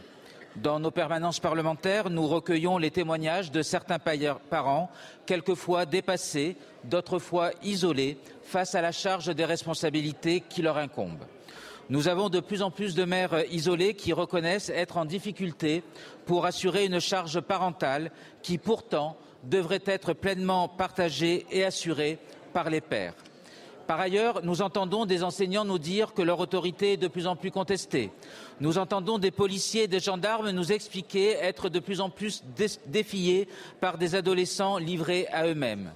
Dans 0.63 0.79
nos 0.79 0.89
permanences 0.89 1.39
parlementaires, 1.39 2.09
nous 2.09 2.25
recueillons 2.25 2.79
les 2.79 2.89
témoignages 2.89 3.51
de 3.51 3.61
certains 3.61 3.99
parents, 3.99 4.89
quelquefois 5.27 5.85
dépassés, 5.85 6.55
d'autres 6.83 7.19
fois 7.19 7.51
isolés, 7.61 8.17
face 8.41 8.73
à 8.73 8.81
la 8.81 8.91
charge 8.91 9.27
des 9.27 9.45
responsabilités 9.45 10.41
qui 10.41 10.63
leur 10.63 10.77
incombent. 10.77 11.25
Nous 11.89 12.07
avons 12.07 12.29
de 12.29 12.39
plus 12.39 12.63
en 12.63 12.71
plus 12.71 12.95
de 12.95 13.05
mères 13.05 13.43
isolées 13.51 13.93
qui 13.93 14.13
reconnaissent 14.13 14.69
être 14.69 14.97
en 14.97 15.05
difficulté 15.05 15.83
pour 16.25 16.47
assurer 16.47 16.85
une 16.85 16.99
charge 16.99 17.39
parentale 17.39 18.11
qui 18.41 18.57
pourtant 18.57 19.15
devrait 19.43 19.83
être 19.85 20.13
pleinement 20.13 20.67
partagée 20.67 21.45
et 21.51 21.65
assurée 21.65 22.17
par 22.51 22.71
les 22.71 22.81
pères. 22.81 23.13
Par 23.87 24.01
ailleurs, 24.01 24.41
nous 24.43 24.61
entendons 24.61 25.05
des 25.05 25.23
enseignants 25.23 25.63
nous 25.63 25.79
dire 25.79 26.13
que 26.13 26.21
leur 26.21 26.41
autorité 26.41 26.93
est 26.93 26.97
de 26.97 27.07
plus 27.07 27.25
en 27.25 27.37
plus 27.37 27.51
contestée. 27.51 28.11
Nous 28.59 28.79
entendons 28.79 29.19
des 29.19 29.29
policiers 29.29 29.83
et 29.83 29.87
des 29.87 29.99
gendarmes 29.99 30.49
nous 30.49 30.71
expliquer 30.71 31.33
être 31.33 31.69
de 31.69 31.79
plus 31.79 32.01
en 32.01 32.09
plus 32.09 32.43
défiés 32.87 33.47
par 33.79 33.99
des 33.99 34.15
adolescents 34.15 34.77
livrés 34.79 35.27
à 35.31 35.45
eux-mêmes. 35.45 35.91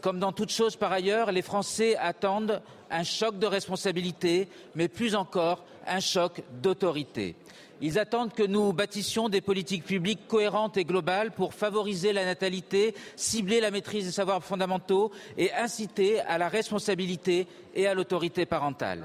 Comme 0.00 0.18
dans 0.18 0.32
toute 0.32 0.50
chose 0.50 0.74
par 0.74 0.92
ailleurs, 0.92 1.30
les 1.30 1.42
Français 1.42 1.96
attendent 1.96 2.62
un 2.90 3.04
choc 3.04 3.38
de 3.38 3.46
responsabilité, 3.46 4.48
mais 4.74 4.88
plus 4.88 5.14
encore 5.14 5.64
un 5.86 6.00
choc 6.00 6.42
d'autorité. 6.62 7.36
Ils 7.80 7.98
attendent 7.98 8.32
que 8.32 8.42
nous 8.42 8.72
bâtissions 8.72 9.28
des 9.28 9.40
politiques 9.40 9.84
publiques 9.84 10.26
cohérentes 10.26 10.76
et 10.76 10.84
globales 10.84 11.30
pour 11.30 11.54
favoriser 11.54 12.12
la 12.12 12.24
natalité, 12.24 12.94
cibler 13.14 13.60
la 13.60 13.70
maîtrise 13.70 14.06
des 14.06 14.12
savoirs 14.12 14.42
fondamentaux 14.42 15.12
et 15.36 15.52
inciter 15.52 16.20
à 16.20 16.38
la 16.38 16.48
responsabilité 16.48 17.46
et 17.76 17.86
à 17.86 17.94
l'autorité 17.94 18.46
parentale. 18.46 19.04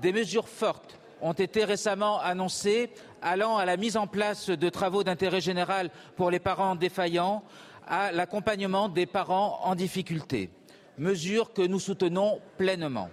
Des 0.00 0.12
mesures 0.12 0.48
fortes 0.48 0.99
ont 1.22 1.32
été 1.32 1.64
récemment 1.64 2.20
annoncées 2.20 2.90
allant 3.22 3.56
à 3.56 3.64
la 3.64 3.76
mise 3.76 3.96
en 3.96 4.06
place 4.06 4.50
de 4.50 4.68
travaux 4.68 5.04
d'intérêt 5.04 5.40
général 5.40 5.90
pour 6.16 6.30
les 6.30 6.38
parents 6.38 6.74
défaillants, 6.74 7.42
à 7.86 8.12
l'accompagnement 8.12 8.88
des 8.88 9.06
parents 9.06 9.60
en 9.64 9.74
difficulté, 9.74 10.50
mesures 10.96 11.52
que 11.52 11.62
nous 11.62 11.80
soutenons 11.80 12.40
pleinement. 12.56 13.10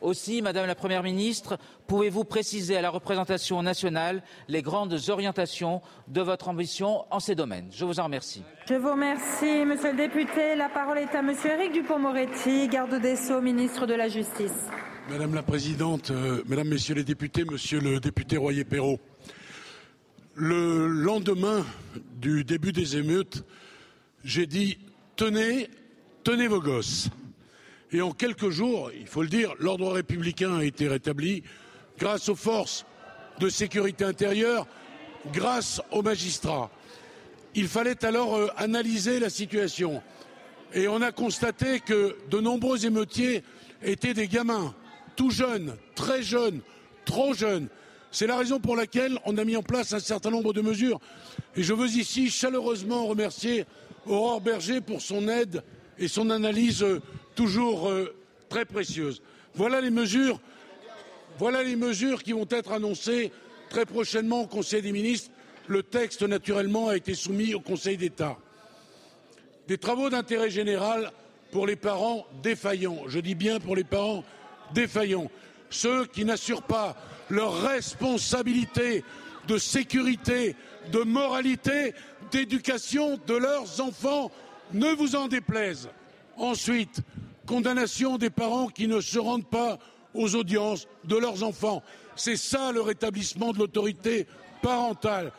Aussi, 0.00 0.42
Madame 0.42 0.66
la 0.66 0.76
Première 0.76 1.02
ministre, 1.02 1.58
pouvez-vous 1.88 2.22
préciser 2.24 2.76
à 2.76 2.82
la 2.82 2.90
représentation 2.90 3.62
nationale 3.62 4.22
les 4.46 4.62
grandes 4.62 4.96
orientations 5.08 5.82
de 6.06 6.20
votre 6.20 6.48
ambition 6.48 7.04
en 7.10 7.18
ces 7.18 7.34
domaines? 7.34 7.68
Je 7.72 7.84
vous 7.84 7.98
en 7.98 8.04
remercie. 8.04 8.44
Je 8.68 8.74
vous 8.74 8.92
remercie, 8.92 9.64
Monsieur 9.64 9.90
le 9.90 9.96
député. 9.96 10.54
La 10.54 10.68
parole 10.68 10.98
est 10.98 11.14
à 11.16 11.22
Monsieur 11.22 11.50
Éric 11.50 11.72
Dupont-Moretti, 11.72 12.68
garde 12.68 12.94
des 13.00 13.16
Sceaux, 13.16 13.40
ministre 13.40 13.86
de 13.86 13.94
la 13.94 14.08
Justice. 14.08 14.68
Madame 15.08 15.34
la 15.34 15.42
Présidente, 15.42 16.10
euh, 16.10 16.42
Mesdames, 16.46 16.68
Messieurs 16.68 16.94
les 16.94 17.02
députés, 17.02 17.44
Monsieur 17.46 17.80
le 17.80 17.98
député 17.98 18.36
Royer-Perrault, 18.36 19.00
le 20.34 20.86
lendemain 20.86 21.64
du 22.20 22.44
début 22.44 22.72
des 22.72 22.98
émeutes, 22.98 23.42
j'ai 24.22 24.46
dit 24.46 24.76
tenez, 25.16 25.70
tenez 26.24 26.46
vos 26.46 26.60
gosses. 26.60 27.08
Et 27.90 28.02
en 28.02 28.12
quelques 28.12 28.50
jours, 28.50 28.90
il 29.00 29.06
faut 29.06 29.22
le 29.22 29.30
dire, 29.30 29.54
l'ordre 29.58 29.90
républicain 29.92 30.58
a 30.58 30.64
été 30.64 30.88
rétabli 30.88 31.42
grâce 31.98 32.28
aux 32.28 32.36
forces 32.36 32.84
de 33.40 33.48
sécurité 33.48 34.04
intérieure, 34.04 34.66
grâce 35.32 35.80
aux 35.90 36.02
magistrats. 36.02 36.70
Il 37.54 37.66
fallait 37.66 38.04
alors 38.04 38.36
euh, 38.36 38.48
analyser 38.58 39.20
la 39.20 39.30
situation. 39.30 40.02
Et 40.74 40.86
on 40.86 41.00
a 41.00 41.12
constaté 41.12 41.80
que 41.80 42.14
de 42.30 42.40
nombreux 42.40 42.84
émeutiers 42.84 43.42
étaient 43.82 44.12
des 44.12 44.28
gamins, 44.28 44.74
tout 45.18 45.30
jeunes, 45.30 45.76
très 45.96 46.22
jeunes, 46.22 46.60
trop 47.04 47.34
jeunes. 47.34 47.68
C'est 48.12 48.28
la 48.28 48.36
raison 48.36 48.60
pour 48.60 48.76
laquelle 48.76 49.18
on 49.26 49.36
a 49.36 49.44
mis 49.44 49.56
en 49.56 49.64
place 49.64 49.92
un 49.92 49.98
certain 49.98 50.30
nombre 50.30 50.52
de 50.52 50.62
mesures. 50.62 51.00
Et 51.56 51.64
je 51.64 51.74
veux 51.74 51.88
ici 51.88 52.30
chaleureusement 52.30 53.04
remercier 53.04 53.66
Aurore 54.06 54.40
Berger 54.40 54.80
pour 54.80 55.02
son 55.02 55.28
aide 55.28 55.64
et 55.98 56.06
son 56.06 56.30
analyse 56.30 56.84
euh, 56.84 57.02
toujours 57.34 57.90
euh, 57.90 58.14
très 58.48 58.64
précieuse. 58.64 59.20
Voilà 59.56 59.80
les 59.80 59.90
mesures, 59.90 60.40
voilà 61.36 61.64
les 61.64 61.74
mesures 61.74 62.22
qui 62.22 62.32
vont 62.32 62.46
être 62.48 62.70
annoncées 62.70 63.32
très 63.70 63.86
prochainement 63.86 64.42
au 64.42 64.46
Conseil 64.46 64.82
des 64.82 64.92
ministres. 64.92 65.32
Le 65.66 65.82
texte, 65.82 66.22
naturellement, 66.22 66.88
a 66.88 66.96
été 66.96 67.14
soumis 67.14 67.54
au 67.54 67.60
Conseil 67.60 67.96
d'État. 67.96 68.38
Des 69.66 69.78
travaux 69.78 70.10
d'intérêt 70.10 70.48
général 70.48 71.10
pour 71.50 71.66
les 71.66 71.76
parents 71.76 72.24
défaillants. 72.40 73.02
Je 73.08 73.18
dis 73.18 73.34
bien 73.34 73.58
pour 73.58 73.74
les 73.74 73.84
parents. 73.84 74.22
Ceux 75.70 76.06
qui 76.06 76.24
n'assurent 76.24 76.62
pas 76.62 76.96
leur 77.30 77.60
responsabilité 77.62 79.04
de 79.48 79.58
sécurité, 79.58 80.54
de 80.92 81.00
moralité, 81.00 81.94
d'éducation 82.30 83.18
de 83.26 83.34
leurs 83.34 83.80
enfants. 83.80 84.30
Ne 84.72 84.92
vous 84.94 85.16
en 85.16 85.28
déplaise. 85.28 85.88
Ensuite, 86.36 87.00
condamnation 87.46 88.18
des 88.18 88.30
parents 88.30 88.68
qui 88.68 88.86
ne 88.86 89.00
se 89.00 89.18
rendent 89.18 89.48
pas 89.48 89.78
aux 90.14 90.34
audiences 90.34 90.86
de 91.04 91.16
leurs 91.16 91.42
enfants. 91.42 91.82
C'est 92.16 92.36
ça 92.36 92.72
le 92.72 92.82
rétablissement 92.82 93.52
de 93.52 93.58
l'autorité 93.58 94.26
parentale. 94.62 95.32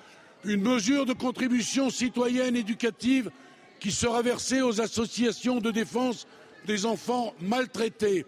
Une 0.44 0.62
mesure 0.62 1.06
de 1.06 1.14
contribution 1.14 1.90
citoyenne 1.90 2.56
éducative 2.56 3.30
qui 3.80 3.92
sera 3.92 4.22
versée 4.22 4.62
aux 4.62 4.82
associations 4.82 5.60
de 5.60 5.72
défense 5.72 6.28
des 6.66 6.86
enfants 6.86 7.34
maltraités. 7.40 8.26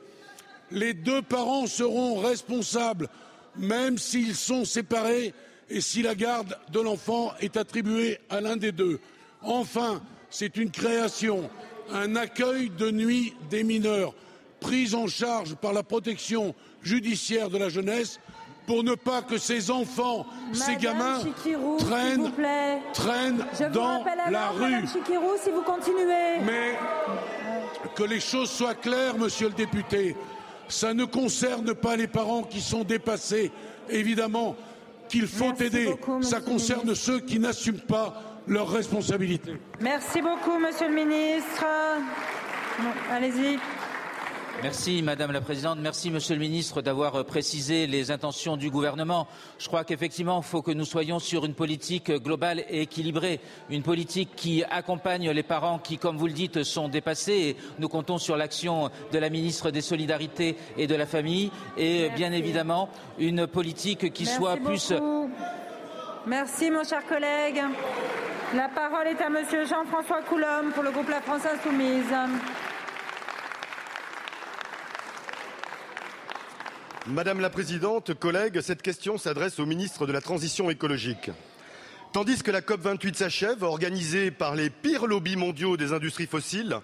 Les 0.71 0.93
deux 0.93 1.21
parents 1.21 1.67
seront 1.67 2.15
responsables, 2.15 3.09
même 3.57 3.97
s'ils 3.97 4.35
sont 4.35 4.65
séparés 4.65 5.33
et 5.69 5.81
si 5.81 6.01
la 6.01 6.15
garde 6.15 6.57
de 6.71 6.79
l'enfant 6.79 7.33
est 7.39 7.57
attribuée 7.57 8.19
à 8.29 8.41
l'un 8.41 8.57
des 8.57 8.71
deux. 8.71 8.99
Enfin, 9.41 10.01
c'est 10.29 10.57
une 10.57 10.71
création, 10.71 11.49
un 11.91 12.15
accueil 12.15 12.69
de 12.69 12.91
nuit 12.91 13.33
des 13.49 13.63
mineurs, 13.63 14.13
pris 14.59 14.93
en 14.93 15.07
charge 15.07 15.55
par 15.55 15.73
la 15.73 15.83
protection 15.83 16.55
judiciaire 16.81 17.49
de 17.49 17.57
la 17.57 17.69
jeunesse 17.69 18.19
pour 18.67 18.83
ne 18.83 18.95
pas 18.95 19.21
que 19.21 19.37
ces 19.37 19.71
enfants, 19.71 20.25
ces 20.53 20.75
gamins 20.75 21.19
traînent, 21.79 22.31
traînent 22.93 23.45
dans 23.73 24.05
la 24.29 24.49
rue. 24.49 24.87
si 24.87 25.49
vous 25.49 25.63
continuez. 25.63 26.39
Mais 26.45 26.77
que 27.95 28.03
les 28.03 28.19
choses 28.19 28.49
soient 28.49 28.75
claires, 28.75 29.17
monsieur 29.17 29.47
le 29.47 29.55
député, 29.55 30.15
ça 30.71 30.93
ne 30.93 31.05
concerne 31.05 31.73
pas 31.73 31.95
les 31.95 32.07
parents 32.07 32.43
qui 32.43 32.61
sont 32.61 32.83
dépassés, 32.83 33.51
évidemment, 33.89 34.55
qu'il 35.09 35.27
faut 35.27 35.53
aider. 35.59 35.93
ça 36.21 36.39
concerne 36.39 36.95
ceux 36.95 37.19
qui 37.19 37.39
n'assument 37.39 37.79
pas 37.81 38.41
leurs 38.47 38.69
responsabilités. 38.69 39.57
Merci 39.79 40.21
beaucoup, 40.21 40.57
monsieur 40.57 40.87
le 40.87 40.95
ministre. 40.95 41.65
Allez-y. 43.11 43.59
Merci 44.63 45.01
Madame 45.01 45.31
la 45.31 45.41
Présidente, 45.41 45.79
merci 45.81 46.11
Monsieur 46.11 46.35
le 46.35 46.39
Ministre 46.39 46.83
d'avoir 46.83 47.15
euh, 47.15 47.23
précisé 47.23 47.87
les 47.87 48.11
intentions 48.11 48.57
du 48.57 48.69
gouvernement. 48.69 49.27
Je 49.57 49.67
crois 49.67 49.83
qu'effectivement, 49.83 50.39
il 50.39 50.47
faut 50.47 50.61
que 50.61 50.71
nous 50.71 50.85
soyons 50.85 51.17
sur 51.17 51.45
une 51.45 51.55
politique 51.55 52.11
globale 52.11 52.63
et 52.69 52.81
équilibrée, 52.81 53.39
une 53.71 53.81
politique 53.81 54.29
qui 54.35 54.63
accompagne 54.63 55.31
les 55.31 55.41
parents 55.41 55.79
qui, 55.79 55.97
comme 55.97 56.17
vous 56.17 56.27
le 56.27 56.33
dites, 56.33 56.63
sont 56.63 56.89
dépassés. 56.89 57.33
Et 57.33 57.57
nous 57.79 57.89
comptons 57.89 58.19
sur 58.19 58.37
l'action 58.37 58.91
de 59.11 59.17
la 59.17 59.29
ministre 59.31 59.71
des 59.71 59.81
Solidarités 59.81 60.55
et 60.77 60.85
de 60.85 60.95
la 60.95 61.07
Famille 61.07 61.51
et 61.75 62.09
bien 62.15 62.31
évidemment 62.31 62.89
une 63.17 63.47
politique 63.47 64.13
qui 64.13 64.27
soit 64.27 64.57
plus. 64.57 64.93
Merci 66.27 66.69
mon 66.69 66.83
cher 66.83 67.03
collègue. 67.07 67.63
La 68.53 68.69
parole 68.69 69.07
est 69.07 69.21
à 69.21 69.29
Monsieur 69.29 69.65
Jean-François 69.65 70.21
Coulombe 70.21 70.71
pour 70.75 70.83
le 70.83 70.91
groupe 70.91 71.09
La 71.09 71.21
France 71.21 71.45
Insoumise. 71.45 72.13
Madame 77.07 77.39
la 77.39 77.49
Présidente, 77.49 78.13
collègues, 78.13 78.61
cette 78.61 78.83
question 78.83 79.17
s'adresse 79.17 79.59
au 79.59 79.65
ministre 79.65 80.05
de 80.05 80.11
la 80.11 80.21
Transition 80.21 80.69
écologique. 80.69 81.31
Tandis 82.13 82.43
que 82.43 82.51
la 82.51 82.61
COP28 82.61 83.15
s'achève, 83.15 83.63
organisée 83.63 84.29
par 84.29 84.53
les 84.53 84.69
pires 84.69 85.07
lobbies 85.07 85.35
mondiaux 85.35 85.77
des 85.77 85.93
industries 85.93 86.27
fossiles, 86.27 86.77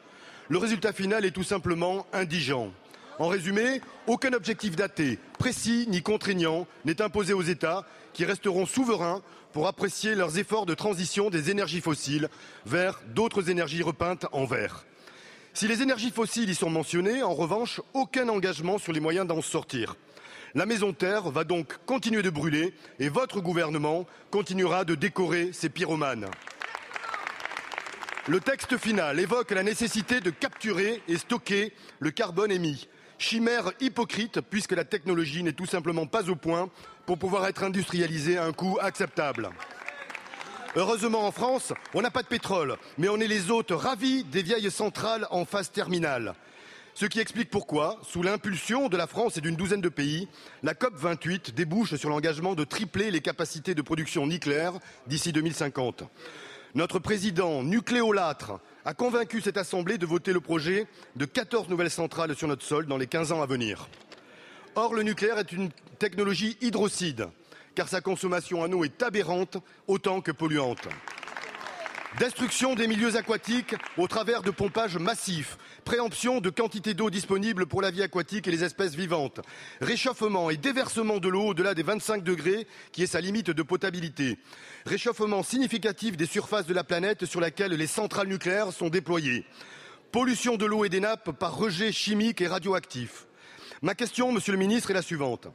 le 0.50 0.58
résultat 0.58 0.92
final 0.92 1.24
est 1.24 1.32
tout 1.32 1.44
simplement 1.44 2.08
indigent. 2.14 2.72
En 3.20 3.28
résumé, 3.28 3.80
aucun 4.08 4.34
objectif 4.34 4.76
daté, 4.76 5.20
précis 5.38 5.86
ni 5.88 6.02
contraignant 6.02 6.66
n'est 6.84 7.02
imposé 7.04 7.34
aux 7.34 7.44
États 7.44 7.86
qui 8.14 8.26
resteront 8.26 8.66
souverains 8.66 9.22
pour 9.54 9.68
apprécier 9.68 10.16
leurs 10.16 10.40
efforts 10.40 10.66
de 10.66 10.74
transition 10.74 11.30
des 11.30 11.52
énergies 11.52 11.82
fossiles 11.82 12.28
vers 12.66 13.00
d'autres 13.14 13.52
énergies 13.52 13.84
repeintes 13.84 14.26
en 14.32 14.46
vert. 14.46 14.84
Si 15.54 15.68
les 15.68 15.84
énergies 15.84 16.12
fossiles 16.12 16.50
y 16.50 16.56
sont 16.56 16.72
mentionnées, 16.72 17.22
en 17.22 17.36
revanche, 17.36 17.82
aucun 17.94 18.30
engagement 18.30 18.80
sur 18.80 18.94
les 18.94 19.00
moyens 19.00 19.28
d'en 19.28 19.44
sortir. 19.44 19.96
La 20.58 20.66
maison 20.66 20.92
Terre 20.92 21.30
va 21.30 21.44
donc 21.44 21.78
continuer 21.86 22.24
de 22.24 22.32
brûler 22.32 22.74
et 22.98 23.10
votre 23.10 23.42
gouvernement 23.42 24.08
continuera 24.32 24.86
de 24.86 24.96
décorer 24.96 25.54
ces 25.54 25.70
pyromanes. 25.70 26.26
Le 28.28 28.40
texte 28.40 28.76
final 28.76 29.20
évoque 29.20 29.52
la 29.52 29.62
nécessité 29.62 30.20
de 30.20 30.32
capturer 30.32 31.04
et 31.08 31.18
stocker 31.20 31.74
le 32.00 32.10
carbone 32.10 32.52
émis. 32.52 32.88
Chimère 33.20 33.72
hypocrite 33.80 34.42
puisque 34.42 34.72
la 34.72 34.84
technologie 34.84 35.44
n'est 35.44 35.54
tout 35.54 35.68
simplement 35.68 36.08
pas 36.08 36.28
au 36.28 36.36
point 36.36 36.72
pour 37.06 37.20
pouvoir 37.20 37.46
être 37.46 37.64
industrialisée 37.64 38.40
à 38.40 38.46
un 38.46 38.52
coût 38.52 38.80
acceptable. 38.82 39.52
Heureusement 40.76 41.28
en 41.28 41.32
France, 41.32 41.72
on 41.94 42.02
n'a 42.02 42.10
pas 42.10 42.24
de 42.24 42.28
pétrole, 42.28 42.78
mais 42.98 43.10
on 43.10 43.20
est 43.20 43.28
les 43.28 43.52
hôtes 43.52 43.70
ravis 43.70 44.24
des 44.24 44.42
vieilles 44.42 44.72
centrales 44.72 45.28
en 45.30 45.46
phase 45.46 45.72
terminale. 45.72 46.34
Ce 47.00 47.06
qui 47.06 47.20
explique 47.20 47.52
pourquoi, 47.52 48.00
sous 48.02 48.24
l'impulsion 48.24 48.90
de 48.90 48.98
la 48.98 49.06
France 49.06 49.38
et 49.38 49.42
d'une 49.42 49.56
douzaine 49.56 49.82
de 49.82 49.88
pays, 49.88 50.28
la 50.64 50.74
COP28 50.74 51.54
débouche 51.54 51.94
sur 51.94 52.10
l'engagement 52.10 52.56
de 52.56 52.64
tripler 52.64 53.12
les 53.12 53.22
capacités 53.22 53.76
de 53.76 53.84
production 53.84 54.26
nucléaire 54.26 54.74
d'ici 55.06 55.32
2050. 55.32 56.06
Notre 56.74 56.98
président 56.98 57.62
nucléolâtre 57.62 58.60
a 58.84 58.96
convaincu 58.96 59.42
cette 59.42 59.58
Assemblée 59.58 60.00
de 60.00 60.08
voter 60.08 60.34
le 60.34 60.42
projet 60.42 60.88
de 61.16 61.26
14 61.26 61.70
nouvelles 61.70 61.92
centrales 61.92 62.36
sur 62.36 62.48
notre 62.48 62.66
sol 62.66 62.88
dans 62.88 62.98
les 62.98 63.06
15 63.06 63.32
ans 63.32 63.44
à 63.44 63.46
venir. 63.46 63.88
Or, 64.74 64.96
le 64.96 65.04
nucléaire 65.04 65.38
est 65.38 65.52
une 65.52 65.70
technologie 66.00 66.58
hydrocide, 66.62 67.28
car 67.76 67.88
sa 67.88 68.02
consommation 68.02 68.62
en 68.62 68.72
eau 68.72 68.84
est 68.84 69.04
aberrante 69.04 69.58
autant 69.86 70.22
que 70.22 70.32
polluante. 70.32 70.88
Destruction 72.20 72.74
des 72.74 72.88
milieux 72.88 73.16
aquatiques 73.16 73.76
au 73.96 74.08
travers 74.08 74.42
de 74.42 74.50
pompages 74.50 74.98
massifs, 74.98 75.60
préemption 75.86 76.42
de 76.42 76.50
quantité 76.50 76.96
d'eau 76.96 77.12
disponible 77.12 77.68
pour 77.68 77.80
la 77.80 77.92
vie 77.92 78.02
aquatique 78.02 78.48
et 78.48 78.52
les 78.52 78.64
espèces 78.64 78.96
vivantes, 78.96 79.40
réchauffement 79.82 80.50
et 80.50 80.58
déversement 80.58 81.20
de 81.20 81.28
l'eau 81.28 81.50
au-delà 81.50 81.76
des 81.76 81.84
25 81.84 82.24
degrés, 82.24 82.66
qui 82.92 83.04
est 83.04 83.08
sa 83.08 83.22
limite 83.22 83.52
de 83.52 83.62
potabilité, 83.62 84.40
réchauffement 84.88 85.44
significatif 85.44 86.18
des 86.18 86.26
surfaces 86.26 86.66
de 86.66 86.74
la 86.74 86.84
planète 86.84 87.26
sur 87.26 87.40
laquelle 87.40 87.74
les 87.74 87.86
centrales 87.86 88.30
nucléaires 88.30 88.74
sont 88.74 88.90
déployées, 88.90 89.46
pollution 90.12 90.58
de 90.58 90.66
l'eau 90.66 90.86
et 90.86 90.90
des 90.90 91.02
nappes 91.02 91.32
par 91.34 91.56
rejet 91.56 91.92
chimique 91.92 92.42
et 92.42 92.48
radioactif. 92.48 93.28
Ma 93.84 93.94
question, 93.94 94.32
monsieur 94.32 94.54
le 94.54 94.60
ministre, 94.60 94.90
est 94.90 94.96
la 94.96 95.04
suivante. 95.04 95.50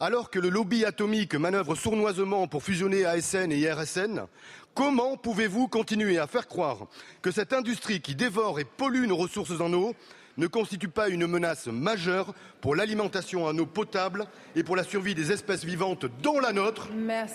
Alors 0.00 0.30
que 0.30 0.38
le 0.38 0.48
lobby 0.48 0.84
atomique 0.84 1.34
manœuvre 1.34 1.74
sournoisement 1.74 2.46
pour 2.46 2.62
fusionner 2.62 3.04
ASN 3.04 3.50
et 3.50 3.58
IRSN, 3.58 4.26
Comment 4.78 5.16
pouvez-vous 5.16 5.66
continuer 5.66 6.20
à 6.20 6.28
faire 6.28 6.46
croire 6.46 6.86
que 7.20 7.32
cette 7.32 7.52
industrie 7.52 8.00
qui 8.00 8.14
dévore 8.14 8.60
et 8.60 8.64
pollue 8.64 9.06
nos 9.06 9.16
ressources 9.16 9.60
en 9.60 9.72
eau 9.72 9.92
ne 10.36 10.46
constitue 10.46 10.86
pas 10.86 11.08
une 11.08 11.26
menace 11.26 11.66
majeure 11.66 12.32
pour 12.60 12.76
l'alimentation 12.76 13.44
en 13.44 13.58
eau 13.58 13.66
potable 13.66 14.28
et 14.54 14.62
pour 14.62 14.76
la 14.76 14.84
survie 14.84 15.16
des 15.16 15.32
espèces 15.32 15.64
vivantes, 15.64 16.06
dont 16.22 16.38
la 16.38 16.52
nôtre, 16.52 16.90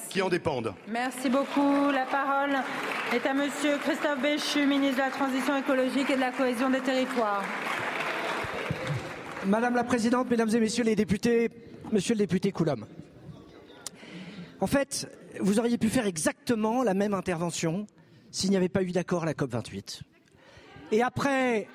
qui 0.09 0.22
en 0.22 0.30
dépendent? 0.30 0.74
Merci 0.88 1.30
beaucoup. 1.30 1.91
La 1.91 2.05
parole 2.05 2.55
est 3.11 3.26
à 3.28 3.34
Monsieur 3.34 3.78
Christophe 3.80 4.22
Béchu, 4.22 4.66
ministre 4.66 4.95
de 4.95 5.01
la 5.01 5.11
Transition 5.11 5.57
écologique 5.57 6.09
et 6.11 6.16
de 6.16 6.22
la 6.22 6.32
cohésion 6.32 6.70
des 6.70 6.80
territoires. 6.80 7.43
Madame 9.47 9.76
la 9.76 9.84
Présidente, 9.84 10.30
Mesdames 10.30 10.55
et 10.55 10.59
Messieurs 10.61 10.86
les 10.86 10.95
députés, 10.95 11.49
Monsieur 11.94 12.16
le 12.16 12.18
député 12.18 12.52
Coulomb. 12.52 12.88
En 14.60 14.66
fait, 14.66 15.08
vous 15.39 15.60
auriez 15.60 15.78
pu 15.78 15.89
faire 15.89 16.08
exactement 16.08 16.82
la 16.82 16.96
même 16.96 17.14
intervention 17.14 17.86
s'il 18.32 18.50
n'y 18.50 18.58
avait 18.58 18.68
pas 18.68 18.82
eu 18.82 18.91
d'accord 18.91 19.22
à 19.22 19.26
la 19.28 19.36
COP28. 19.36 20.02
Et 20.91 21.04
après, 21.04 21.68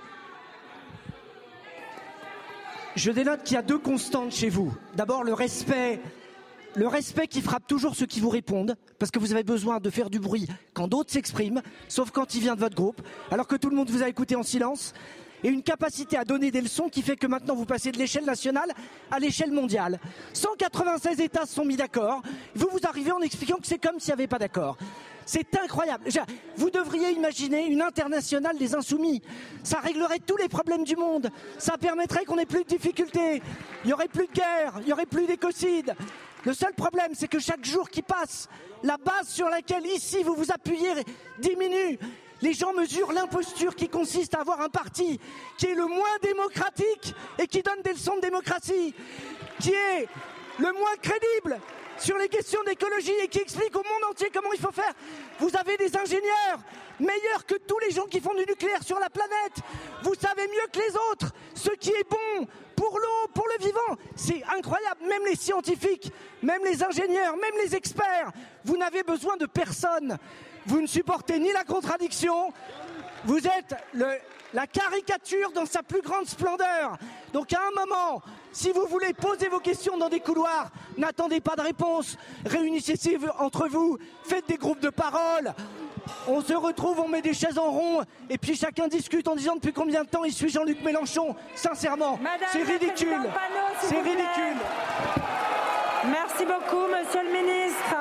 je 2.96 3.12
dénote 3.12 3.44
qu'il 3.44 3.54
y 3.54 3.58
a 3.58 3.62
deux 3.62 3.78
constantes 3.78 4.32
chez 4.32 4.48
vous. 4.48 4.74
D'abord, 4.96 5.22
le 5.22 5.34
respect, 5.34 6.00
le 6.74 6.88
respect 6.88 7.28
qui 7.28 7.40
frappe 7.40 7.68
toujours 7.68 7.94
ceux 7.94 8.06
qui 8.06 8.18
vous 8.18 8.28
répondent, 8.28 8.74
parce 8.98 9.12
que 9.12 9.20
vous 9.20 9.32
avez 9.32 9.44
besoin 9.44 9.78
de 9.78 9.88
faire 9.88 10.10
du 10.10 10.18
bruit 10.18 10.48
quand 10.74 10.88
d'autres 10.88 11.12
s'expriment, 11.12 11.62
sauf 11.86 12.10
quand 12.10 12.34
il 12.34 12.40
vient 12.40 12.56
de 12.56 12.60
votre 12.60 12.74
groupe, 12.74 13.02
alors 13.30 13.46
que 13.46 13.54
tout 13.54 13.70
le 13.70 13.76
monde 13.76 13.88
vous 13.88 14.02
a 14.02 14.08
écouté 14.08 14.34
en 14.34 14.42
silence 14.42 14.94
et 15.44 15.48
une 15.48 15.62
capacité 15.62 16.16
à 16.16 16.24
donner 16.24 16.50
des 16.50 16.60
leçons 16.60 16.88
qui 16.88 17.02
fait 17.02 17.16
que 17.16 17.26
maintenant 17.26 17.54
vous 17.54 17.64
passez 17.64 17.92
de 17.92 17.98
l'échelle 17.98 18.24
nationale 18.24 18.72
à 19.10 19.18
l'échelle 19.18 19.52
mondiale. 19.52 19.98
196 20.32 21.20
États 21.20 21.46
se 21.46 21.54
sont 21.54 21.64
mis 21.64 21.76
d'accord. 21.76 22.22
Vous 22.54 22.68
vous 22.72 22.80
arrivez 22.84 23.12
en 23.12 23.20
expliquant 23.20 23.56
que 23.56 23.66
c'est 23.66 23.78
comme 23.78 24.00
s'il 24.00 24.10
n'y 24.14 24.20
avait 24.20 24.26
pas 24.26 24.38
d'accord. 24.38 24.76
C'est 25.28 25.54
incroyable. 25.58 26.04
Vous 26.56 26.70
devriez 26.70 27.10
imaginer 27.10 27.66
une 27.66 27.82
internationale 27.82 28.56
des 28.56 28.74
insoumis. 28.74 29.20
Ça 29.62 29.78
réglerait 29.78 30.20
tous 30.20 30.38
les 30.38 30.48
problèmes 30.48 30.84
du 30.84 30.96
monde. 30.96 31.28
Ça 31.58 31.76
permettrait 31.76 32.24
qu'on 32.24 32.38
ait 32.38 32.46
plus 32.46 32.64
de 32.64 32.68
difficultés. 32.68 33.42
Il 33.84 33.88
n'y 33.88 33.92
aurait 33.92 34.08
plus 34.08 34.26
de 34.26 34.32
guerre. 34.32 34.72
Il 34.80 34.86
n'y 34.86 34.92
aurait 34.92 35.04
plus 35.04 35.26
d'écocide. 35.26 35.94
Le 36.46 36.54
seul 36.54 36.72
problème, 36.72 37.10
c'est 37.12 37.28
que 37.28 37.38
chaque 37.38 37.62
jour 37.62 37.90
qui 37.90 38.00
passe, 38.00 38.48
la 38.82 38.96
base 38.96 39.28
sur 39.28 39.50
laquelle 39.50 39.84
ici 39.84 40.22
vous 40.22 40.34
vous 40.34 40.50
appuyez 40.50 40.94
diminue. 41.38 41.98
Les 42.40 42.52
gens 42.52 42.72
mesurent 42.72 43.12
l'imposture 43.12 43.74
qui 43.74 43.88
consiste 43.88 44.34
à 44.34 44.40
avoir 44.40 44.60
un 44.60 44.68
parti 44.68 45.18
qui 45.56 45.66
est 45.66 45.74
le 45.74 45.86
moins 45.86 46.18
démocratique 46.22 47.14
et 47.38 47.46
qui 47.46 47.62
donne 47.62 47.82
des 47.82 47.92
leçons 47.92 48.16
de 48.16 48.20
démocratie, 48.20 48.94
qui 49.60 49.70
est 49.70 50.08
le 50.58 50.72
moins 50.72 50.96
crédible 51.02 51.60
sur 51.98 52.16
les 52.16 52.28
questions 52.28 52.62
d'écologie 52.64 53.12
et 53.22 53.28
qui 53.28 53.40
explique 53.40 53.74
au 53.74 53.82
monde 53.82 54.10
entier 54.10 54.30
comment 54.32 54.52
il 54.52 54.60
faut 54.60 54.70
faire. 54.70 54.92
Vous 55.40 55.50
avez 55.56 55.76
des 55.76 55.96
ingénieurs 55.96 56.60
meilleurs 57.00 57.46
que 57.46 57.54
tous 57.54 57.78
les 57.80 57.90
gens 57.90 58.06
qui 58.06 58.20
font 58.20 58.34
du 58.34 58.44
nucléaire 58.46 58.82
sur 58.82 58.98
la 58.98 59.10
planète. 59.10 59.58
Vous 60.02 60.14
savez 60.14 60.46
mieux 60.46 60.68
que 60.72 60.78
les 60.78 60.96
autres 61.10 61.32
ce 61.54 61.70
qui 61.70 61.90
est 61.90 62.08
bon 62.08 62.46
pour 62.76 62.98
l'eau, 62.98 63.28
pour 63.34 63.46
le 63.48 63.64
vivant. 63.64 64.02
C'est 64.14 64.42
incroyable. 64.56 65.00
Même 65.08 65.24
les 65.26 65.36
scientifiques, 65.36 66.12
même 66.42 66.64
les 66.64 66.82
ingénieurs, 66.82 67.36
même 67.36 67.54
les 67.62 67.74
experts, 67.74 68.30
vous 68.64 68.76
n'avez 68.76 69.02
besoin 69.02 69.36
de 69.36 69.46
personne. 69.46 70.16
Vous 70.68 70.82
ne 70.82 70.86
supportez 70.86 71.38
ni 71.38 71.50
la 71.50 71.64
contradiction, 71.64 72.52
vous 73.24 73.38
êtes 73.38 73.74
la 74.52 74.66
caricature 74.66 75.50
dans 75.52 75.64
sa 75.64 75.82
plus 75.82 76.02
grande 76.02 76.26
splendeur. 76.26 76.98
Donc 77.32 77.54
à 77.54 77.58
un 77.58 77.86
moment, 77.86 78.22
Si 78.52 78.72
vous 78.72 78.86
voulez 78.86 79.12
poser 79.14 79.48
vos 79.48 79.60
questions 79.60 79.96
dans 79.96 80.08
des 80.08 80.20
couloirs, 80.20 80.70
n'attendez 80.96 81.40
pas 81.40 81.54
de 81.54 81.62
réponse. 81.62 82.16
Réunissez-vous 82.44 83.28
entre 83.38 83.68
vous, 83.68 83.98
faites 84.24 84.48
des 84.48 84.56
groupes 84.56 84.80
de 84.80 84.90
parole. 84.90 85.54
On 86.26 86.42
se 86.42 86.54
retrouve, 86.54 87.00
on 87.00 87.08
met 87.08 87.22
des 87.22 87.34
chaises 87.34 87.58
en 87.58 87.70
rond, 87.70 88.02
et 88.28 88.36
puis 88.36 88.56
chacun 88.56 88.88
discute 88.88 89.28
en 89.28 89.36
disant 89.36 89.54
depuis 89.54 89.72
combien 89.72 90.04
de 90.04 90.08
temps 90.08 90.24
il 90.24 90.32
suit 90.32 90.48
Jean-Luc 90.48 90.82
Mélenchon. 90.82 91.36
Sincèrement, 91.54 92.18
c'est 92.52 92.62
ridicule. 92.62 93.30
C'est 93.82 94.00
ridicule. 94.00 94.58
Merci 96.04 96.44
beaucoup, 96.44 96.86
monsieur 96.88 97.22
le 97.22 97.32
ministre. 97.32 97.94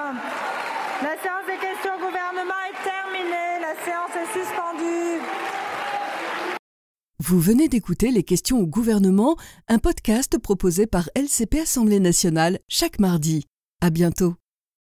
La 1.03 1.15
séance 1.21 1.45
des 1.45 1.57
questions 1.57 1.86
gouvernement 2.27 2.53
est 2.69 2.83
terminée. 2.83 3.59
La 3.61 3.75
séance 3.85 4.11
est 4.15 4.39
suspendue. 4.39 5.21
Vous 7.19 7.39
venez 7.39 7.67
d'écouter 7.67 8.11
Les 8.11 8.23
questions 8.23 8.59
au 8.59 8.67
gouvernement, 8.67 9.35
un 9.67 9.79
podcast 9.79 10.37
proposé 10.37 10.87
par 10.87 11.09
LCP 11.15 11.59
Assemblée 11.59 11.99
nationale 11.99 12.59
chaque 12.67 12.99
mardi. 12.99 13.45
À 13.81 13.89
bientôt. 13.89 14.35